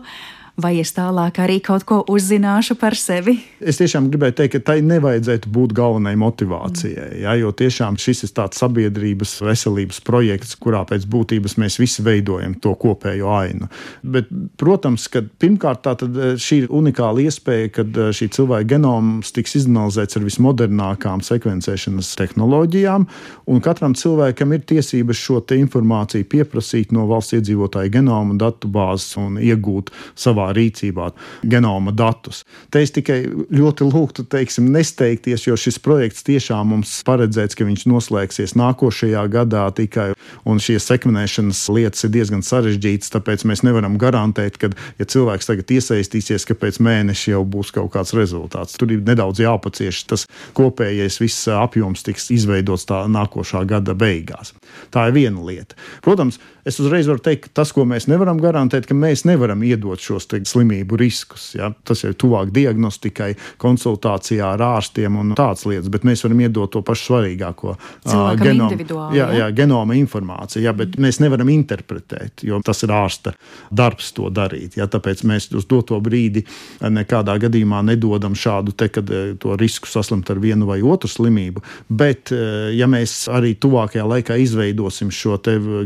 Vai 0.60 0.74
es 0.82 0.90
tālāk 0.92 1.38
arī 1.40 1.54
kaut 1.64 1.86
ko 1.88 2.02
uzzināšu 2.12 2.74
par 2.76 2.92
sevi? 2.98 3.38
Es 3.56 3.78
tiešām 3.80 4.10
gribēju 4.12 4.34
teikt, 4.36 4.52
ka 4.52 4.72
tai 4.72 4.82
nevajadzētu 4.84 5.48
būt 5.48 5.72
galvenai 5.72 6.12
motivācijai. 6.20 7.22
Ja, 7.22 7.32
jo 7.40 7.54
tiešām 7.56 7.96
šis 7.96 8.26
ir 8.26 8.32
tāds 8.36 8.60
sabiedrības 8.60 9.38
veselības 9.40 10.02
projekts, 10.04 10.58
kurā 10.60 10.82
pēc 10.88 11.06
būtības 11.08 11.56
mēs 11.56 11.78
visi 11.80 12.04
veidojam 12.04 12.58
to 12.60 12.74
kopējo 12.76 13.30
ainu. 13.32 13.70
Bet, 14.04 14.28
protams, 14.60 15.06
ka 15.08 15.22
pirmkārt 15.24 15.88
eh, 15.88 16.36
šī 16.36 16.60
ir 16.66 16.68
unikāla 16.68 17.24
iespēja, 17.24 17.72
kad 17.78 17.96
eh, 17.96 18.12
šī 18.12 18.28
cilvēka 18.36 18.68
genoms 18.74 19.32
tiks 19.32 19.56
izanalizēts 19.62 20.20
ar 20.20 20.28
vismodernākajām 20.28 21.24
sekvencēšanas 21.32 22.12
tehnoloģijām, 22.20 23.08
un 23.48 23.64
katram 23.64 23.96
cilvēkam 23.96 24.52
ir 24.52 24.68
tiesības 24.68 25.24
šo 25.24 25.40
informāciju 25.56 26.28
pieprasīt 26.28 26.92
no 26.92 27.08
valsts 27.08 27.38
iedzīvotāja 27.40 27.96
genoma 27.96 28.36
datubāzes 28.36 29.16
un 29.20 29.40
iegūt 29.40 29.88
savā 30.12 30.41
savā 30.42 30.52
rīcībā 30.56 31.10
genoma 31.44 31.92
datus. 31.92 32.44
Te 32.70 32.82
es 32.82 32.92
tikai 32.92 33.24
ļoti 33.52 33.86
lūgtu, 33.86 34.24
teiksim, 34.30 34.70
nesteigties, 34.72 35.46
jo 35.46 35.56
šis 35.56 35.78
projekts 35.82 36.24
tiešām 36.26 36.72
mums 36.72 37.02
paredzēts, 37.06 37.56
ka 37.56 37.64
viņš 37.64 37.86
noslēgsies 37.86 38.56
nākošajā 38.58 39.22
gadā 39.32 39.70
tikai, 39.74 40.12
un 40.44 40.58
šīs 40.58 40.86
sekvenēšanas 40.88 41.62
lietas 41.72 42.04
ir 42.04 42.12
diezgan 42.12 42.42
sarežģītas, 42.42 43.12
tāpēc 43.14 43.44
mēs 43.48 43.62
nevaram 43.62 43.98
garantēt, 43.98 44.58
ka, 44.58 44.72
ja 44.98 45.06
cilvēks 45.06 45.48
tagad 45.50 45.70
iesaistīsies, 45.70 46.46
ka 46.48 46.54
pēc 46.58 46.80
mēneša 46.82 47.36
jau 47.36 47.44
būs 47.44 47.72
kaut 47.74 47.92
kāds 47.94 48.14
rezultāts. 48.16 48.78
Tur 48.78 48.92
ir 48.92 49.04
nedaudz 49.06 49.42
jāpacieš, 49.42 50.04
tas 50.10 50.26
kopējais 50.56 51.20
viss 51.22 51.48
apjoms 51.52 52.04
tiks 52.06 52.30
izveidots 52.34 52.88
tā 52.88 53.04
nākošā 53.10 53.64
gada 53.68 53.94
beigās. 53.98 54.54
Tā 54.92 55.08
ir 55.10 55.16
viena 55.16 55.44
lieta. 55.44 55.76
Protams, 56.02 56.40
es 56.64 56.78
uzreiz 56.80 57.08
varu 57.10 57.22
teikt, 57.22 57.48
ka 57.48 57.62
tas, 57.62 57.72
ko 57.74 57.84
mēs 57.88 58.06
nevaram 58.10 58.38
garantēt, 58.42 58.86
ka 58.86 58.94
mēs 58.94 59.24
nevaram 59.26 59.62
iedot 59.66 60.00
šos 60.02 60.28
slimību 60.30 60.98
riskus. 61.00 61.52
Ja? 61.58 61.72
Tas 61.86 62.04
ir 62.06 62.14
tuvāk 62.18 62.52
diagnostikai, 62.54 63.32
konsultācijā 63.62 64.52
ar 64.54 64.62
ārstiem 64.78 65.18
un 65.18 65.34
tādas 65.38 65.66
lietas, 65.66 65.90
bet 65.92 66.06
mēs 66.06 66.22
varam 66.26 66.44
iedot 66.44 66.72
to 66.72 66.82
pašu 66.86 67.08
svarīgāko 67.10 67.74
uh, 67.74 68.14
genoma, 68.38 69.10
jā, 69.16 69.28
jā, 69.40 69.48
genoma 69.56 69.96
informāciju, 69.98 70.62
ja? 70.68 70.74
bet 70.76 70.94
mm. 70.94 71.06
mēs 71.06 71.18
nevaram 71.24 71.50
interpretēt, 71.52 72.46
jo 72.46 72.62
tas 72.64 72.84
ir 72.86 72.94
ārsta 72.94 73.34
darbs 73.70 74.12
to 74.16 74.30
darīt. 74.30 74.78
Ja? 74.78 74.86
Tāpēc 74.92 75.24
mēs 75.28 75.50
uz 75.58 75.66
doto 75.70 75.98
brīdi 76.02 76.44
nekādā 76.82 77.36
gadījumā 77.42 77.82
nedodam 77.90 78.38
šādu 78.38 78.76
te, 78.78 78.88
kad, 78.92 79.10
to 79.42 79.58
risku 79.58 79.90
saslimt 79.90 80.30
ar 80.30 80.38
vienu 80.42 80.68
vai 80.70 80.78
otru 80.86 81.10
slimību. 81.10 81.62
Bet, 81.90 82.30
ja 82.76 82.86
mēs 82.90 83.26
arī 83.32 83.54
tuvākajā 83.58 84.06
laikā 84.06 84.38
izveidosim 84.42 85.10
šo 85.12 85.40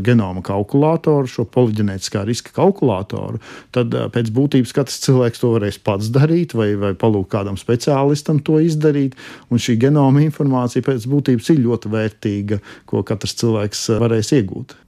genoma 0.05 0.43
kalkulu, 0.45 0.66
kalkulātoru, 0.67 1.27
šo 1.27 1.45
poliģenētiskā 1.51 2.23
riska 2.27 2.51
kalkulātoru, 2.55 3.39
tad 3.71 3.93
pēc 4.13 4.31
būtības 4.35 4.73
katrs 4.75 4.99
cilvēks 5.05 5.39
to 5.41 5.53
varēs 5.55 5.79
pats 5.79 6.09
darīt 6.11 6.53
vai, 6.53 6.75
vai 6.75 6.93
palūgt 6.93 7.31
kādam 7.31 7.57
speciālistam 7.57 8.39
to 8.39 8.59
izdarīt. 8.59 9.15
Un 9.49 9.57
šī 9.59 9.77
genoma 9.79 10.21
informācija 10.25 10.83
pēc 10.83 11.07
būtības 11.07 11.53
ir 11.53 11.63
ļoti 11.63 11.93
vērtīga, 11.93 12.59
ko 12.85 13.03
katrs 13.03 13.37
cilvēks 13.39 13.87
varēs 14.01 14.33
iegūt. 14.37 14.86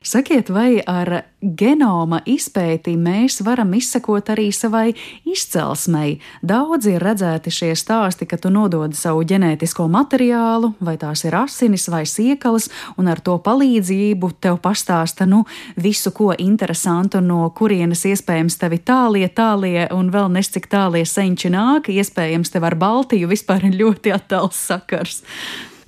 Sakiet, 0.00 0.48
vai 0.48 0.80
ar 0.88 1.26
genoma 1.40 2.22
izpēti 2.24 2.94
mēs 2.96 3.42
varam 3.44 3.74
izsekot 3.76 4.30
arī 4.32 4.46
savai 4.48 4.94
izcelsmei? 5.28 6.14
Daudz 6.40 6.88
ir 6.88 7.04
redzēti 7.04 7.52
šie 7.52 7.74
stāsti, 7.76 8.24
ka 8.24 8.38
tu 8.40 8.48
nodod 8.48 8.96
savu 8.96 9.26
ģenētisko 9.28 9.84
materiālu, 9.92 10.72
vai 10.80 10.96
tās 11.00 11.26
ir 11.28 11.36
asinis 11.36 11.84
vai 11.92 12.06
siekalas, 12.08 12.70
un 12.96 13.10
ar 13.12 13.20
to 13.20 13.36
palīdzību 13.44 14.32
tev 14.40 14.56
pastāsta 14.64 15.28
nu, 15.28 15.42
visu, 15.76 16.14
ko 16.16 16.32
interesantu, 16.32 17.20
no 17.20 17.42
kurienes 17.52 18.06
iespējams 18.08 18.56
tevi 18.60 18.80
tālie, 18.80 19.26
tālie 19.28 19.84
un 19.92 20.08
vēl 20.14 20.32
nescik 20.32 20.70
tālie 20.72 21.04
senči 21.04 21.52
nāk. 21.52 21.92
Iespējams, 21.92 22.56
tev 22.56 22.64
ar 22.70 22.80
Baltiju 22.80 23.28
vispār 23.28 23.68
ir 23.68 23.76
ļoti 23.84 24.16
attāls 24.16 24.64
sakars. 24.70 25.20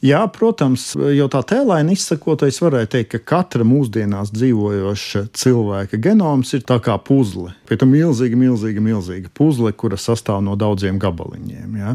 Jā, 0.03 0.25
protams, 0.35 0.89
jau 1.15 1.29
tā 1.31 1.45
tēlēni 1.47 1.95
izsakoties, 1.95 2.57
varētu 2.65 2.91
teikt, 2.97 3.13
ka 3.13 3.21
katra 3.37 3.63
mūsdienās 3.63 4.33
dzīvojoša 4.35 5.29
cilvēka 5.39 6.01
genoms 6.03 6.51
ir 6.59 6.65
tā 6.67 6.81
kā 6.83 6.97
puzle. 6.99 7.53
Pie 7.73 7.79
tam 7.81 7.89
milzīga, 7.89 8.37
milzīga, 8.37 8.83
milzīga 8.85 9.31
puzle, 9.33 9.70
kura 9.73 9.97
sastāv 9.97 10.43
no 10.45 10.59
daudziem 10.61 10.99
gabaliņiem. 11.01 11.79
Ja? 11.81 11.95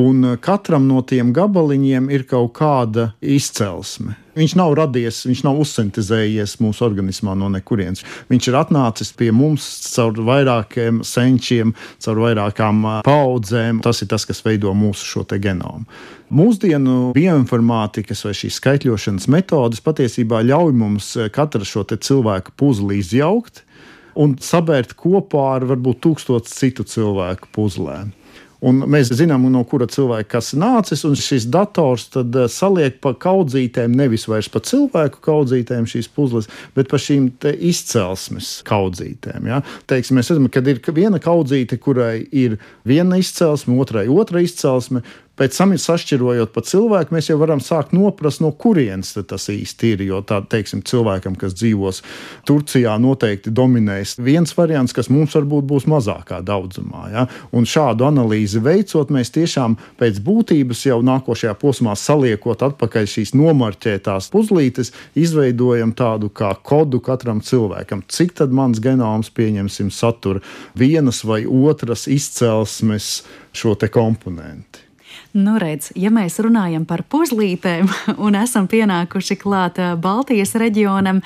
Un 0.00 0.24
katram 0.40 0.86
no 0.88 1.02
tiem 1.04 1.34
gabaliņiem 1.36 2.06
ir 2.08 2.24
kaut 2.30 2.54
kāda 2.56 3.10
izcelsme. 3.20 4.16
Viņš 4.40 4.54
nav 4.56 4.72
radies, 4.78 5.18
viņš 5.28 5.44
nav 5.44 5.60
uzsintēzējies 5.60 6.56
mūsu 6.64 6.86
organismā 6.88 7.36
no 7.36 7.50
nekurienes. 7.52 8.00
Viņš 8.32 8.48
ir 8.48 8.58
atnācis 8.62 9.12
pie 9.12 9.28
mums 9.28 9.68
caur 9.90 10.16
vairākiem 10.24 11.04
senčiem, 11.04 11.76
caur 12.00 12.24
vairākām 12.24 12.80
paudzēm. 13.04 13.84
Tas 13.84 14.00
ir 14.00 14.08
tas, 14.08 14.24
kas 14.24 14.40
veido 14.46 14.72
mūsu 14.72 15.04
šo 15.04 15.28
genomu. 15.36 15.84
Mūsdienu 16.32 17.10
bioinformātikas 17.12 18.24
vai 18.24 18.38
šīs 18.40 18.56
skaitļošanas 18.56 19.28
metodes 19.28 19.84
patiesībā 19.84 20.40
ļauj 20.48 20.76
mums 20.80 21.16
katru 21.34 21.68
šo 21.68 21.84
cilvēku 21.92 22.56
puzli 22.56 23.02
izjaukt 23.04 23.66
un 24.14 24.38
sabērt 24.40 24.96
kopā 24.98 25.46
ar 25.56 25.68
varbūt 25.70 26.02
tūkstošu 26.06 26.50
citu 26.50 26.86
cilvēku 26.88 27.52
puzlēm. 27.54 28.14
Un 28.60 28.82
mēs 28.92 29.08
zinām, 29.16 29.46
no 29.48 29.62
kura 29.64 29.86
cilvēka 29.88 30.34
kas 30.36 30.50
nācis, 30.58 31.06
šis 31.24 31.46
dators 31.48 32.10
eh, 32.20 32.42
saliek 32.52 32.98
pa 33.00 33.14
kaudzītēm, 33.16 33.94
nevis 33.96 34.26
vairs 34.28 34.50
pa 34.52 34.60
cilvēku 34.60 35.22
kaudzītēm 35.24 35.88
šīs 35.88 36.10
puzles, 36.12 36.50
bet 36.76 36.90
pa 36.92 37.00
šīm 37.00 37.30
izcelsmes 37.56 38.58
kaudzītēm. 38.68 39.48
Ja? 39.48 39.62
Teiksim, 39.88 40.20
mēs 40.20 40.32
redzam, 40.32 40.50
ka 40.52 40.60
ir 40.60 40.82
viena 40.92 41.22
kaudzīte, 41.22 41.80
kurai 41.80 42.26
ir 42.28 42.58
viena 42.84 43.16
izcelsme, 43.20 43.78
otrai 43.80 44.04
otra 44.12 44.44
izcelsme, 44.44 45.00
Pēc 45.40 45.56
tam, 45.56 45.70
sašķirojot 45.80 46.50
pa 46.52 46.60
cilvēku, 46.68 47.14
mēs 47.16 47.30
jau 47.30 47.38
varam 47.40 47.62
sākt 47.64 47.94
noprast, 47.96 48.42
no 48.44 48.50
kurienes 48.52 49.14
tas 49.24 49.46
īsti 49.48 49.92
ir. 49.94 50.02
Jo 50.04 50.18
tā, 50.26 50.42
teiksim, 50.44 50.82
cilvēkam, 50.84 51.38
kas 51.40 51.54
dzīvos 51.56 52.02
Turcijā, 52.48 52.98
noteikti 53.00 53.48
dominēs 53.56 54.18
viens 54.20 54.52
variants, 54.58 54.92
kas 54.92 55.08
mums 55.08 55.32
varbūt 55.38 55.64
būs 55.70 55.86
mazākā 55.88 56.42
daudzumā. 56.44 57.04
Ja? 57.14 57.22
Un 57.56 57.64
šādu 57.64 58.04
analīzi 58.10 58.60
veicot, 58.60 59.08
mēs 59.16 59.32
tiešām 59.32 59.78
pēc 60.00 60.20
būtības 60.26 60.84
jau 60.90 60.98
nākošajā 61.08 61.56
posmā 61.62 61.96
saliekot 61.96 62.66
atpakaļ 62.68 63.08
šīs 63.14 63.32
nomarķētās 63.40 64.28
puzlītes, 64.34 64.92
izveidojam 65.16 65.96
tādu 65.96 66.28
kā 66.28 66.52
kodu 66.60 67.00
katram 67.00 67.40
cilvēkam. 67.40 68.04
Cik 68.12 68.36
tad 68.42 68.52
mans 68.52 68.82
genoms, 68.84 69.32
pieņemsim, 69.32 69.88
satura 69.88 70.44
vienas 70.76 71.24
vai 71.24 71.46
otras 71.48 72.04
izcelsmes 72.12 73.22
šo 73.56 73.78
komponentu. 73.88 74.90
Nu, 75.30 75.60
redz, 75.62 75.92
ja 75.94 76.10
mēs 76.10 76.40
runājam 76.42 76.82
par 76.90 77.04
puzlītēm 77.06 77.86
un 78.26 78.34
esam 78.34 78.64
pienākuši 78.66 79.36
klāt 79.38 79.76
Baltijas 80.02 80.56
reģionam, 80.58 81.20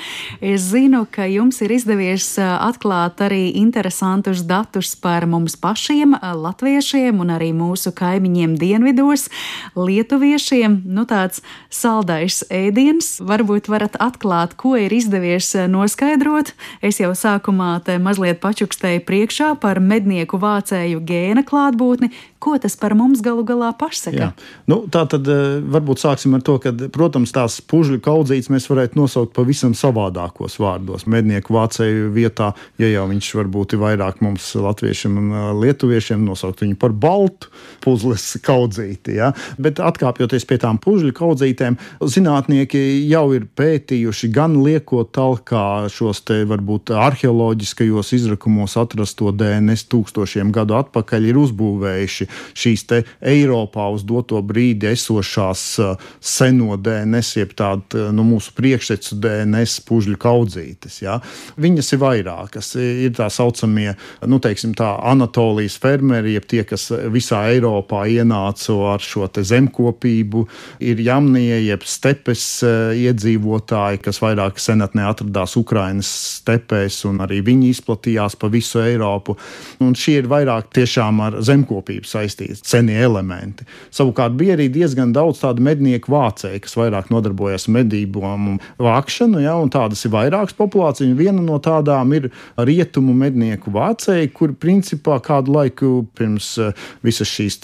es 0.45 0.67
zinu, 0.69 1.07
ka 1.09 1.25
jums 1.25 1.63
ir 1.65 1.73
izdevies 1.73 2.27
atklāt 2.37 3.23
arī 3.25 3.55
interesantus 3.57 4.43
datus 4.45 4.93
par 5.01 5.25
mums 5.25 5.57
pašiem, 5.57 6.19
latviešiem 6.21 7.23
un 7.25 7.33
arī 7.33 7.49
mūsu 7.57 7.95
kaimiņiem 7.97 8.59
dienvidos, 8.61 9.31
lietuviešiem. 9.73 10.83
Nu, 10.85 11.07
tāds 11.09 11.41
saldais 11.73 12.43
ēdiens. 12.53 13.23
Varbūt 13.25 13.73
varat 13.73 13.97
atklāt, 14.05 14.53
ko 14.61 14.75
ir 14.77 14.93
izdevies 14.93 15.55
noskaidrot. 15.73 16.53
Es 16.85 17.01
jau 17.01 17.15
sākumā 17.17 17.79
te 17.89 17.97
mazliet 17.97 18.45
pačukstēju 18.45 19.07
priekšā 19.09 19.55
par 19.65 19.81
mednieku 19.81 20.37
vācēju 20.45 21.01
gēna 21.09 21.49
klātbūtni, 21.49 22.13
ko 22.45 22.59
tas 22.61 22.77
par 22.77 22.93
mums 22.93 23.25
galu 23.25 23.47
galā 23.49 23.73
pasaka? 23.95 24.17
Jā. 24.17 24.31
Nu, 24.71 24.85
tā 24.93 25.05
tad 25.11 25.29
eh, 25.31 25.59
varbūt 25.61 26.03
sāksim 26.03 26.35
ar 26.37 26.45
to, 26.45 26.57
ka, 26.63 26.73
protams, 26.93 27.33
tās 27.35 27.61
pužļu 27.71 28.01
kaudzītes 28.05 28.51
mēs 28.53 28.69
varētu 28.71 28.99
nosaukt 28.99 29.35
pavisam 29.37 29.75
savādākos 29.77 30.59
vārdos. 30.61 31.07
Mednieku 31.11 31.55
vācēju 31.57 32.11
vietā, 32.15 32.53
ja 32.81 32.91
jau 32.91 33.07
viņš 33.11 33.31
varbūt 33.41 33.77
ir 33.77 33.83
vairāk 33.85 34.23
mums 34.25 34.51
latviešiem 34.59 35.19
un 35.21 35.31
eh, 35.33 35.49
lietuviešiem, 35.65 36.25
nosaukt 36.25 36.65
viņu 36.65 36.79
par 36.81 36.95
baltu 36.97 37.53
puzles 37.85 38.27
kaudzīti. 38.45 39.19
Ja? 39.21 39.33
Bet 39.61 39.83
atkāpjoties 39.83 40.47
pie 40.49 40.61
tām 40.63 40.81
pužļu 40.83 41.15
kaudzītēm, 41.17 41.79
zinātnieki 42.01 42.85
jau 43.11 43.27
ir 43.37 43.49
pētījuši 43.57 44.33
gan 44.35 44.59
liekot 44.65 45.13
talkā 45.15 45.87
šos 45.93 46.25
te 46.29 46.43
varbūt 46.49 46.95
arheoloģiskajos 46.99 48.15
izrakumos 48.17 48.77
atrasto 48.81 49.33
DNS 49.35 49.87
tūkstošiem 49.93 50.53
gadu 50.55 50.79
atpakaļ, 50.79 51.31
ir 51.31 51.41
uzbūvējuši 51.45 52.29
šīs 52.55 52.85
Eiropā 53.25 53.84
uz 53.93 54.05
doto 54.07 54.41
brīdi 54.45 54.91
esošās 54.93 55.65
uh, 55.83 56.07
seno 56.21 56.79
DNS, 56.81 57.37
jeb 57.41 57.55
tādu 57.59 58.09
nu, 58.15 58.25
mūsu 58.27 58.55
priekštecu 58.57 59.19
DNS 59.23 59.81
pužļu 59.89 60.19
kaudzītes. 60.21 61.01
Ja? 61.05 61.19
Viņas 61.61 61.93
ir 61.95 62.03
vairākas. 62.03 62.75
Ir 62.81 63.15
tā 63.17 63.29
saucamie 63.33 63.95
nu, 64.27 64.41
teiksim, 64.43 64.75
tā 64.79 64.95
Anatolijas 65.05 65.77
fermeri, 65.81 66.35
jeb 66.37 66.49
tie, 66.51 66.63
kas 66.69 66.89
visā 67.13 67.45
Eiropā 67.53 68.05
ienāca 68.11 68.77
ar 68.95 69.03
šo 69.05 69.29
zemkopību, 69.35 70.45
ir 70.85 71.01
jamnie, 71.03 71.61
jeb 71.65 71.85
stepes 71.89 72.47
uh, 72.67 72.93
iedzīvotāji, 72.97 74.03
kas 74.05 74.21
vairāk 74.23 74.61
senatnē 74.63 75.07
atradās 75.11 75.57
Ukrainas 75.61 76.11
stepēs, 76.41 77.03
un 77.09 77.23
arī 77.25 77.41
viņi 77.45 77.71
izplatījās 77.75 78.39
pa 78.41 78.51
visu 78.53 78.83
Eiropu. 78.85 79.37
Un 79.85 79.95
šie 79.99 80.19
ir 80.23 80.31
vairāk 80.31 80.71
tiešām 80.75 81.21
ar 81.25 81.39
zemkopību 81.45 82.09
saistīti 82.09 82.61
senie 82.65 83.01
elementi. 83.03 83.67
Savukārt 83.95 84.37
bija 84.39 84.57
arī 84.57 84.69
diezgan 84.73 85.13
daudz 85.15 85.43
tādu 85.43 85.65
mednieku 85.65 86.13
vācēju, 86.15 86.63
kas 86.65 86.77
vairāk 86.79 87.11
nodarbojas 87.15 87.69
medībām 87.73 88.49
un 88.55 88.61
vākšanu, 88.83 89.43
ja, 89.45 89.57
un 89.61 89.73
tādas 89.73 90.05
ir 90.07 90.15
vairākas 90.15 90.57
populācijas. 90.59 91.15
Viena 91.19 91.43
no 91.45 91.61
tādām 91.63 92.15
ir 92.17 92.31
rietumu 92.59 93.15
mednieku 93.19 93.73
vācēji, 93.75 94.33
kur 94.35 94.55
principā 94.59 95.21
kādu 95.25 95.55
laiku 95.59 95.95
pirms 96.19 96.55
eh, 96.63 96.87
visas 97.05 97.31
šīs 97.31 97.61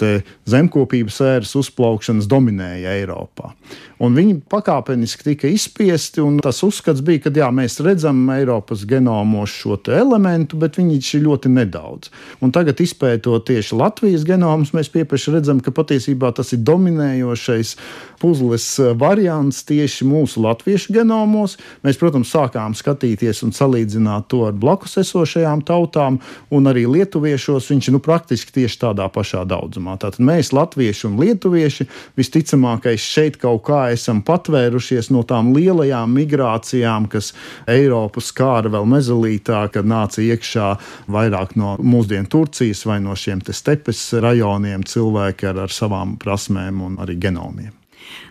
zemkopības 0.50 1.20
ēras 1.26 1.56
uzplaukšanas 1.58 2.28
dominēja 2.30 2.98
Eiropā. 3.00 3.54
Un 4.00 4.14
viņi 4.16 4.38
pakāpeniski 4.48 5.26
tika 5.26 5.48
izspiesti, 5.52 6.22
un 6.24 6.38
tas 6.40 6.62
uzskats 6.64 7.02
bija, 7.04 7.26
ka 7.26 7.32
jā, 7.36 7.50
mēs 7.52 7.76
redzam 7.84 8.22
Eiropas 8.32 8.86
genomos 8.88 9.52
šo 9.52 9.76
elementu, 9.92 10.56
bet 10.60 10.78
viņi 10.80 10.96
ir 11.18 11.24
ļoti 11.26 11.52
nedaudz. 11.52 12.08
Un 12.40 12.52
tagad 12.54 12.80
izpētot 12.80 13.44
tieši 13.50 13.76
Latvijas 13.76 14.24
genomus, 14.24 14.72
mēs 14.76 14.88
piepeši 14.94 15.36
redzam, 15.36 15.60
ka 15.60 15.74
patiesībā 15.76 16.32
tas 16.36 16.54
ir 16.56 16.64
dominējošais 16.64 17.74
puzles 18.20 18.66
variants 19.00 19.62
tieši 19.68 20.06
mūsu 20.08 20.42
latviešu 20.44 20.94
genomos. 20.94 21.56
Mēs, 21.86 21.98
protams, 22.00 22.30
sākām 22.34 22.76
skatīties 22.76 23.42
un 23.46 23.54
salīdzināt 23.56 24.28
to 24.30 24.44
ar 24.48 24.56
blakus 24.56 24.98
esošajām 25.00 25.64
tautām, 25.66 26.20
un 26.52 26.70
arī 26.70 26.86
lietuviešos 26.90 27.70
viņš 27.72 27.90
nu, 27.94 28.02
praktiski 28.04 28.54
tieši 28.60 28.80
tādā 28.84 29.08
pašā 29.12 29.44
daudzumā. 29.48 29.96
Tātad 30.00 30.22
mēs, 30.24 30.52
latvieši 30.56 31.08
un 31.08 31.18
lietuvieši, 31.20 31.88
visticamākais 32.20 33.00
šeit 33.00 33.40
kaut 33.40 33.64
kā 33.68 33.82
esam 33.94 34.22
patvērušies 34.26 35.10
no 35.14 35.24
tām 35.26 35.54
lielajām 35.56 36.12
migrācijām, 36.20 37.08
kas 37.10 37.32
Eiropu 37.70 38.22
skāra 38.24 38.72
vēl 38.76 38.88
mezolītā, 38.90 39.64
kad 39.72 39.88
nāca 39.88 40.22
iekšā 40.24 40.70
vairāk 41.10 41.56
no 41.60 41.76
mūsdienu 41.80 42.30
Turcijas 42.30 42.84
vai 42.86 43.00
no 43.04 43.16
šiem 43.16 43.40
stepes 43.40 44.10
rajoniem 44.20 44.84
cilvēki 44.86 45.50
ar, 45.50 45.64
ar 45.66 45.74
savām 45.74 46.16
prasmēm 46.20 46.82
un 46.86 46.98
arī 47.02 47.18
genomiem. 47.20 47.79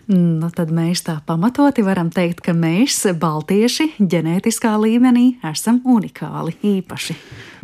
Nu, 0.10 0.48
tad 0.50 0.72
mēs 0.74 1.04
tā 1.06 1.20
pamatoti 1.22 1.84
varam 1.86 2.08
teikt, 2.10 2.40
ka 2.42 2.56
mēs, 2.58 3.04
baltieši, 3.22 3.92
ģenētiskā 4.02 4.72
līmenī 4.82 5.36
esam 5.46 5.84
unikāli, 5.86 6.56
īpaši. 6.66 7.14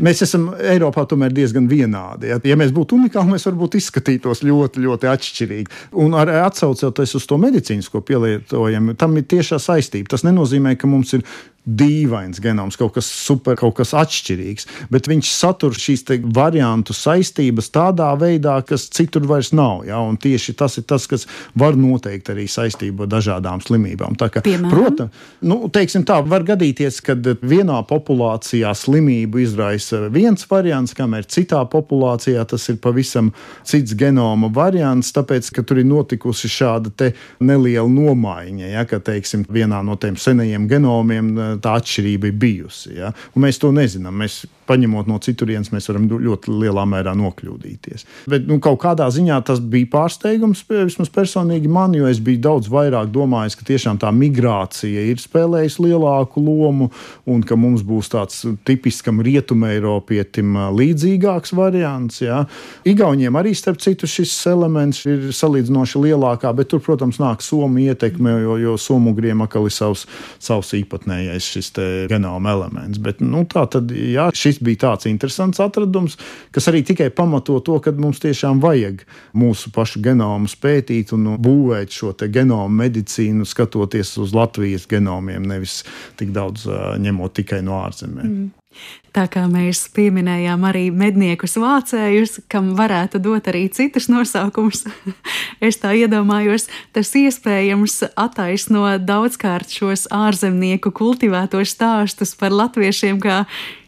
Mēs 0.05 0.21
esam 0.27 0.51
Eiropā 0.53 1.07
tomēr 1.09 1.33
diezgan 1.33 1.65
vienādi. 1.71 2.29
Ja, 2.29 2.37
ja 2.45 2.57
mēs 2.59 2.69
būtu 2.75 2.99
unikāli, 2.99 3.33
mēs 3.33 3.47
varbūt 3.49 3.79
izskatītos 3.79 4.43
ļoti, 4.45 4.83
ļoti 4.85 5.09
atšķirīgi. 5.09 5.79
Un 6.05 6.13
arī 6.19 6.37
atcaucoties 6.43 7.17
uz 7.17 7.25
to 7.25 7.39
medicīnisko 7.41 8.03
pielietojumu, 8.05 8.93
tam 8.93 9.17
ir 9.17 9.25
tiešā 9.33 9.57
saistība. 9.65 10.13
Tas 10.13 10.27
nenozīmē, 10.27 10.75
ka 10.77 10.91
mums 10.91 11.17
ir 11.17 11.25
dīvains 11.66 12.39
genoms, 12.41 12.78
kaut 12.78 12.93
kas 12.95 13.07
super, 13.09 13.57
kaut 13.57 13.76
kas 13.80 13.93
atšķirīgs, 13.97 14.68
bet 14.93 15.09
viņš 15.09 15.32
satur 15.34 15.74
šīs 15.78 16.05
variantu 16.36 16.93
saistības 16.93 17.72
tādā 17.74 18.11
veidā, 18.22 18.59
kas 18.68 18.88
citur 18.93 19.26
vairs 19.30 19.51
nav. 19.55 19.84
Ja? 19.88 19.99
Un 20.05 20.20
tieši 20.22 20.53
tas 20.57 20.78
ir 20.78 20.86
tas, 20.88 21.07
kas 21.09 21.26
var 21.57 21.78
noteikt 21.80 22.30
arī 22.34 22.45
saistību 22.51 23.05
ar 23.05 23.11
dažādām 23.16 23.63
slimībām. 23.66 24.18
Kā, 24.20 24.43
protams, 24.70 25.26
nu, 25.41 25.66
tā, 25.72 26.20
var 26.30 26.45
gadīties, 26.45 27.01
ka 27.05 27.18
vienā 27.41 27.82
populācijā 27.89 28.72
slimību 28.78 29.41
izraisa 29.43 30.05
viens 30.13 30.45
variants, 30.49 30.93
kamēr 30.97 31.26
citā 31.30 31.63
populācijā 31.70 32.45
tas 32.49 32.70
ir 32.70 32.80
pavisam 32.84 33.32
cits 33.66 33.95
genoma 33.97 34.51
variants, 34.53 35.11
tāpēc, 35.16 35.49
ka 35.55 35.66
tur 35.66 35.82
ir 35.82 35.89
notikusi 35.89 36.49
šāda 36.51 37.11
neliela 37.43 37.89
nomaiņa, 37.89 38.70
ja, 38.70 38.86
ka, 38.89 39.01
teiksim, 39.03 39.45
vienā 39.49 39.82
no 39.86 39.97
tiem 39.99 40.18
senajiem 40.20 40.70
genomiem 40.70 41.34
tā 41.63 41.75
atšķirība 41.79 42.31
ir 42.31 42.37
bijusi. 42.41 42.95
Ja, 42.99 43.11
un 43.35 43.45
mēs 43.45 43.59
to 43.61 43.71
nezinām. 43.75 44.17
Mēs 44.23 44.43
paņemot 44.68 45.09
no 45.09 45.20
citurienes, 45.24 45.72
mēs 45.74 45.89
varam 45.91 46.07
ļoti 46.09 46.53
lielā 46.53 46.86
mērā 46.89 47.16
nokļūdīties. 47.18 48.05
Bet 48.32 48.47
nu, 48.49 48.59
kaut 48.63 48.82
kādā 48.84 49.07
ziņā 49.13 49.39
tas 49.47 49.61
bija 49.61 49.89
pārsteigums 49.93 50.63
vismaz 50.70 51.11
personīgi 51.13 51.70
man, 51.72 51.95
jo 51.97 52.09
es 52.09 52.22
biju 52.24 52.41
daudz 52.45 52.70
vairāk 52.72 53.11
domājis, 53.13 53.57
ka 53.59 53.68
tiešām 53.68 53.99
tā 54.01 54.11
migrācija 54.16 55.05
ir 55.11 55.22
spēlējusi 55.22 55.88
lielāku 55.88 56.43
lomu 56.43 56.89
un 57.30 57.43
ka 57.45 57.57
mums 57.59 57.84
būs 57.86 58.11
tāds 58.13 58.41
tipiskam 58.68 59.22
rietumēropietim 59.26 60.57
līdzīgāks 60.76 61.55
variants. 61.57 62.22
Jā. 62.24 62.43
Igauniem 62.88 63.36
arī, 63.39 63.53
starp 63.57 63.82
citu, 63.84 64.09
šis 64.09 64.34
elements 64.51 65.03
ir 65.09 65.30
salīdzinoši 65.36 66.01
lielākā, 66.07 66.51
bet 66.57 66.72
tur, 66.74 66.84
protams, 66.86 67.20
nāk 67.22 67.43
somu 67.45 67.84
ietekme, 67.86 68.38
jo, 68.45 68.57
jo 68.61 68.76
somugriem 68.82 69.43
atkal 69.45 69.70
ir 69.70 69.76
savs, 69.76 70.05
savs 70.41 70.74
īpatnējais 70.78 71.51
šis 71.55 71.72
genoma 72.11 72.55
elements. 72.55 73.01
Bet, 73.01 73.22
nu, 73.24 73.45
tā 73.49 73.66
tad, 73.72 73.91
jā, 73.91 74.30
šis 74.36 74.54
šis 74.55 74.63
bija 74.63 74.81
tāds 74.87 75.09
interesants 75.09 75.59
atradums, 75.59 76.17
kas 76.51 76.69
arī 76.71 76.83
tikai 76.85 77.09
pamato 77.13 77.59
to, 77.59 77.79
ka 77.79 77.91
mums 77.91 78.21
tiešām 78.23 78.61
vajag 78.63 79.05
mūsu 79.35 79.71
pašu 79.75 80.01
genomu 80.01 80.47
pētīt 80.61 81.13
un 81.13 81.35
būvēt 81.41 81.91
šo 81.91 82.13
genomu 82.15 82.69
medicīnu, 82.69 83.45
skatoties 83.45 84.17
uz 84.17 84.33
Latvijas 84.33 84.87
genomiem, 84.87 85.43
nevis 85.43 85.83
tik 86.17 86.31
daudz 86.31 86.67
ņemot 86.99 87.33
tikai 87.35 87.61
no 87.65 87.81
ārzemēm. 87.83 88.25
Mm. 88.25 88.51
Tā 89.15 89.30
kā 89.32 89.45
mēs 89.47 89.86
pieminējām 89.95 90.65
arī 90.67 90.89
medniekus 90.91 91.53
vācējus, 91.61 92.41
kam 92.51 92.73
varētu 92.76 93.21
dot 93.23 93.47
arī 93.47 93.69
citus 93.71 94.09
nosaukumus, 94.11 94.84
es 95.67 95.80
tā 95.80 95.93
iedomājos, 95.95 96.67
tas 96.91 97.13
iespējams 97.15 98.01
attaisno 98.11 98.84
daudzkārt 98.99 99.71
šos 99.71 100.09
ārzemnieku 100.11 100.91
kultivētos 100.91 101.71
stāstus 101.78 102.36
par 102.36 102.51
latviešiem 102.51 103.21
kā 103.23 103.45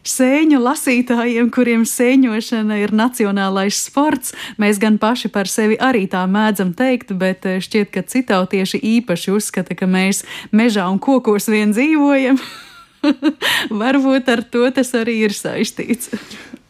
sēņu 0.08 0.62
lasītājiem, 0.64 1.50
kuriem 1.52 1.84
sēņošana 1.84 2.78
ir 2.86 2.94
nacionālais 2.96 3.82
sports. 3.90 4.32
Mēs 4.56 4.80
gan 4.80 4.96
paši 5.02 5.32
par 5.34 5.52
sevi 5.52 5.76
arī 5.76 6.06
tā 6.08 6.24
mēdzam 6.32 6.72
teikt, 6.78 7.12
bet 7.20 7.44
eh, 7.50 7.60
šķiet, 7.64 7.92
ka 7.92 8.06
citautieši 8.08 8.80
īpaši 8.96 9.36
uzskata, 9.36 9.76
ka 9.76 9.92
mēs 9.92 10.24
mežā 10.56 10.88
un 10.88 11.04
kokos 11.04 11.52
vien 11.52 11.76
dzīvojam. 11.76 12.40
Varbūt 13.84 14.30
ar 14.34 14.44
to 14.52 14.68
tas 14.76 14.94
arī 14.98 15.22
ir 15.28 15.36
saistīts. 15.36 16.12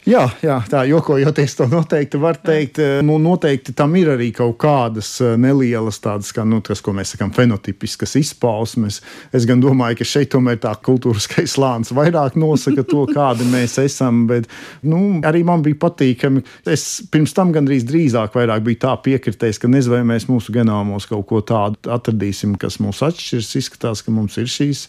Jā, 0.07 0.21
jā, 0.39 0.55
tā 0.71 0.86
jokojoties, 0.88 1.57
to 1.59 1.65
noteikti 1.67 2.19
var 2.21 2.38
teikt. 2.39 2.78
Nu, 3.03 3.17
noteikti 3.19 3.73
tam 3.75 3.91
ir 3.99 4.13
arī 4.13 4.30
kaut 4.32 4.55
kādas 4.63 5.09
eh, 5.19 5.34
nelielas, 5.36 5.99
tādas, 5.99 6.30
kā, 6.32 6.45
nu, 6.47 6.61
tas, 6.63 6.80
ko 6.84 6.93
mēs 6.95 7.11
sakām, 7.11 7.34
fenotipiskas 7.36 8.15
izpausmes. 8.21 9.01
Es 9.36 9.43
gan 9.49 9.59
domāju, 9.59 9.99
ka 9.99 10.07
šeit 10.07 10.32
tomēr 10.32 10.61
tā 10.63 10.71
kultūriskais 10.88 11.57
slānis 11.57 11.91
vairāk 11.91 12.39
nosaka 12.39 12.88
to, 12.88 13.03
kādi 13.17 13.49
mēs 13.51 13.75
esam. 13.84 14.23
Bet 14.32 14.47
nu, 14.88 15.19
arī 15.28 15.43
man 15.47 15.65
bija 15.65 15.82
patīkami. 15.84 16.45
Es 16.71 16.88
pirms 17.11 17.36
tam 17.36 17.51
gandrīz 17.51 17.84
drīzāk 17.91 18.39
biju 18.63 18.84
tā 18.88 18.95
piekritējis, 19.03 19.59
ka 19.59 19.67
nezinu, 19.67 19.97
vai 19.97 20.05
mēs 20.15 20.32
mūsu 20.32 20.55
genomos 20.55 21.11
kaut 21.11 21.28
ko 21.28 21.43
tādu 21.43 21.91
atradīsim, 21.99 22.55
kas 22.55 22.80
mūs 22.80 23.03
atšķirs. 23.03 23.55
Izskatās, 23.59 24.07
ka 24.07 24.15
mums 24.15 24.39
ir 24.39 24.47
šīs 24.47 24.88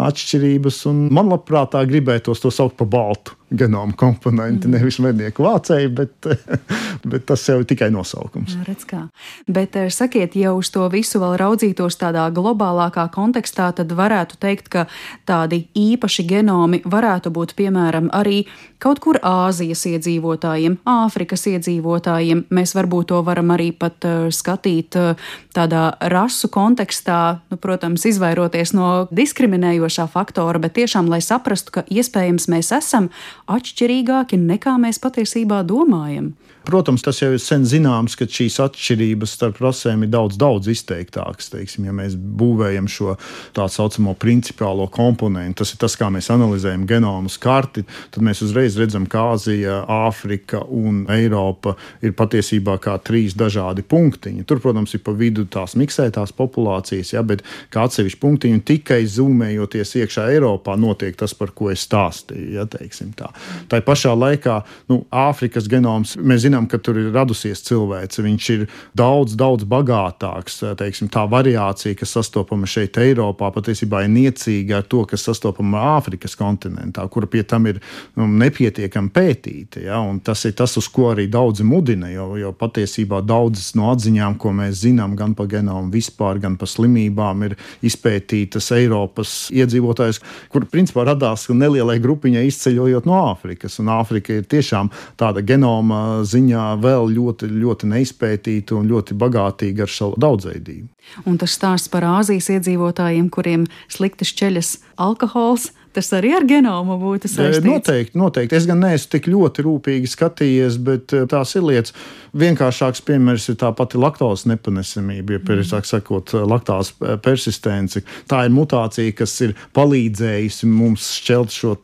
atšķirības, 0.00 0.84
man 1.14 1.30
labprāt 1.32 1.76
gribētos 1.88 2.42
to 2.42 2.52
saukt 2.54 2.78
par 2.80 2.90
baltu 2.90 3.38
genoma 3.56 3.92
komponenti, 3.96 4.68
mm. 4.68 4.76
nevis 4.76 4.98
mednieku 5.02 5.44
vācēji, 5.46 5.90
bet, 5.94 6.28
bet 7.10 7.26
tas 7.28 7.44
jau 7.48 7.60
ir 7.60 7.68
tikai 7.68 7.90
nosaukums. 7.94 8.56
Jā, 8.56 8.66
redz 8.68 8.86
kā. 8.88 9.02
Bet 9.46 9.78
eh, 9.80 9.90
sakiet, 9.94 10.36
ja 10.38 10.54
uz 10.56 10.70
to 10.74 10.86
visu 10.92 11.20
vēl 11.22 11.36
raudzītos 11.40 11.98
tādā 12.00 12.26
globālākā 12.34 13.06
kontekstā, 13.14 13.70
tad 13.78 13.92
varētu 13.94 14.40
teikt, 14.42 14.70
ka 14.72 14.86
tādi 15.28 15.64
īpaši 15.78 16.26
genomi 16.28 16.82
varētu 16.84 17.32
būt 17.34 17.56
piemēram 17.58 18.10
arī 18.14 18.44
kaut 18.84 19.00
kur 19.00 19.16
Āzijas 19.24 19.86
iedzīvotājiem, 19.88 20.76
Āfrikas 20.88 21.46
iedzīvotājiem. 21.48 22.44
Mēs 22.54 22.74
varbūt 22.76 23.12
to 23.12 23.20
varam 23.24 23.54
arī 23.54 23.70
pat 23.72 24.04
uh, 24.04 24.26
skatīt 24.34 24.98
uh, 25.00 25.14
tādā 25.56 25.86
rasu 26.12 26.50
kontekstā, 26.52 27.20
nu, 27.52 27.58
protams, 27.60 28.04
izvairoties 28.08 28.74
no 28.76 29.06
diskriminējošā 29.14 30.08
faktora, 30.12 30.60
bet 30.60 30.76
tiešām, 30.80 31.08
lai 31.08 31.22
saprastu, 31.24 31.78
ka 31.78 31.86
iespējams 31.88 32.48
mēs 32.52 32.72
esam 32.76 33.08
atšķirīgāki 33.50 34.38
nekā 34.40 34.76
mēs 34.80 35.00
patiesībā 35.02 35.62
domājam. 35.68 36.32
Protams, 36.64 37.02
tas 37.04 37.20
jau 37.20 37.30
ir 37.34 37.40
sen 37.42 37.66
zināms, 37.68 38.14
ka 38.16 38.24
šīs 38.30 38.56
atšķirības 38.64 39.34
starp 39.36 39.60
rasēm 39.60 40.06
ir 40.06 40.12
daudz, 40.14 40.38
daudz 40.40 40.70
izteiktākas. 40.72 41.50
Teiksim, 41.52 41.88
ja 41.88 41.92
mēs 41.96 42.14
būvējam 42.16 42.88
šo 42.90 43.16
tā 43.56 43.66
saucamo 43.68 44.14
principālo 44.20 44.86
komponentu, 44.92 45.60
tas 45.60 45.74
ir 45.74 45.80
tas, 45.82 45.96
kā 46.00 46.08
mēs 46.12 46.30
analizējam 46.32 46.86
genomus 46.88 47.36
karti, 47.42 47.84
tad 48.14 48.24
mēs 48.24 48.40
uzreiz 48.46 48.78
redzam, 48.80 49.08
ka 49.10 49.26
Āzija, 49.34 49.82
Āfrika 50.08 50.62
un 50.64 51.04
Eiropa 51.12 51.74
ir 52.04 52.14
patiesībā 52.16 52.78
kā 52.82 52.96
trīs 53.04 53.36
dažādi 53.36 53.84
punktiņi. 53.84 54.46
Tur, 54.48 54.62
protams, 54.64 54.94
ir 54.96 55.04
pa 55.04 55.12
vidu 55.16 55.44
tās 55.50 55.76
miksētās 55.80 56.32
populācijas, 56.36 57.12
ja, 57.16 57.24
bet 57.26 57.44
kā 57.74 57.84
atsevišķi 57.88 58.20
punktiņi 58.22 58.58
un 58.58 58.64
tikai 58.64 59.02
zūmējoties 59.10 59.96
iekšā 60.00 60.28
Eiropā 60.32 60.78
notiek 60.80 61.16
tas, 61.18 61.36
par 61.36 61.52
ko 61.56 61.70
es 61.74 61.84
stāstīju. 61.84 62.54
Ja, 62.54 62.64
tā. 62.68 63.30
tā 63.68 63.82
pašā 63.84 64.14
laikā 64.16 64.60
nu, 64.88 65.02
Āfrikas 65.12 65.68
genoms 65.70 66.16
mēs 66.16 66.44
zinām, 66.46 66.53
zinām, 66.54 66.68
ka 66.70 66.78
tur 66.78 66.98
ir 66.98 67.12
radusies 67.12 67.62
cilvēks. 67.66 68.22
Viņš 68.22 68.48
ir 68.54 68.66
daudz, 68.96 69.34
daudz 69.36 69.64
bagātāks. 69.66 70.62
Teiksim, 70.78 71.08
tā 71.08 71.26
variācija, 71.28 71.96
kas 71.98 72.14
sastopama 72.14 72.66
šeit, 72.66 72.96
Eiropā, 72.96 73.50
patiesībā 73.52 74.04
ir 74.04 74.12
niecīga 74.12 74.78
ar 74.78 74.86
to, 74.86 75.04
kas 75.04 75.24
sastopama 75.26 75.98
Āfrikas 75.98 76.36
kontinentā, 76.38 77.06
kura 77.10 77.26
pie 77.26 77.42
tam 77.42 77.66
ir 77.66 77.80
nu, 78.16 78.26
nepietiekami 78.26 79.10
pētīta. 79.10 79.82
Ja? 79.82 80.00
Un 80.00 80.20
tas 80.20 80.44
ir 80.44 80.54
tas, 80.54 80.76
uz 80.76 80.88
ko 80.88 81.10
arī 81.12 81.26
daudzi 81.30 81.64
mudina, 81.66 82.10
jo, 82.12 82.34
jo 82.38 82.52
patiesībā 82.52 83.22
daudzas 83.24 83.74
no 83.74 83.90
atziņām, 83.92 84.38
ko 84.38 84.54
mēs 84.54 84.84
zinām 84.84 85.16
gan 85.18 85.34
par 85.34 85.50
genomu 85.50 85.90
vispār, 85.92 86.38
gan 86.42 86.58
par 86.60 86.70
slimībām, 86.70 87.44
ir 87.48 87.56
izpētītas 87.84 88.70
Eiropas 88.78 89.34
iedzīvotājus, 89.54 90.22
kur 90.52 90.68
principā 90.70 91.06
radās 91.08 91.48
nelielai 91.50 91.98
grupiņai 92.02 92.46
izceļojot 92.48 93.08
no 93.08 93.20
Āfrikas. 93.32 93.78
Un 93.82 93.90
Āfrika 93.94 94.38
ir 94.38 94.48
tiešām 94.50 94.90
tāda 95.20 95.42
genoma 95.46 96.04
ziņa 96.26 96.43
ziņā 96.44 96.64
vēl 96.82 97.12
ļoti, 97.14 97.48
ļoti 97.48 97.88
neizpētīta 97.90 98.76
un 98.76 98.88
ļoti 98.90 99.16
bagātīga 99.16 99.86
ar 99.86 99.92
savu 99.92 100.18
daudzveidību. 100.20 100.88
Un 101.26 101.38
tas 101.38 101.54
stāsts 101.56 101.88
par 101.88 102.04
Āzijas 102.04 102.50
iedzīvotājiem, 102.52 103.30
kuriem 103.30 103.66
slikti 103.88 104.24
šķeļas 104.28 104.78
alkohols. 104.96 105.72
Tas 105.94 106.08
arī 106.16 106.32
ar 106.34 106.42
genomu 106.48 106.96
būtu 106.98 107.28
saistīts. 107.30 107.62
Noteikti, 107.62 108.18
noteikti. 108.18 108.56
Es 108.58 108.66
gan 108.66 108.80
neesmu 108.82 109.12
tik 109.12 109.28
ļoti 109.30 109.62
rūpīgi 109.62 110.10
skatījies, 110.10 110.78
bet 110.82 111.14
tās 111.30 111.54
ir 111.54 111.62
lietas. 111.68 111.94
Vienkāršāks 112.34 113.04
piemērs 113.06 113.46
ir 113.52 113.58
tā 113.60 113.70
pati 113.78 114.00
laktozes 114.02 114.48
nepanesamība, 114.50 115.36
ja 115.36 115.44
precīzāk 115.46 115.86
sakot, 115.86 116.34
laktāzes 116.50 116.96
persistence. 117.22 118.02
Tā 118.30 118.42
ir 118.48 118.54
mutācija, 118.56 119.14
kas 119.14 119.36
ir 119.46 119.54
palīdzējusi 119.78 120.72
mums 120.72 121.12
šķelt 121.20 121.54
šo 121.54 121.76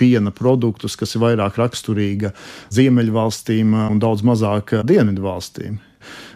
piena 0.00 0.32
produktus, 0.32 0.96
kas 0.96 1.12
ir 1.12 1.26
vairāk 1.26 1.60
raksturīga 1.60 2.32
Ziemeļvalstīm 2.72 3.76
un 3.90 4.00
daudz 4.00 4.24
mazāk 4.24 4.78
Dienvidvalstīm. 4.88 5.80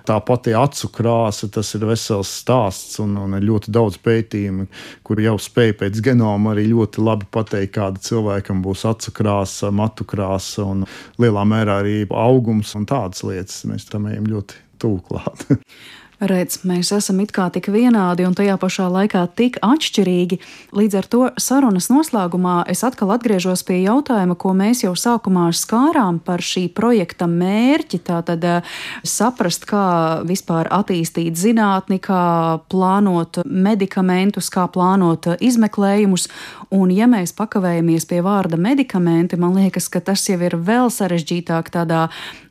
Tā 0.07 0.17
pati 0.23 0.55
acu 0.55 0.91
krāsa, 0.95 1.49
tas 1.53 1.73
ir 1.75 1.87
vesels 1.89 2.31
stāsts, 2.43 3.01
un, 3.03 3.17
un 3.19 3.35
ir 3.39 3.47
ļoti 3.49 3.73
daudz 3.75 3.99
pētījumu, 4.05 4.69
kur 5.07 5.23
jau 5.23 5.35
spēj 5.43 5.75
pēc 5.81 6.01
genoma 6.05 6.55
arī 6.55 6.69
ļoti 6.71 7.03
labi 7.03 7.29
pateikt, 7.35 7.75
kāda 7.75 8.03
cilvēkam 8.07 8.63
būs 8.65 8.87
acu 8.87 9.15
krāsa, 9.17 9.73
matu 9.75 10.07
krāsa 10.09 10.67
un 10.67 10.87
lielā 11.23 11.45
mērā 11.49 11.81
arī 11.83 11.99
augums 12.15 12.77
un 12.79 12.87
tādas 12.87 13.27
lietas. 13.27 13.65
Mēs 13.67 13.91
tam 13.91 14.07
ejam 14.13 14.31
ļoti 14.31 14.63
tuvu 14.83 15.03
klāt. 15.11 15.47
Redz, 16.17 16.63
mēs 16.65 16.95
esam 16.97 17.19
it 17.21 17.33
kā 17.37 17.51
tik 17.53 17.67
vienādi 17.69 18.25
un 18.25 18.33
tajā 18.33 18.55
pašā 18.57 18.87
laikā 18.89 19.27
tik 19.37 19.59
atšķirīgi. 19.61 20.39
Līdz 20.73 20.95
ar 20.97 21.09
to 21.13 21.19
sarunas 21.37 21.91
noslēgumā 21.93 22.63
es 22.73 22.81
atkal 22.89 23.13
atgriežos 23.13 23.61
pie 23.69 23.83
jautājuma, 23.83 24.33
ko 24.41 24.55
mēs 24.57 24.81
jau 24.87 24.95
sākumā 24.97 25.51
skārām 25.53 26.17
par 26.25 26.41
šī 26.41 26.71
projekta 26.73 27.29
mērķi. 27.29 28.01
Tātad 28.09 28.47
eh, 28.49 28.79
saprast, 29.05 29.67
kā 29.69 29.83
vispār 30.25 30.71
attīstīt 30.73 31.37
zinātni, 31.37 32.01
kā 32.01 32.65
plānot 32.73 33.43
medikamentus, 33.45 34.49
kā 34.49 34.65
plānot 34.73 35.35
izmeklējumus. 35.37 36.31
Un, 36.73 36.97
ja 36.97 37.11
mēs 37.13 37.37
pakavējamies 37.37 38.09
pie 38.09 38.23
vārda 38.25 38.57
medikamenti, 38.57 39.37
man 39.37 39.53
liekas, 39.61 39.91
ka 39.93 40.01
tas 40.01 40.25
jau 40.31 40.41
ir 40.41 40.57
vēl 40.57 40.89
sarežģītāk 40.89 41.69
tādā 41.77 42.07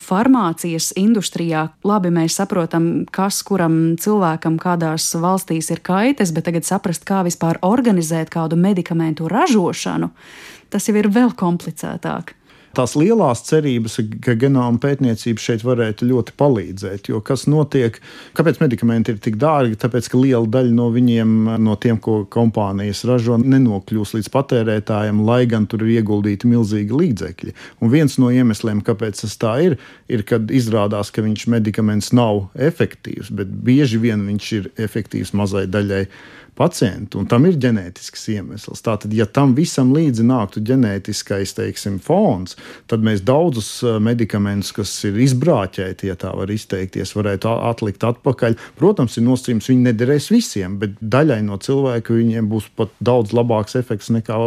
farmācijas 0.05 0.91
industrijā. 1.01 1.72
Labi, 1.82 2.13
mēs 2.13 2.38
saprotam, 2.38 3.07
kas, 3.09 3.41
ko 3.41 3.55
kuram 3.56 3.95
cilvēkam 4.01 4.60
kādās 4.60 5.08
valstīs 5.16 5.72
ir 5.72 5.80
kaitas, 5.86 6.34
bet 6.36 6.49
tagad 6.49 6.68
saprast, 6.68 7.06
kā 7.08 7.24
vispār 7.24 7.62
organizēt 7.64 8.34
kādu 8.34 8.60
medikamentu 8.60 9.30
ražošanu, 9.32 10.12
tas 10.70 10.89
jau 10.89 10.97
ir 10.99 11.08
vēl 11.08 11.32
komplicētāk 11.39 12.36
tās 12.76 12.95
lielās 12.99 13.43
cerības, 13.47 13.97
ka 14.23 14.36
genoma 14.39 14.80
pētniecība 14.82 15.41
šeit 15.41 15.63
varētu 15.65 16.07
ļoti 16.09 16.36
palīdzēt. 16.39 17.09
Jo 17.11 17.21
kas 17.26 17.45
notiek, 17.51 17.97
kāpēc 18.38 18.61
medikamenti 18.61 19.13
ir 19.15 19.21
tik 19.23 19.39
dārgi? 19.41 19.80
Tāpēc, 19.82 20.09
ka 20.11 20.21
liela 20.21 20.45
daļa 20.57 20.73
no 20.76 20.89
viņiem, 20.93 21.34
no 21.63 21.78
tiem, 21.82 21.99
ko 22.03 22.21
kompānijas 22.32 23.05
ražo, 23.07 23.39
nenokļūs 23.41 24.15
līdz 24.17 24.32
patērētājiem, 24.36 25.23
lai 25.28 25.41
gan 25.51 25.67
tur 25.71 25.86
ir 25.86 25.97
ieguldīti 25.99 26.51
milzīgi 26.51 27.01
līdzekļi. 27.01 27.55
Un 27.82 27.93
viens 27.93 28.19
no 28.21 28.32
iemesliem, 28.34 28.84
kāpēc 28.86 29.23
tas 29.23 29.36
tā 29.41 29.57
ir, 29.69 29.78
ir, 30.11 30.26
kad 30.28 30.51
izrādās, 30.53 31.13
ka 31.15 31.26
viņš 31.26 31.47
medikaments 31.55 32.13
nav 32.15 32.47
efektīvs, 32.55 33.34
bet 33.36 33.51
bieži 33.65 34.01
vien 34.01 34.28
viņš 34.30 34.55
ir 34.59 34.71
efektīvs 34.88 35.36
mazai 35.38 35.65
daļai 35.71 36.05
pacientu, 36.56 37.20
un 37.22 37.28
tam 37.30 37.45
ir 37.49 37.58
ģenētisks 37.62 38.28
iemesls. 38.34 38.84
Tātad, 38.86 39.14
ja 39.16 39.28
tam 39.28 39.53
visam 39.58 39.91
līdzi 39.95 40.26
nāktu 40.26 40.64
ģenētiskais 40.66 41.56
teiksim, 41.58 41.99
fons, 42.03 42.56
tad 42.91 43.03
mēs 43.06 43.24
daudzus 43.26 43.70
medikamentus, 44.03 44.72
kas 44.76 44.93
ir 45.08 45.20
izbrāķēti, 45.26 46.10
ja 46.10 46.16
tā 46.20 46.32
var 46.38 46.51
izteikties, 46.53 47.16
varētu 47.18 47.51
atlikt 47.70 48.06
atpakaļ. 48.08 48.58
Protams, 48.80 49.18
ir 49.20 49.28
nosacījums, 49.28 49.70
viņi 49.72 49.88
nederēs 49.89 50.30
visiem, 50.34 50.80
bet 50.82 50.95
daļai 51.01 51.41
no 51.45 51.60
cilvēku 51.62 52.16
viņiem 52.18 52.49
būs 52.51 52.70
pat 52.80 52.93
daudz 53.03 53.36
labāks 53.36 53.78
efekts 53.80 54.12
nekā 54.16 54.39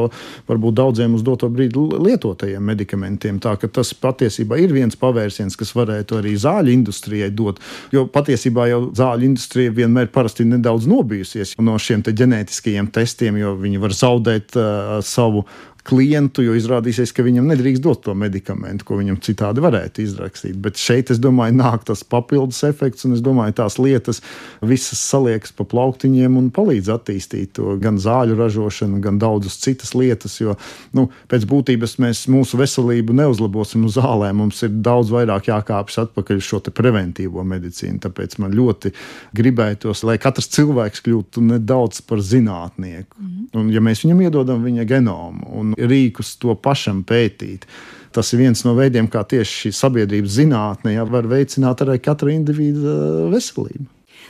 varbūt 0.48 0.78
daudziem 0.80 1.16
uz 1.16 1.24
doto 1.26 1.50
brīdi 1.52 1.80
lietotajiem 2.08 2.64
medikamentiem. 2.64 3.40
Tā 3.42 3.56
ka 3.60 3.68
tas 3.68 3.92
patiesībā 3.96 4.58
ir 4.62 4.72
viens 4.74 4.96
pavērsiens, 4.98 5.56
kas 5.58 5.74
varētu 5.76 6.20
arī 6.20 6.34
zāļu 6.40 6.72
industrijai 6.72 7.30
dot, 7.34 7.60
jo 7.94 8.06
patiesībā 8.12 8.68
jau 8.70 8.80
zāļu 8.96 9.28
industrija 9.28 9.74
vienmēr 9.74 10.10
parasti 10.14 10.46
nedaudz 10.48 10.88
nobijusies 10.90 11.54
no 11.62 11.76
šiem 11.82 11.97
šiem 12.02 12.16
ģenētiskajiem 12.16 12.90
testiem, 12.92 13.38
jo 13.40 13.54
viņi 13.58 13.80
var 13.82 13.94
zaudēt 13.94 14.56
uh, 14.56 14.98
savu 15.02 15.46
klientu, 15.88 16.42
jo 16.44 16.54
izrādīsies, 16.58 17.14
ka 17.16 17.24
viņam 17.24 17.48
nedrīkst 17.48 17.82
dot 17.84 18.02
to 18.04 18.14
medikamentu, 18.18 18.84
ko 18.88 18.98
viņam 18.98 19.18
citādi 19.24 19.62
varētu 19.64 20.02
izrakstīt. 20.04 20.58
Bet 20.60 20.80
šeit, 20.80 21.12
es 21.14 21.20
domāju, 21.22 21.56
nāk 21.56 21.86
tas 21.88 22.04
papildus 22.04 22.60
efekts, 22.68 23.06
un 23.08 23.16
es 23.16 23.22
domāju, 23.24 23.56
tās 23.62 23.78
lietas 23.80 24.20
visas 24.60 25.00
saliekas 25.00 25.54
pa 25.56 25.64
plauktiņiem 25.68 26.36
un 26.40 26.50
palīdz 26.54 26.90
attīstīt 26.92 27.54
to 27.56 27.78
gan 27.80 28.00
zāļu 28.02 28.36
ražošanu, 28.36 29.00
gan 29.04 29.20
daudzas 29.22 29.56
citas 29.62 29.94
lietas. 29.96 30.36
Jo 30.42 30.58
nu, 30.96 31.06
pēc 31.30 31.46
būtības 31.48 31.96
mēs 32.04 32.26
mūsu 32.32 32.60
veselību 32.60 33.16
neuzlabosim 33.16 33.88
uz 33.88 33.96
zālēm. 33.96 34.42
Mums 34.42 34.60
ir 34.66 34.76
daudz 34.84 35.12
vairāk 35.14 35.48
jākāpjas 35.48 36.02
atpakaļ 36.04 36.42
uz 36.42 36.50
šo 36.50 36.60
preventīvo 36.68 37.42
medicīnu. 37.48 38.02
Tāpēc 38.04 38.36
man 38.42 38.52
ļoti 38.58 38.92
gribētos, 39.38 40.04
lai 40.04 40.18
katrs 40.20 40.50
cilvēks 40.52 41.06
kļūtu 41.06 41.46
nedaudz 41.48 42.02
par 42.04 42.20
zinātnieku. 42.20 43.16
Mm. 43.16 43.48
Un, 43.56 43.72
ja 43.72 43.80
mēs 43.84 44.04
viņam 44.04 44.24
iedodam 44.26 44.64
viņa 44.66 44.84
genomu 44.88 45.48
un 45.56 45.74
rīkus 45.78 46.36
to 46.42 46.56
pašam 46.58 47.04
pētīt. 47.06 47.68
Tas 48.14 48.32
ir 48.32 48.42
viens 48.42 48.64
no 48.64 48.74
veidiem, 48.78 49.06
kā 49.12 49.22
tieši 49.28 49.66
šī 49.66 49.74
sabiedrības 49.76 50.38
zinātnē 50.40 50.96
ja, 50.96 51.04
var 51.08 51.28
veicināt 51.28 51.84
arī 51.84 51.98
katra 52.02 52.32
individa 52.34 53.28
veselību. 53.32 53.86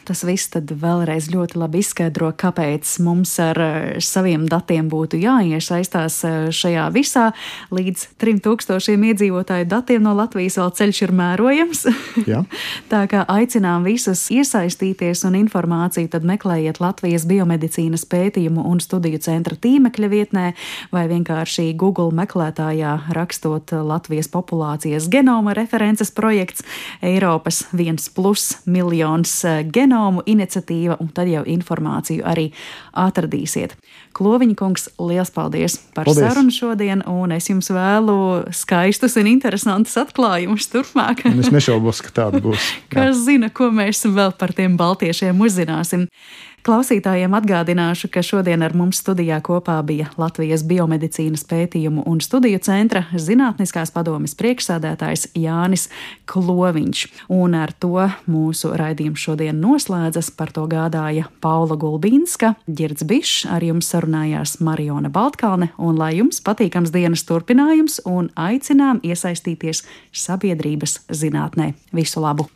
Tas 0.09 0.23
viss 0.25 0.49
tad 0.49 0.71
vēlreiz 0.73 1.27
ļoti 1.29 1.59
labi 1.61 1.83
izskaidro, 1.83 2.31
kāpēc 2.41 2.89
mums 3.05 3.35
ar 3.45 3.59
eh, 3.61 3.75
saviem 4.01 4.47
datiem 4.49 4.87
būtu 4.89 5.19
jāiesaistās 5.21 6.15
eh, 6.25 6.37
šajā 6.49 6.87
visā. 6.95 7.27
Līdz 7.77 8.07
3000 8.17 9.05
iedzīvotāju 9.11 9.67
datiem 9.69 10.07
no 10.07 10.15
Latvijas 10.17 10.57
vēl 10.57 10.73
ceļš 10.79 11.01
ir 11.05 11.13
mērojams. 11.19 11.85
Tā 12.93 13.03
kā 13.11 13.27
aicinām 13.29 13.85
visus 13.85 14.23
iesaistīties 14.33 15.27
un 15.29 15.37
informāciju 15.43 16.09
tad 16.15 16.25
meklējiet 16.25 16.81
Latvijas 16.81 17.29
biomedicīnas 17.29 18.07
pētījumu 18.09 18.65
un 18.65 18.81
studiju 18.81 19.21
centra 19.21 19.61
tīmekļa 19.61 20.11
vietnē 20.15 20.47
vai 20.95 21.05
vienkārši 21.13 21.75
Google 21.77 22.17
meklētājā 22.17 22.95
rakstot 23.13 23.77
Latvijas 23.77 24.33
populācijas 24.33 25.11
genoma 25.13 25.53
references 25.59 26.15
projekts 26.17 26.65
Eiropas 27.05 27.67
1 27.77 28.09
plus 28.17 28.55
miljons 28.65 29.37
eh, 29.45 29.61
genoma 29.69 29.98
genomu 29.99 30.23
iniciatīva, 30.27 30.99
un 31.03 31.11
tad 31.15 31.29
jau 31.31 31.43
informāciju 31.47 32.25
arī 32.27 32.49
atradīsiet. 32.99 33.75
Kloviņa 34.17 34.57
kungs, 34.59 34.89
liels 34.99 35.31
paldies 35.35 35.79
par 35.95 36.07
paldies. 36.09 36.23
sarunu 36.23 36.55
šodien, 36.55 37.03
un 37.07 37.33
es 37.33 37.49
jums 37.51 37.71
vēlu 37.71 38.47
skaistus 38.55 39.17
un 39.19 39.29
interesantus 39.31 39.97
atklājumus 40.01 40.69
turpmāk. 40.73 41.25
Es 41.29 41.53
nešaubos, 41.55 42.03
ka 42.03 42.15
tāda 42.23 42.43
būs. 42.43 42.71
Kas 42.95 43.25
zina, 43.27 43.51
ko 43.51 43.71
mēs 43.75 44.05
vēl 44.07 44.35
par 44.39 44.55
tiem 44.57 44.79
baltiešiem 44.79 45.39
uzzināsim. 45.39 46.09
Klausītājiem 46.69 47.33
atgādināšu, 47.33 48.11
ka 48.13 48.21
šodien 48.21 48.61
ar 48.61 48.75
mums 48.77 48.99
studijā 49.01 49.39
kopā 49.41 49.79
bija 49.89 50.11
Latvijas 50.21 50.61
biomedicīnas 50.69 51.47
pētījumu 51.49 52.03
un 52.11 52.19
studiju 52.21 52.59
centra 52.61 53.07
zinātniskās 53.17 53.89
padomes 53.95 54.37
priekšsādētājs 54.37 55.31
Jānis 55.33 55.87
Kloviņš. 56.29 57.07
Un 57.33 57.57
ar 57.57 57.73
to 57.73 58.11
mūsu 58.29 58.75
raidījums 58.77 59.25
šodien 59.25 59.57
noslēdzas. 59.65 60.29
Par 60.37 60.53
to 60.53 60.67
gādāja 60.69 61.31
Paula 61.41 61.81
Gulbīnska, 61.81 62.53
Girds 62.69 63.09
Bišs, 63.09 63.47
ar 63.49 63.65
jums 63.65 63.89
sarunājās 63.89 64.59
Mariona 64.61 65.09
Baltkalne, 65.09 65.71
un 65.81 65.97
lai 65.97 66.19
jums 66.19 66.45
patīkams 66.45 66.93
dienas 66.93 67.25
turpinājums 67.25 68.03
un 68.05 68.29
aicinām 68.37 69.01
iesaistīties 69.01 69.87
sabiedrības 70.13 71.01
zinātnē. 71.09 71.73
Visu 71.97 72.21
labu! 72.21 72.51